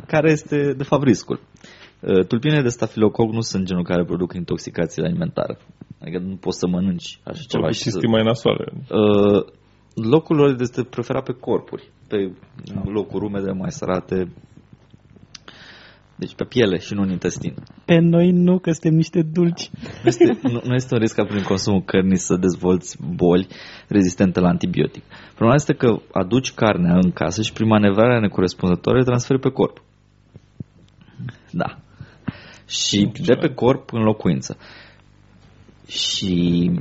[0.08, 1.40] Care este, de fapt, riscul?
[2.00, 5.58] Uh, Tulpinele de stafilococ nu sunt genul care produc intoxicație alimentară.
[6.02, 7.84] Adică nu poți să mănânci așa ceva și să...
[7.84, 8.66] chestii mai nasoale.
[8.74, 9.46] Uh,
[9.94, 12.32] locul lor este preferat pe corpuri, pe
[12.84, 14.32] locuri umede, mai sărate,
[16.26, 17.54] deci pe piele și nu în intestin.
[17.86, 19.70] Pe noi nu, că suntem niște dulci.
[20.04, 23.48] Nu este, nu, nu este un risc ca prin consumul cărnii să dezvolți boli
[23.88, 25.04] rezistente la antibiotic.
[25.26, 29.84] Problema este că aduci carnea în casă și prin manevrarea necorespunzătoare le transferi pe corp.
[31.52, 31.78] Da.
[32.68, 34.58] Și de pe corp în locuință.
[35.88, 36.72] Și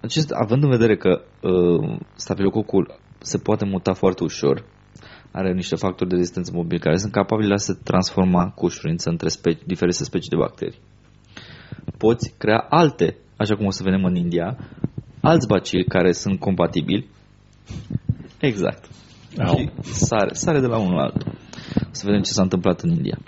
[0.00, 4.64] acest, având în vedere că uh, stafilococul se poate muta foarte ușor,
[5.32, 9.10] are niște factori de rezistență mobili care sunt capabili de a se transforma cu ușurință
[9.10, 10.78] între speci, diferite specii de bacterii.
[11.98, 14.56] Poți crea alte, așa cum o să vedem în India,
[15.20, 17.08] alți bacili care sunt compatibili.
[18.40, 18.88] Exact.
[19.38, 19.56] Au.
[19.82, 21.32] Și sare, sare de la unul la altul.
[21.80, 23.18] O să vedem ce s-a întâmplat în India.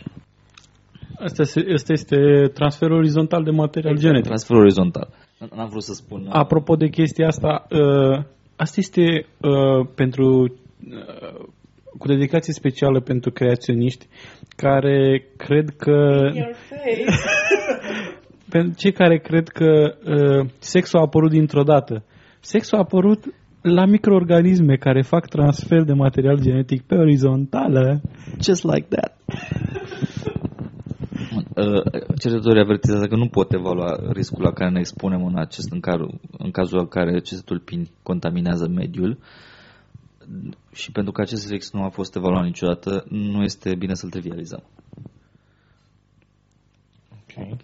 [1.18, 2.16] Asta, se- asta este
[2.54, 4.24] transferul orizontal de material genetic.
[4.24, 5.08] Transfer orizontal.
[5.54, 6.20] N-am vrut să spun...
[6.20, 8.24] uh, Apropo de chestia asta, uh,
[8.56, 11.46] asta este uh, pentru uh,
[11.98, 14.06] cu dedicație specială pentru creaționiști
[14.56, 16.20] care cred că
[18.50, 22.04] pentru cei care cred că uh, sexul a apărut dintr-o dată.
[22.40, 23.24] Sexul a apărut
[23.62, 28.00] la microorganisme care fac transfer de material genetic pe orizontală.
[28.40, 29.16] Just like that.
[31.56, 31.82] Uh,
[32.18, 36.00] Cercetătorii avertizează că nu pot evalua riscul la care ne expunem în, acest, în, car,
[36.38, 39.18] în cazul în care aceste tulpini contaminează mediul
[40.72, 44.62] și pentru că acest risc nu a fost evaluat niciodată, nu este bine să-l trivializăm.
[47.22, 47.56] Okay.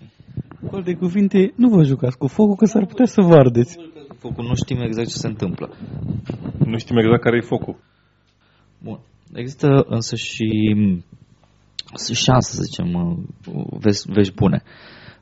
[0.68, 3.76] Cu alte cuvinte, nu vă jucați cu focul că s-ar putea să vă ardeți.
[4.18, 5.76] Focul nu știm exact ce se întâmplă.
[6.58, 7.76] Nu știm exact care e focul.
[8.82, 8.98] Bun.
[9.34, 10.46] Există însă și
[12.12, 14.62] șanse, să zicem, uh, vești, vești bune.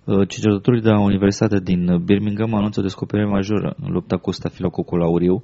[0.04, 5.02] Uh, Cercetătorii de la Universitatea din Birmingham anunță o descoperire majoră în lupta cu stafilococul
[5.02, 5.42] auriu uh,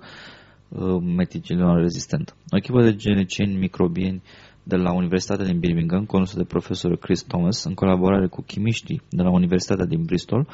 [1.17, 2.35] meticilon rezistent.
[2.51, 4.23] O echipă de genecieni microbieni
[4.63, 9.23] de la Universitatea din Birmingham, condusă de profesorul Chris Thomas, în colaborare cu chimiștii de
[9.23, 10.49] la Universitatea din Bristol,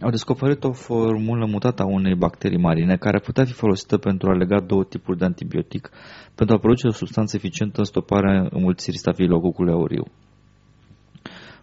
[0.00, 4.36] au descoperit o formulă mutată a unei bacterii marine care putea fi folosită pentru a
[4.36, 5.90] lega două tipuri de antibiotic
[6.34, 10.04] pentru a produce o substanță eficientă în stoparea înmulțirii stafilococului auriu.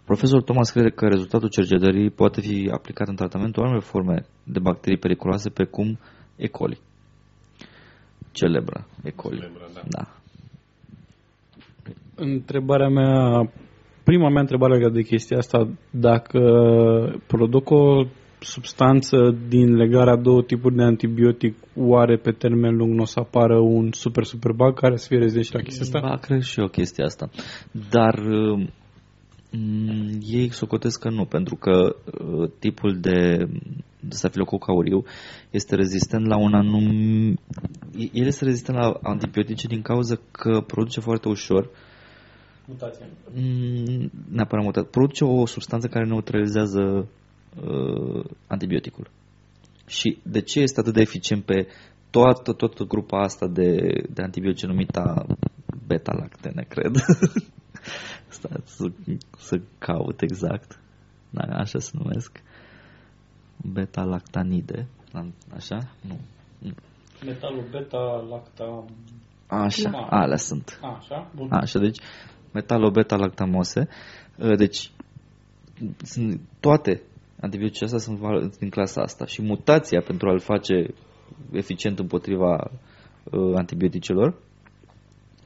[0.04, 4.98] Profesorul Thomas crede că rezultatul cercetării poate fi aplicat în tratamentul anume forme de bacterii
[4.98, 5.98] periculoase precum
[6.36, 6.46] E.
[6.46, 6.80] coli.
[8.34, 9.10] Celebră E.
[9.10, 9.36] coli.
[9.36, 9.80] Celebră, da.
[9.88, 10.08] da.
[12.14, 13.52] Întrebarea mea,
[14.04, 16.40] prima mea întrebare legată de chestia asta, dacă
[17.26, 18.04] produc o
[18.38, 19.16] substanță
[19.48, 23.92] din legarea două tipuri de antibiotic, oare pe termen lung nu o să apară un
[23.92, 26.00] super super bug care să fie rezident și la chestia asta?
[26.00, 27.28] Ba, cred și eu chestia asta.
[27.90, 28.68] Dar uh,
[29.56, 33.48] Mm, ei socotesc că nu, pentru că uh, tipul de,
[34.08, 35.04] de stafilococ auriu
[35.50, 36.86] este rezistent la un anum...
[38.12, 41.70] El este rezistent la antibiotice din cauza că produce foarte ușor
[42.66, 43.06] Mutație.
[43.34, 44.86] Mm, neapărat mutat.
[44.86, 47.08] Produce o substanță care neutralizează
[47.62, 49.10] uh, antibioticul.
[49.86, 51.66] Și de ce este atât de eficient pe
[52.10, 53.76] toată, toată grupa asta de,
[54.10, 55.26] de antibiotice numită
[55.86, 56.94] beta-lactene, cred.
[58.28, 58.84] Stați să,
[59.38, 60.80] să caut exact.
[61.30, 62.42] Da, așa se numesc.
[63.56, 64.86] Beta-lactanide.
[65.54, 65.78] Așa?
[66.08, 66.18] Nu.
[67.24, 68.84] Metalul beta-lactam...
[69.46, 70.06] Așa, Ma.
[70.10, 70.80] alea sunt.
[70.82, 71.48] Așa, bun.
[71.52, 71.98] Așa, deci
[72.52, 73.88] metalo-beta-lactamose.
[74.56, 74.90] Deci
[76.02, 77.02] sunt toate
[77.40, 80.94] antibioticele astea sunt val- din clasa asta și mutația pentru a-l face
[81.52, 82.70] eficient împotriva
[83.24, 84.34] uh, antibioticelor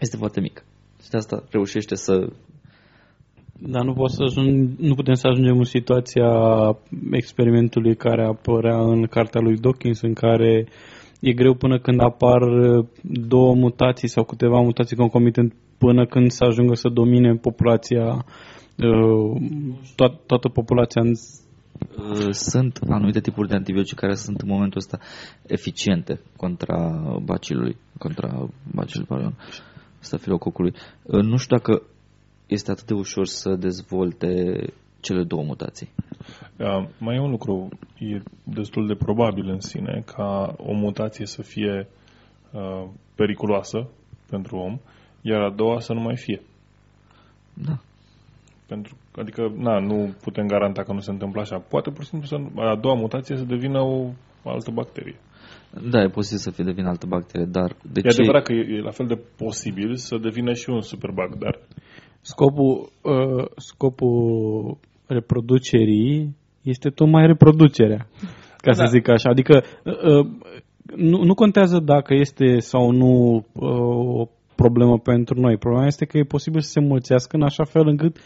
[0.01, 0.63] este foarte mică.
[1.03, 2.33] Și de asta reușește să
[3.59, 6.31] Dar nu, pot să ajung, nu putem să ajungem în situația
[7.11, 10.67] experimentului care apărea în cartea lui Dawkins, în care
[11.21, 12.41] e greu până când apar
[13.03, 18.25] două mutații sau câteva mutații concomitent până când să ajungă să domine populația,
[19.95, 21.13] to- toată populația în
[21.97, 24.99] Uh, sunt anumite tipuri de antibiotice care sunt în momentul ăsta
[25.47, 29.35] eficiente contra bacilului, contra bacilului, pardon,
[29.99, 30.75] stafilococului.
[31.03, 31.83] Uh, Nu știu dacă
[32.49, 34.63] este atât de ușor să dezvolte
[35.01, 35.89] cele două mutații.
[36.57, 37.69] Uh, mai e un lucru,
[37.99, 41.89] e destul de probabil în sine ca o mutație să fie
[42.53, 42.85] uh,
[43.15, 43.89] periculoasă
[44.31, 44.79] pentru om,
[45.21, 46.41] iar a doua să nu mai fie.
[47.55, 47.79] Da.
[48.67, 51.59] Pentru, adică, na, nu putem garanta că nu se întâmplă așa.
[51.59, 54.11] Poate, pur și simplu, să, a doua mutație să devină o
[54.45, 55.17] altă bacterie.
[55.91, 58.21] Da, e posibil să fie devină altă bacterie, dar de E ce?
[58.21, 61.59] adevărat că e, e la fel de posibil să devină și un superbug, dar
[62.31, 64.77] Scopul, uh, scopul
[65.07, 68.07] reproducerii este tocmai reproducerea,
[68.57, 68.89] ca să Da.
[68.89, 69.31] zic așa.
[69.31, 70.27] Adică uh,
[70.97, 75.57] nu, nu contează dacă este sau nu uh, o problemă pentru noi.
[75.57, 78.17] Problema este că e posibil să se mulțească în așa fel încât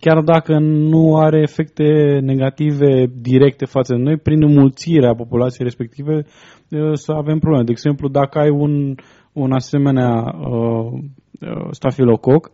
[0.00, 6.90] chiar dacă nu are efecte negative directe față de noi, prin înmulțirea populației respective uh,
[6.92, 7.64] să avem probleme.
[7.64, 8.94] De exemplu, dacă ai un,
[9.32, 10.92] un asemenea uh,
[11.40, 12.50] uh, stafilococ,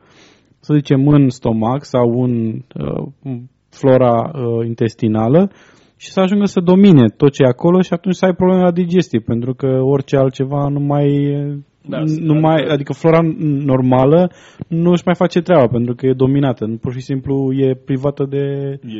[0.70, 3.36] să zicem, în stomac sau în uh,
[3.70, 5.50] flora uh, intestinală
[5.96, 8.70] și să ajungă să domine tot ce e acolo și atunci să ai probleme la
[8.70, 11.06] digestie, pentru că orice altceva nu mai...
[11.88, 13.20] Da, nu adică- mai adică flora
[13.72, 14.30] normală
[14.68, 18.24] nu își mai face treaba pentru că e dominată, nu pur și simplu e privată
[18.28, 18.44] de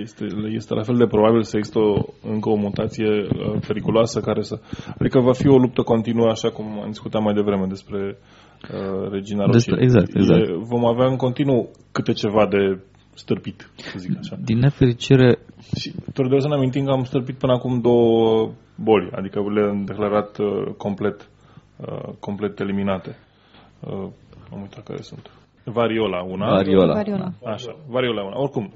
[0.02, 0.24] este,
[0.55, 1.94] este la fel de probabil să există o,
[2.32, 4.61] încă o mutație uh, periculoasă care să...
[4.98, 8.19] Adică va fi o luptă continuă, așa cum am discutat mai devreme despre
[8.74, 9.85] uh, Regina Despre- Roșie.
[9.86, 10.48] exact, exact.
[10.48, 12.78] E, vom avea în continuu câte ceva de
[13.15, 14.36] stârpit, să zic așa.
[14.44, 15.39] Din nefericire,
[15.81, 20.39] Și trebuie să ne amintim că am stârpit până acum două boli, adică le-am declarat
[20.39, 21.28] uh, complet,
[21.81, 23.16] uh, complet eliminate.
[23.81, 24.09] Uh,
[24.52, 25.31] am uitat care sunt.
[25.65, 26.51] Variola, una.
[26.51, 26.94] variola.
[26.94, 27.32] Variola.
[27.44, 28.39] Așa, variola una.
[28.39, 28.73] Oricum,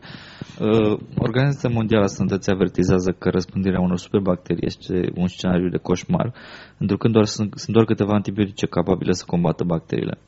[0.60, 6.34] Uh, Organizația Mondială a Sănătății avertizează că răspândirea unor superbacterii este un scenariu de coșmar,
[6.78, 10.18] întrucând doar, sunt, sunt doar câteva antibiotice capabile să combată bacteriile.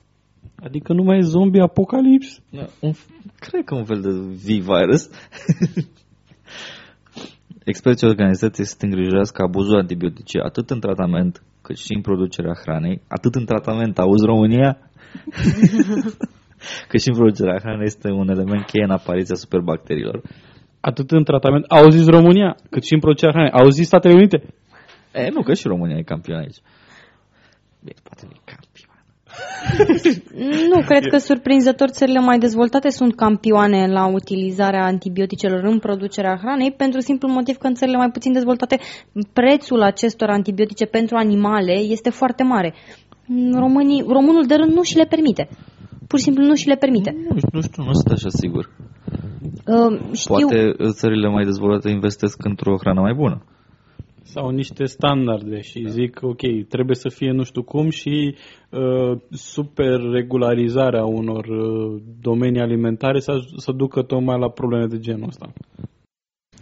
[0.63, 2.41] Adică nu mai e zombie apocalips.
[2.51, 2.93] Da, un,
[3.39, 5.11] cred că un fel de V-virus.
[7.65, 13.03] Experții organizației se îngrijorează că abuzul antibiotice, atât în tratament, cât și în producerea hranei,
[13.09, 14.79] atât în tratament, auzi România?
[16.91, 20.23] cât și în producerea hranei este un element cheie în apariția superbacteriilor.
[20.81, 21.65] Atât în tratament.
[21.65, 23.61] Auziți România, cât și în producerea hranei.
[23.61, 24.39] Auziți Statele Unite?
[25.13, 26.61] E, nu, că și România e campion aici.
[27.85, 28.66] Bine, poate nu e campion.
[30.71, 36.73] Nu, cred că surprinzător țările mai dezvoltate sunt campioane la utilizarea antibioticelor în producerea hranei
[36.73, 38.79] pentru simplu motiv că în țările mai puțin dezvoltate
[39.33, 42.75] prețul acestor antibiotice pentru animale este foarte mare.
[43.53, 45.49] Românii, românul de rând nu și le permite.
[46.07, 47.17] Pur și simplu nu și le permite.
[47.31, 48.71] Nu, știu- nu știu, nu sunt așa sigur.
[49.67, 53.43] Uh, știu, Poate țările mai dezvoltate investesc într-o hrană mai bună.
[54.29, 58.35] Sau niște standarde și zic, ok, trebuie să fie nu știu cum și
[58.71, 64.99] uh, super regularizarea unor uh, domenii alimentare să, aj- să ducă tocmai la probleme de
[64.99, 65.53] genul ăsta.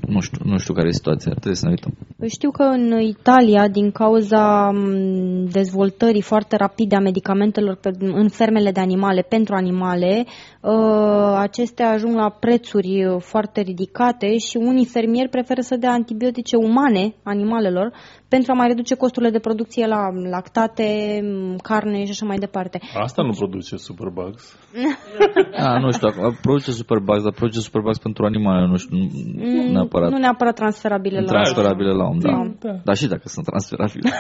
[0.01, 1.93] Nu știu, nu știu care e situația, trebuie să ne uităm.
[2.29, 8.71] Știu că în Italia, din cauza m, dezvoltării foarte rapide a medicamentelor pe, în fermele
[8.71, 10.25] de animale pentru animale,
[10.61, 16.57] uh, acestea ajung la prețuri uh, foarte ridicate și unii fermieri preferă să dea antibiotice
[16.57, 17.93] umane animalelor
[18.35, 20.03] pentru a mai reduce costurile de producție la
[20.35, 20.89] lactate,
[21.23, 22.81] m, carne și așa mai departe.
[23.07, 24.43] Asta nu produce superbugs.
[25.67, 29.03] A, nu știu, acum produce superbugs, dar produce superbugs pentru animale, nu știu, nu
[29.45, 31.27] Mm, neapărat Nu neapărat transferabile la...
[31.27, 32.51] transferabile la om, da.
[32.61, 32.75] Da.
[32.85, 34.11] Dar și dacă sunt transferabile.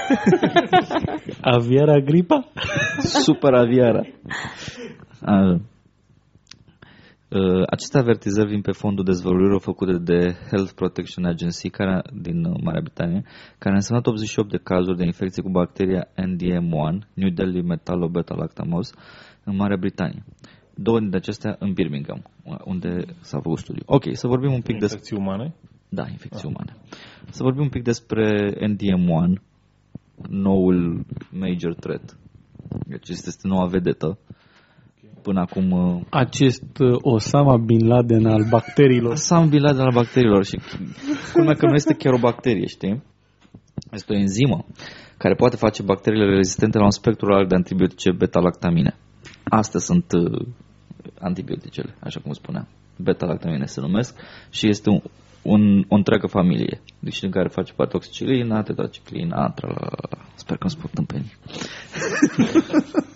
[1.56, 2.48] Aviara gripa?
[2.98, 4.02] Super aviara.
[5.22, 5.60] Așa.
[7.34, 12.60] Uh, Aceste avertizări vin pe fondul dezvăluirilor făcute de Health Protection Agency care, din uh,
[12.62, 13.22] Marea Britanie,
[13.58, 18.94] care a însemnat 88 de cazuri de infecție cu bacteria NDM1, New Delhi Metallo-Beta-Lactamose,
[19.44, 20.24] în Marea Britanie.
[20.74, 22.22] Două dintre acestea în Birmingham,
[22.64, 23.82] unde s-a făcut studiu.
[23.86, 24.98] Ok, să vorbim un pic despre...
[24.98, 25.54] Infecții umane.
[25.88, 26.76] Da, infecții umane.
[27.30, 29.42] Să vorbim un pic despre NDM1,
[30.28, 32.18] noul major threat.
[32.86, 34.18] Deci este este noua vedetă.
[35.24, 39.16] Până acum uh, Acest uh, Osama Bin Laden al bacteriilor.
[39.16, 40.60] Sam Bin Laden al bacteriilor și
[41.32, 43.02] culmea că nu este chiar o bacterie, știi?
[43.92, 44.64] Este o enzimă
[45.16, 48.96] care poate face bacteriile rezistente la un spectru larg de antibiotice beta-lactamine.
[49.44, 50.46] Astea sunt uh,
[51.18, 52.68] antibioticele, așa cum spuneam.
[52.96, 54.16] Beta-lactamine se numesc
[54.50, 55.00] și este un,
[55.42, 56.80] un, o întreagă familie.
[56.98, 60.08] Deci din care face parte oxicilina, tetraciclina, tralala.
[60.34, 61.32] Sper că nu spun tâmpenii.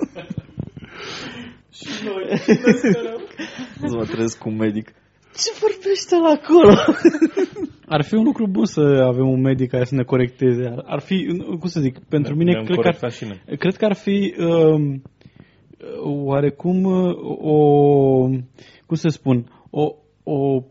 [3.86, 4.92] Să mă trezesc cu un medic.
[5.36, 6.74] Ce vorbește la acolo?
[7.86, 10.66] Ar fi un lucru bun să avem un medic care să ne corecteze.
[10.66, 11.26] Ar, ar fi,
[11.58, 13.56] cum să zic, pentru mine Ne-am cred că, ar, corectat și noi.
[13.58, 15.02] cred că ar fi um,
[16.24, 17.58] oarecum uh, o,
[18.86, 20.62] cum să spun, o, o,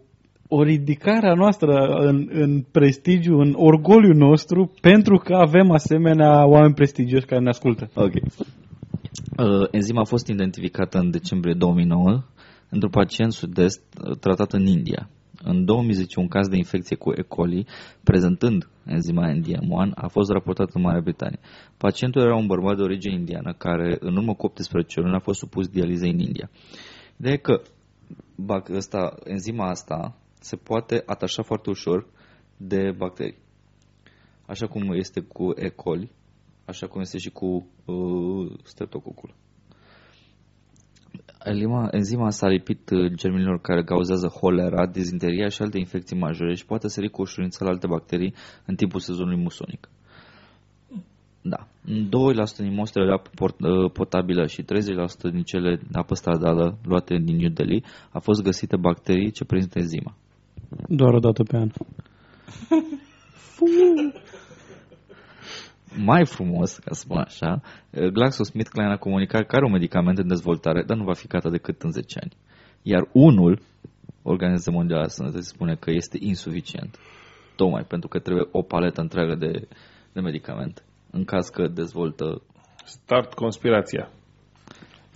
[0.48, 6.74] o ridicare a noastră în, în prestigiu, în orgoliu nostru, pentru că avem asemenea oameni
[6.74, 7.90] prestigioși care ne ascultă.
[7.96, 8.14] Ok.
[9.40, 12.24] Uh, enzima a fost identificată în decembrie 2009
[12.70, 15.10] într-un pacient sud-est uh, tratat în India.
[15.44, 17.22] În 2010, un caz de infecție cu E.
[17.22, 17.68] coli,
[18.04, 21.40] prezentând enzima NDM1, a fost raportat în Marea Britanie.
[21.78, 25.40] Pacientul era un bărbat de origine indiană care, în urmă cu 18 luni, a fost
[25.40, 26.50] supus dializei în India.
[27.20, 27.62] Ideea e că
[28.36, 32.08] bac, ăsta, enzima asta se poate atașa foarte ușor
[32.58, 33.38] de bacterii.
[34.46, 35.70] Așa cum este cu E.
[35.70, 36.12] coli,
[36.68, 39.36] așa cum este și cu uh, streptococul.
[41.44, 46.66] Enzima, enzima s-a lipit uh, germenilor care cauzează holera, dizinteria și alte infecții majore și
[46.66, 48.34] poate sări cu ușurință la alte bacterii
[48.66, 49.90] în timpul sezonului musonic.
[51.42, 51.64] Da.
[51.64, 51.68] 2%
[52.58, 54.66] din mostrele de apă port- uh, potabilă și 30%
[55.32, 59.80] din cele de apă stradală luate din New Delhi a fost găsite bacterii ce prezintă
[59.80, 60.16] enzima.
[60.88, 61.70] Doar o dată pe an.
[65.98, 67.62] mai frumos, ca să spun așa,
[68.14, 71.82] GlaxoSmithKline a comunicat că are un medicament în dezvoltare, dar nu va fi gata decât
[71.82, 72.32] în 10 ani.
[72.82, 73.60] Iar unul,
[74.22, 76.98] Organizația Mondială a Sănătății spune că este insuficient.
[77.56, 79.68] Tocmai pentru că trebuie o paletă întreagă de,
[80.14, 80.82] de medicamente.
[81.12, 82.42] În caz că dezvoltă...
[82.86, 84.12] Start conspirația.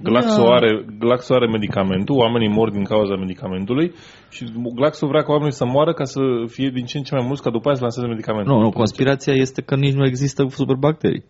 [0.03, 3.94] Glaxo are, Glaxo are medicamentul, oamenii mor din cauza medicamentului
[4.30, 4.45] și
[4.76, 7.41] Glaxo vrea ca oamenii să moară ca să fie din ce în ce mai mulți
[7.41, 8.53] ca după aia să lanseze medicamentul.
[8.53, 11.23] Nu, nu, conspirația este că nici nu există superbacterii.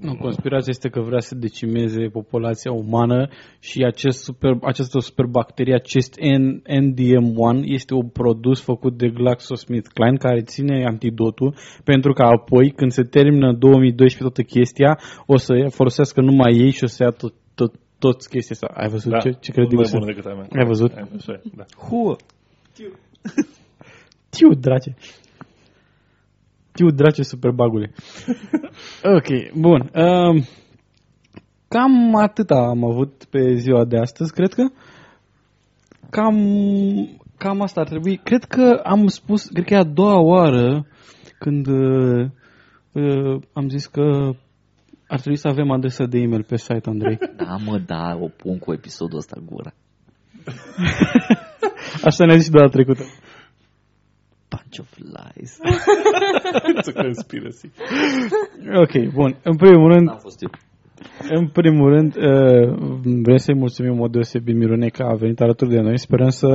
[0.00, 3.28] Nu, conspirația este că vrea să decimeze populația umană
[3.60, 10.40] și acest super, această superbacterie, acest N, NDM1, este un produs făcut de GlaxoSmithKline care
[10.40, 11.54] ține antidotul
[11.84, 16.84] pentru că apoi, când se termină 2012 toată chestia, o să folosească numai ei și
[16.84, 18.80] o să ia tot, tot, toți chestia asta.
[18.80, 20.00] Ai văzut Da, ce, ce mult credibil mai sunt?
[20.00, 20.46] bună decât a mea.
[20.60, 20.92] Ai văzut?
[20.92, 21.64] Așa e, da.
[21.88, 22.16] Huă!
[24.36, 24.94] Tiu, drace.
[26.72, 27.92] Tiu, drace, superbagule.
[29.16, 29.90] ok, bun.
[29.94, 30.44] Um,
[31.68, 34.62] cam atâta am avut pe ziua de astăzi, cred că.
[36.10, 36.36] Cam,
[37.38, 38.16] cam asta ar trebui.
[38.16, 40.86] Cred că am spus, cred că e a doua oară
[41.38, 42.26] când uh,
[42.92, 44.30] uh, am zis că
[45.06, 47.18] ar trebui să avem adresă de e-mail pe site, Andrei.
[47.36, 49.72] Da, mă, da, o pun cu episodul ăsta gura.
[52.08, 53.02] Așa ne-a zis și data trecută.
[54.48, 55.58] Bunch of lies.
[56.76, 57.70] It's a conspiracy.
[58.74, 59.36] Ok, bun.
[59.42, 60.50] În primul rând, N-am fost eu.
[61.28, 62.22] În primul rând, uh,
[63.22, 65.98] vrem să-i mulțumim în mod deosebit Mirunei că a venit alături de noi.
[65.98, 66.48] Sperăm să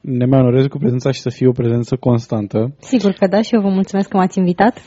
[0.00, 2.74] ne mai onoreze cu prezența și să fie o prezență constantă.
[2.78, 4.78] Sigur că da și eu vă mulțumesc că m-ați invitat.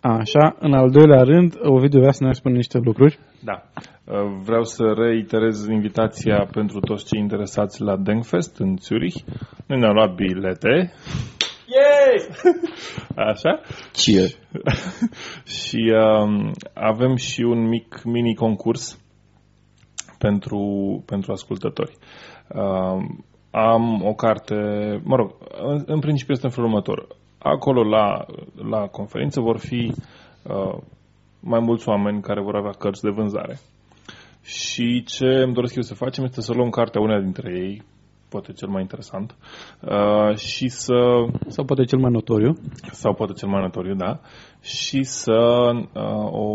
[0.00, 3.18] Așa, în al doilea rând, Ovidiu vrea să ne spune niște lucruri.
[3.44, 3.62] Da.
[4.04, 9.18] Uh, Vreau să reiterez invitația pentru toți cei interesați la Denkfest în Zurich.
[9.66, 10.92] Noi ne-am luat bilete.
[11.66, 12.12] Yay!
[12.12, 12.42] Cheers!
[13.30, 13.60] Așa?
[13.92, 14.30] Cheer.
[15.60, 18.98] și um, avem și un mic mini concurs
[20.18, 20.58] pentru,
[21.06, 21.96] pentru ascultători.
[22.54, 24.54] Um, am o carte,
[25.04, 27.06] mă rog, în, în principiu este în felul următor.
[27.38, 28.26] Acolo la,
[28.70, 29.92] la conferință vor fi
[30.42, 30.78] uh,
[31.40, 33.58] mai mulți oameni care vor avea cărți de vânzare.
[34.42, 37.82] Și ce îmi doresc eu să facem este să luăm cartea unei dintre ei,
[38.32, 39.36] poate cel mai interesant,
[39.80, 40.94] uh, și să...
[41.46, 42.52] Sau poate cel mai notoriu.
[42.90, 44.20] Sau poate cel mai notoriu, da.
[44.60, 45.38] Și să
[45.94, 46.46] uh, o,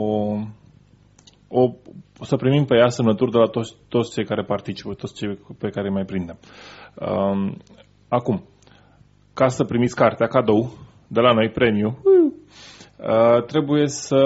[1.48, 1.74] o,
[2.22, 5.70] să primim pe ea semnături de la toți, toți cei care participă, toți cei pe
[5.70, 6.38] care îi mai prindem.
[6.96, 7.56] Uh,
[8.08, 8.44] acum,
[9.34, 10.72] ca să primiți cartea cadou
[11.08, 12.02] de la noi, premiu,
[12.98, 14.20] uh, trebuie să...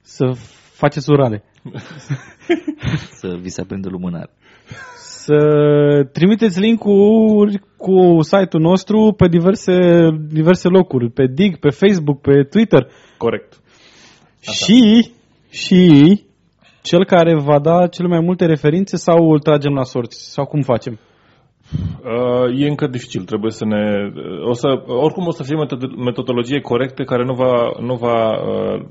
[0.00, 0.32] Să
[0.78, 1.44] faceți urare.
[3.20, 4.30] Să vi se aprindă lumânare.
[5.28, 9.72] Să trimiteți link-uri cu site-ul nostru pe diverse,
[10.30, 12.86] diverse locuri, pe Dig, pe Facebook, pe Twitter.
[13.16, 13.60] Corect.
[14.40, 15.10] Și,
[15.50, 15.80] și
[16.82, 20.32] cel care va da cele mai multe referințe sau îl tragem la sorți?
[20.32, 20.98] Sau cum facem?
[22.04, 23.82] Uh, e încă dificil, trebuie să ne...
[24.44, 28.84] O să, oricum o să fie metod- metodologie corectă care nu va, nu va, uh,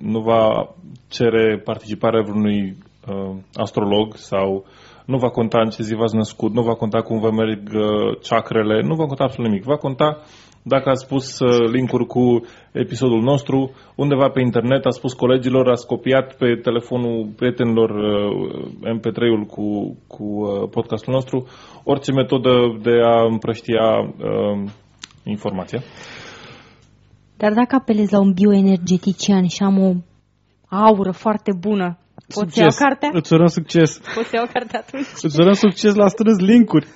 [0.00, 0.74] nu va
[1.08, 2.76] cere participarea vreunui
[3.08, 4.64] uh, astrolog sau
[5.04, 8.18] nu va conta în ce zi v-ați născut, nu va conta cum vă merg uh,
[8.28, 9.64] chakrele, nu va conta absolut nimic.
[9.64, 10.22] Va conta
[10.62, 12.40] dacă ați spus uh, linkuri cu
[12.72, 19.44] episodul nostru, undeva pe internet, a spus colegilor, ați copiat pe telefonul prietenilor uh, MP3-ul
[19.46, 21.46] cu, cu uh, podcastul nostru,
[21.82, 22.50] orice metodă
[22.82, 24.70] de a împrăștia uh,
[25.24, 25.80] informația.
[27.36, 29.92] Dar dacă apelez la un bioenergetician și am o
[30.68, 31.98] aură foarte bună,
[32.34, 33.10] pot să iau cartea?
[33.12, 33.98] Îți urăm succes.
[34.14, 35.06] Pot să iau cartea atunci?
[35.22, 36.86] Îți urăm succes la strâns linkuri.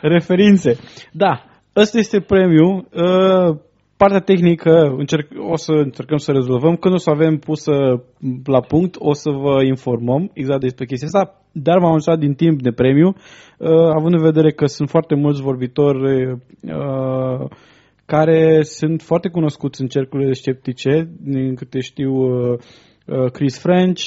[0.00, 0.76] Referințe.
[1.12, 1.44] Da,
[1.76, 2.88] ăsta este premiu.
[2.92, 3.56] Uh,
[3.96, 6.76] partea tehnică încerc, o să încercăm să rezolvăm.
[6.76, 7.72] Când o să avem pusă
[8.44, 12.62] la punct, o să vă informăm exact despre chestia asta, dar v-am anunțat din timp
[12.62, 13.68] de premiu, uh,
[13.98, 17.48] având în vedere că sunt foarte mulți vorbitori uh,
[18.04, 22.58] care sunt foarte cunoscuți în cercurile sceptice, din câte știu uh, uh,
[23.32, 24.00] Chris French,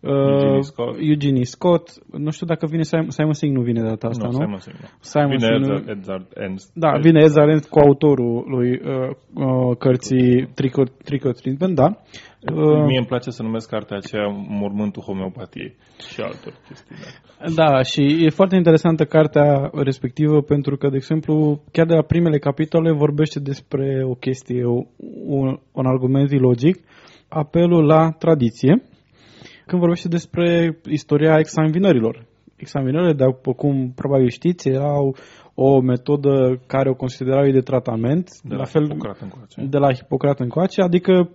[0.00, 0.96] uh, Eugenie Scott.
[1.00, 4.30] Eugenie Scott, nu știu dacă vine Simon, Simon Singh nu vine de data asta, nu,
[4.32, 4.38] nu?
[4.38, 4.88] Simon Singh, nu.
[5.00, 6.70] Simon Vine Singh nu- Edward, Edward Ernst.
[6.74, 11.74] Da, vine Ezra Lenz cu autorul lui uh, uh, cărții Trick or, Trick or Treatment,
[11.74, 11.88] da.
[12.52, 15.76] Uh, Mie îmi place să numesc cartea aceea Mormântul Homeopatiei
[16.12, 16.96] și altor chestii.
[17.56, 17.64] Da.
[17.64, 22.38] Da, și e foarte interesantă cartea respectivă pentru că, de exemplu, chiar de la primele
[22.38, 24.64] capitole vorbește despre o chestie,
[25.26, 26.76] un, un argument logic,
[27.30, 28.82] apelul la tradiție,
[29.66, 32.26] când vorbește despre istoria examinărilor.
[32.56, 35.16] Examinările, după cum probabil știți, erau
[35.54, 39.66] o metodă care o considerau ei de tratament, De la, la fel Hipocrat încoace.
[39.70, 41.30] de la Hipocrat încoace, adică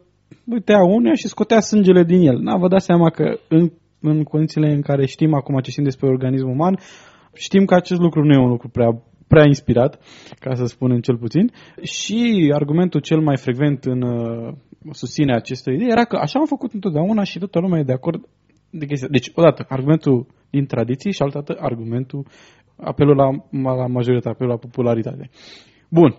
[0.45, 2.39] uitea unuia și scotea sângele din el.
[2.39, 6.07] Na, vă dați seama că în, în condițiile în care știm acum ce știm despre
[6.07, 6.79] organismul uman,
[7.33, 9.99] știm că acest lucru nu e un lucru prea prea inspirat,
[10.39, 11.51] ca să spunem cel puțin.
[11.81, 14.01] Și argumentul cel mai frecvent în
[14.85, 17.91] uh, susținerea acestei idei era că așa am făcut întotdeauna și toată lumea e de
[17.91, 18.27] acord
[18.69, 19.07] de chestia.
[19.11, 22.25] Deci, odată, argumentul din tradiții și altă dată argumentul,
[22.75, 23.29] apelul la,
[23.75, 25.29] la majoritate, apelul la popularitate.
[25.89, 26.15] Bun.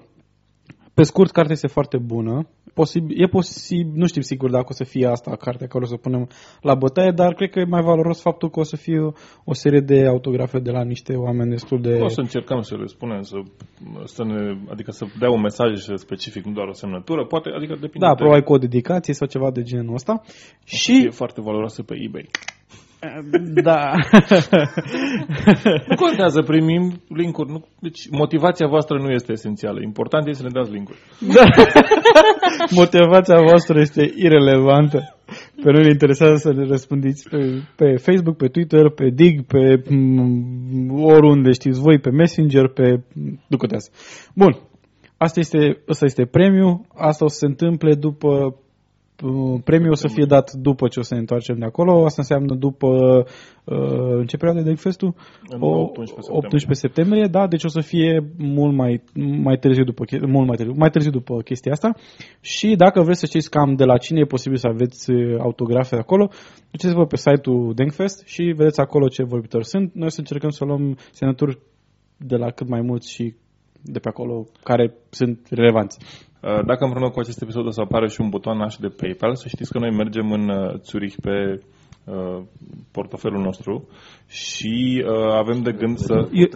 [0.94, 2.48] Pe scurt, cartea este foarte bună.
[2.80, 5.96] Posibil, e posibil, nu știm sigur dacă o să fie asta cartea care o să
[5.96, 6.28] punem
[6.60, 9.10] la bătaie, dar cred că e mai valoros faptul că o să fie o,
[9.44, 11.98] o serie de autografe de la niște oameni destul de...
[12.02, 13.36] O să încercăm să le spunem, să,
[14.04, 18.06] să ne, adică să dea un mesaj specific, nu doar o semnătură, poate, adică depinde
[18.06, 18.14] Da, de...
[18.14, 20.22] probabil cu o dedicație sau ceva de genul ăsta.
[20.64, 20.76] Și...
[20.76, 22.28] Și, E foarte valoroasă pe eBay.
[23.62, 23.90] da,
[25.88, 27.50] Nu contează, primim linkuri.
[27.50, 29.80] Nu, deci motivația voastră nu este esențială.
[29.82, 30.98] Important este să ne dați linkuri.
[32.80, 35.16] motivația voastră este irelevantă.
[35.62, 39.82] Pe noi ne interesează să ne răspândiți pe, pe Facebook, pe Twitter, pe Dig, pe
[39.94, 43.00] m, oriunde știți voi, pe Messenger, pe...
[43.46, 43.90] Nu contează.
[44.34, 44.58] Bun.
[45.16, 46.86] Asta este, asta este premiu.
[46.94, 48.52] Asta o să se întâmple după uh,
[49.64, 52.04] premiul o să fie dat după ce o să ne întoarcem de acolo.
[52.04, 52.88] Asta înseamnă după
[53.64, 55.14] uh, în ce perioadă de festul?
[55.48, 56.36] În O- 18 septembrie.
[56.36, 59.02] 18 septembrie, da, deci o să fie mult mai,
[59.42, 61.94] mai târziu după che- mult mai târziu, mai târziu după chestia asta.
[62.40, 65.96] Și dacă vreți să știți cam de la cine e posibil să aveți uh, autografe
[65.96, 66.30] acolo,
[66.70, 69.94] duceți-vă pe site-ul Denkfest și vedeți acolo ce vorbitori sunt.
[69.94, 71.58] Noi o să încercăm să luăm semnături
[72.16, 73.34] de la cât mai mulți și
[73.86, 75.98] de pe acolo care sunt relevanți.
[76.42, 79.34] Uh, Dacă împreună cu acest episod o să apară și un buton așa de PayPal,
[79.34, 81.60] să știți că noi mergem în uh, Zurich pe
[82.04, 82.42] uh,
[82.92, 83.88] portofelul nostru
[84.26, 86.14] și uh, avem de gând să...
[86.32, 86.48] Eu,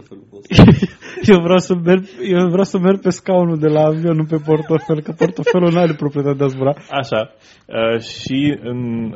[1.32, 4.42] eu, vreau să merg, eu vreau să merg pe scaunul de la avion, nu pe
[4.44, 6.74] portofel, că portofelul nu are proprietate de a zbura.
[6.90, 7.30] Așa.
[7.66, 9.12] Uh, și în,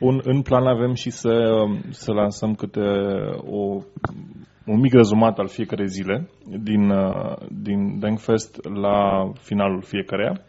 [0.00, 2.80] un, în plan avem și să, să lansăm câte
[3.44, 3.80] o
[4.66, 6.28] un mic rezumat al fiecare zile
[6.62, 10.40] din, uh, din Denkfest la finalul fiecăreia.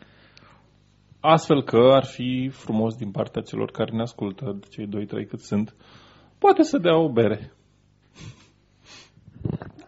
[1.19, 5.39] Astfel că ar fi frumos din partea celor care ne ascultă, cei doi, trei cât
[5.39, 5.75] sunt,
[6.39, 7.51] poate să dea o bere.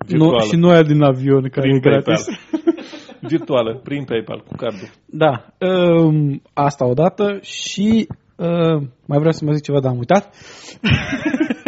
[0.08, 2.26] Nu, și noi din avion, care prin e gratis.
[2.26, 2.78] PayPal.
[3.30, 4.90] Virtuală, prin PayPal, cu cardul.
[5.06, 10.34] Da, um, asta odată și uh, mai vreau să mă zic ceva, dar am uitat.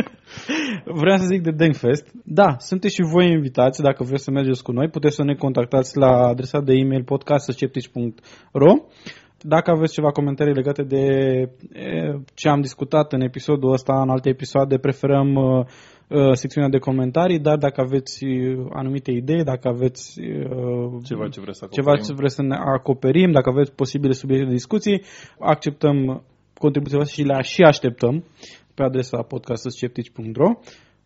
[0.86, 2.11] Vreau să zic de Denkfest.
[2.26, 5.98] Da, sunteți și voi invitați, dacă vreți să mergeți cu noi, puteți să ne contactați
[5.98, 8.73] la adresa de e-mail podcastsceptici.ro
[9.44, 11.06] dacă aveți ceva comentarii legate de
[12.34, 15.65] ce am discutat în episodul ăsta, în alte episoade, preferăm uh,
[16.07, 20.14] uh, secțiunea de comentarii, dar dacă aveți uh, anumite idei, dacă aveți
[21.03, 24.45] ceva ce vreți să acoperim, ceva ce vreți să ne acoperim dacă aveți posibile subiecte
[24.45, 25.02] de discuții,
[25.40, 26.23] acceptăm
[26.53, 28.23] contribuțiile și le și așteptăm
[28.73, 30.49] pe adresa podcastsceptici.ro.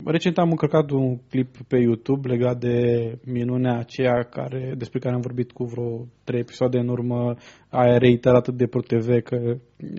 [0.06, 5.22] Recent am încărcat un clip pe YouTube legat de minunea aceea care, despre care am
[5.22, 7.36] vorbit cu vreo trei episoade în urmă,
[7.70, 9.58] aia reiterat de Pro TV că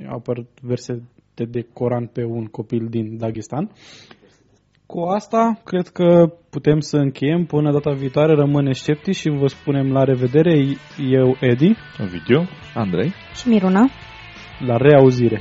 [0.09, 3.70] au apărut versete de Coran pe un copil din Dagestan.
[4.86, 7.44] Cu asta, cred că putem să încheiem.
[7.44, 10.64] Până data viitoare, rămâne sceptici și vă spunem la revedere.
[11.10, 11.74] Eu, Edi.
[12.10, 12.43] Video.
[12.74, 13.12] Andrei.
[13.34, 13.90] Și Miruna.
[14.66, 15.40] La reauzire.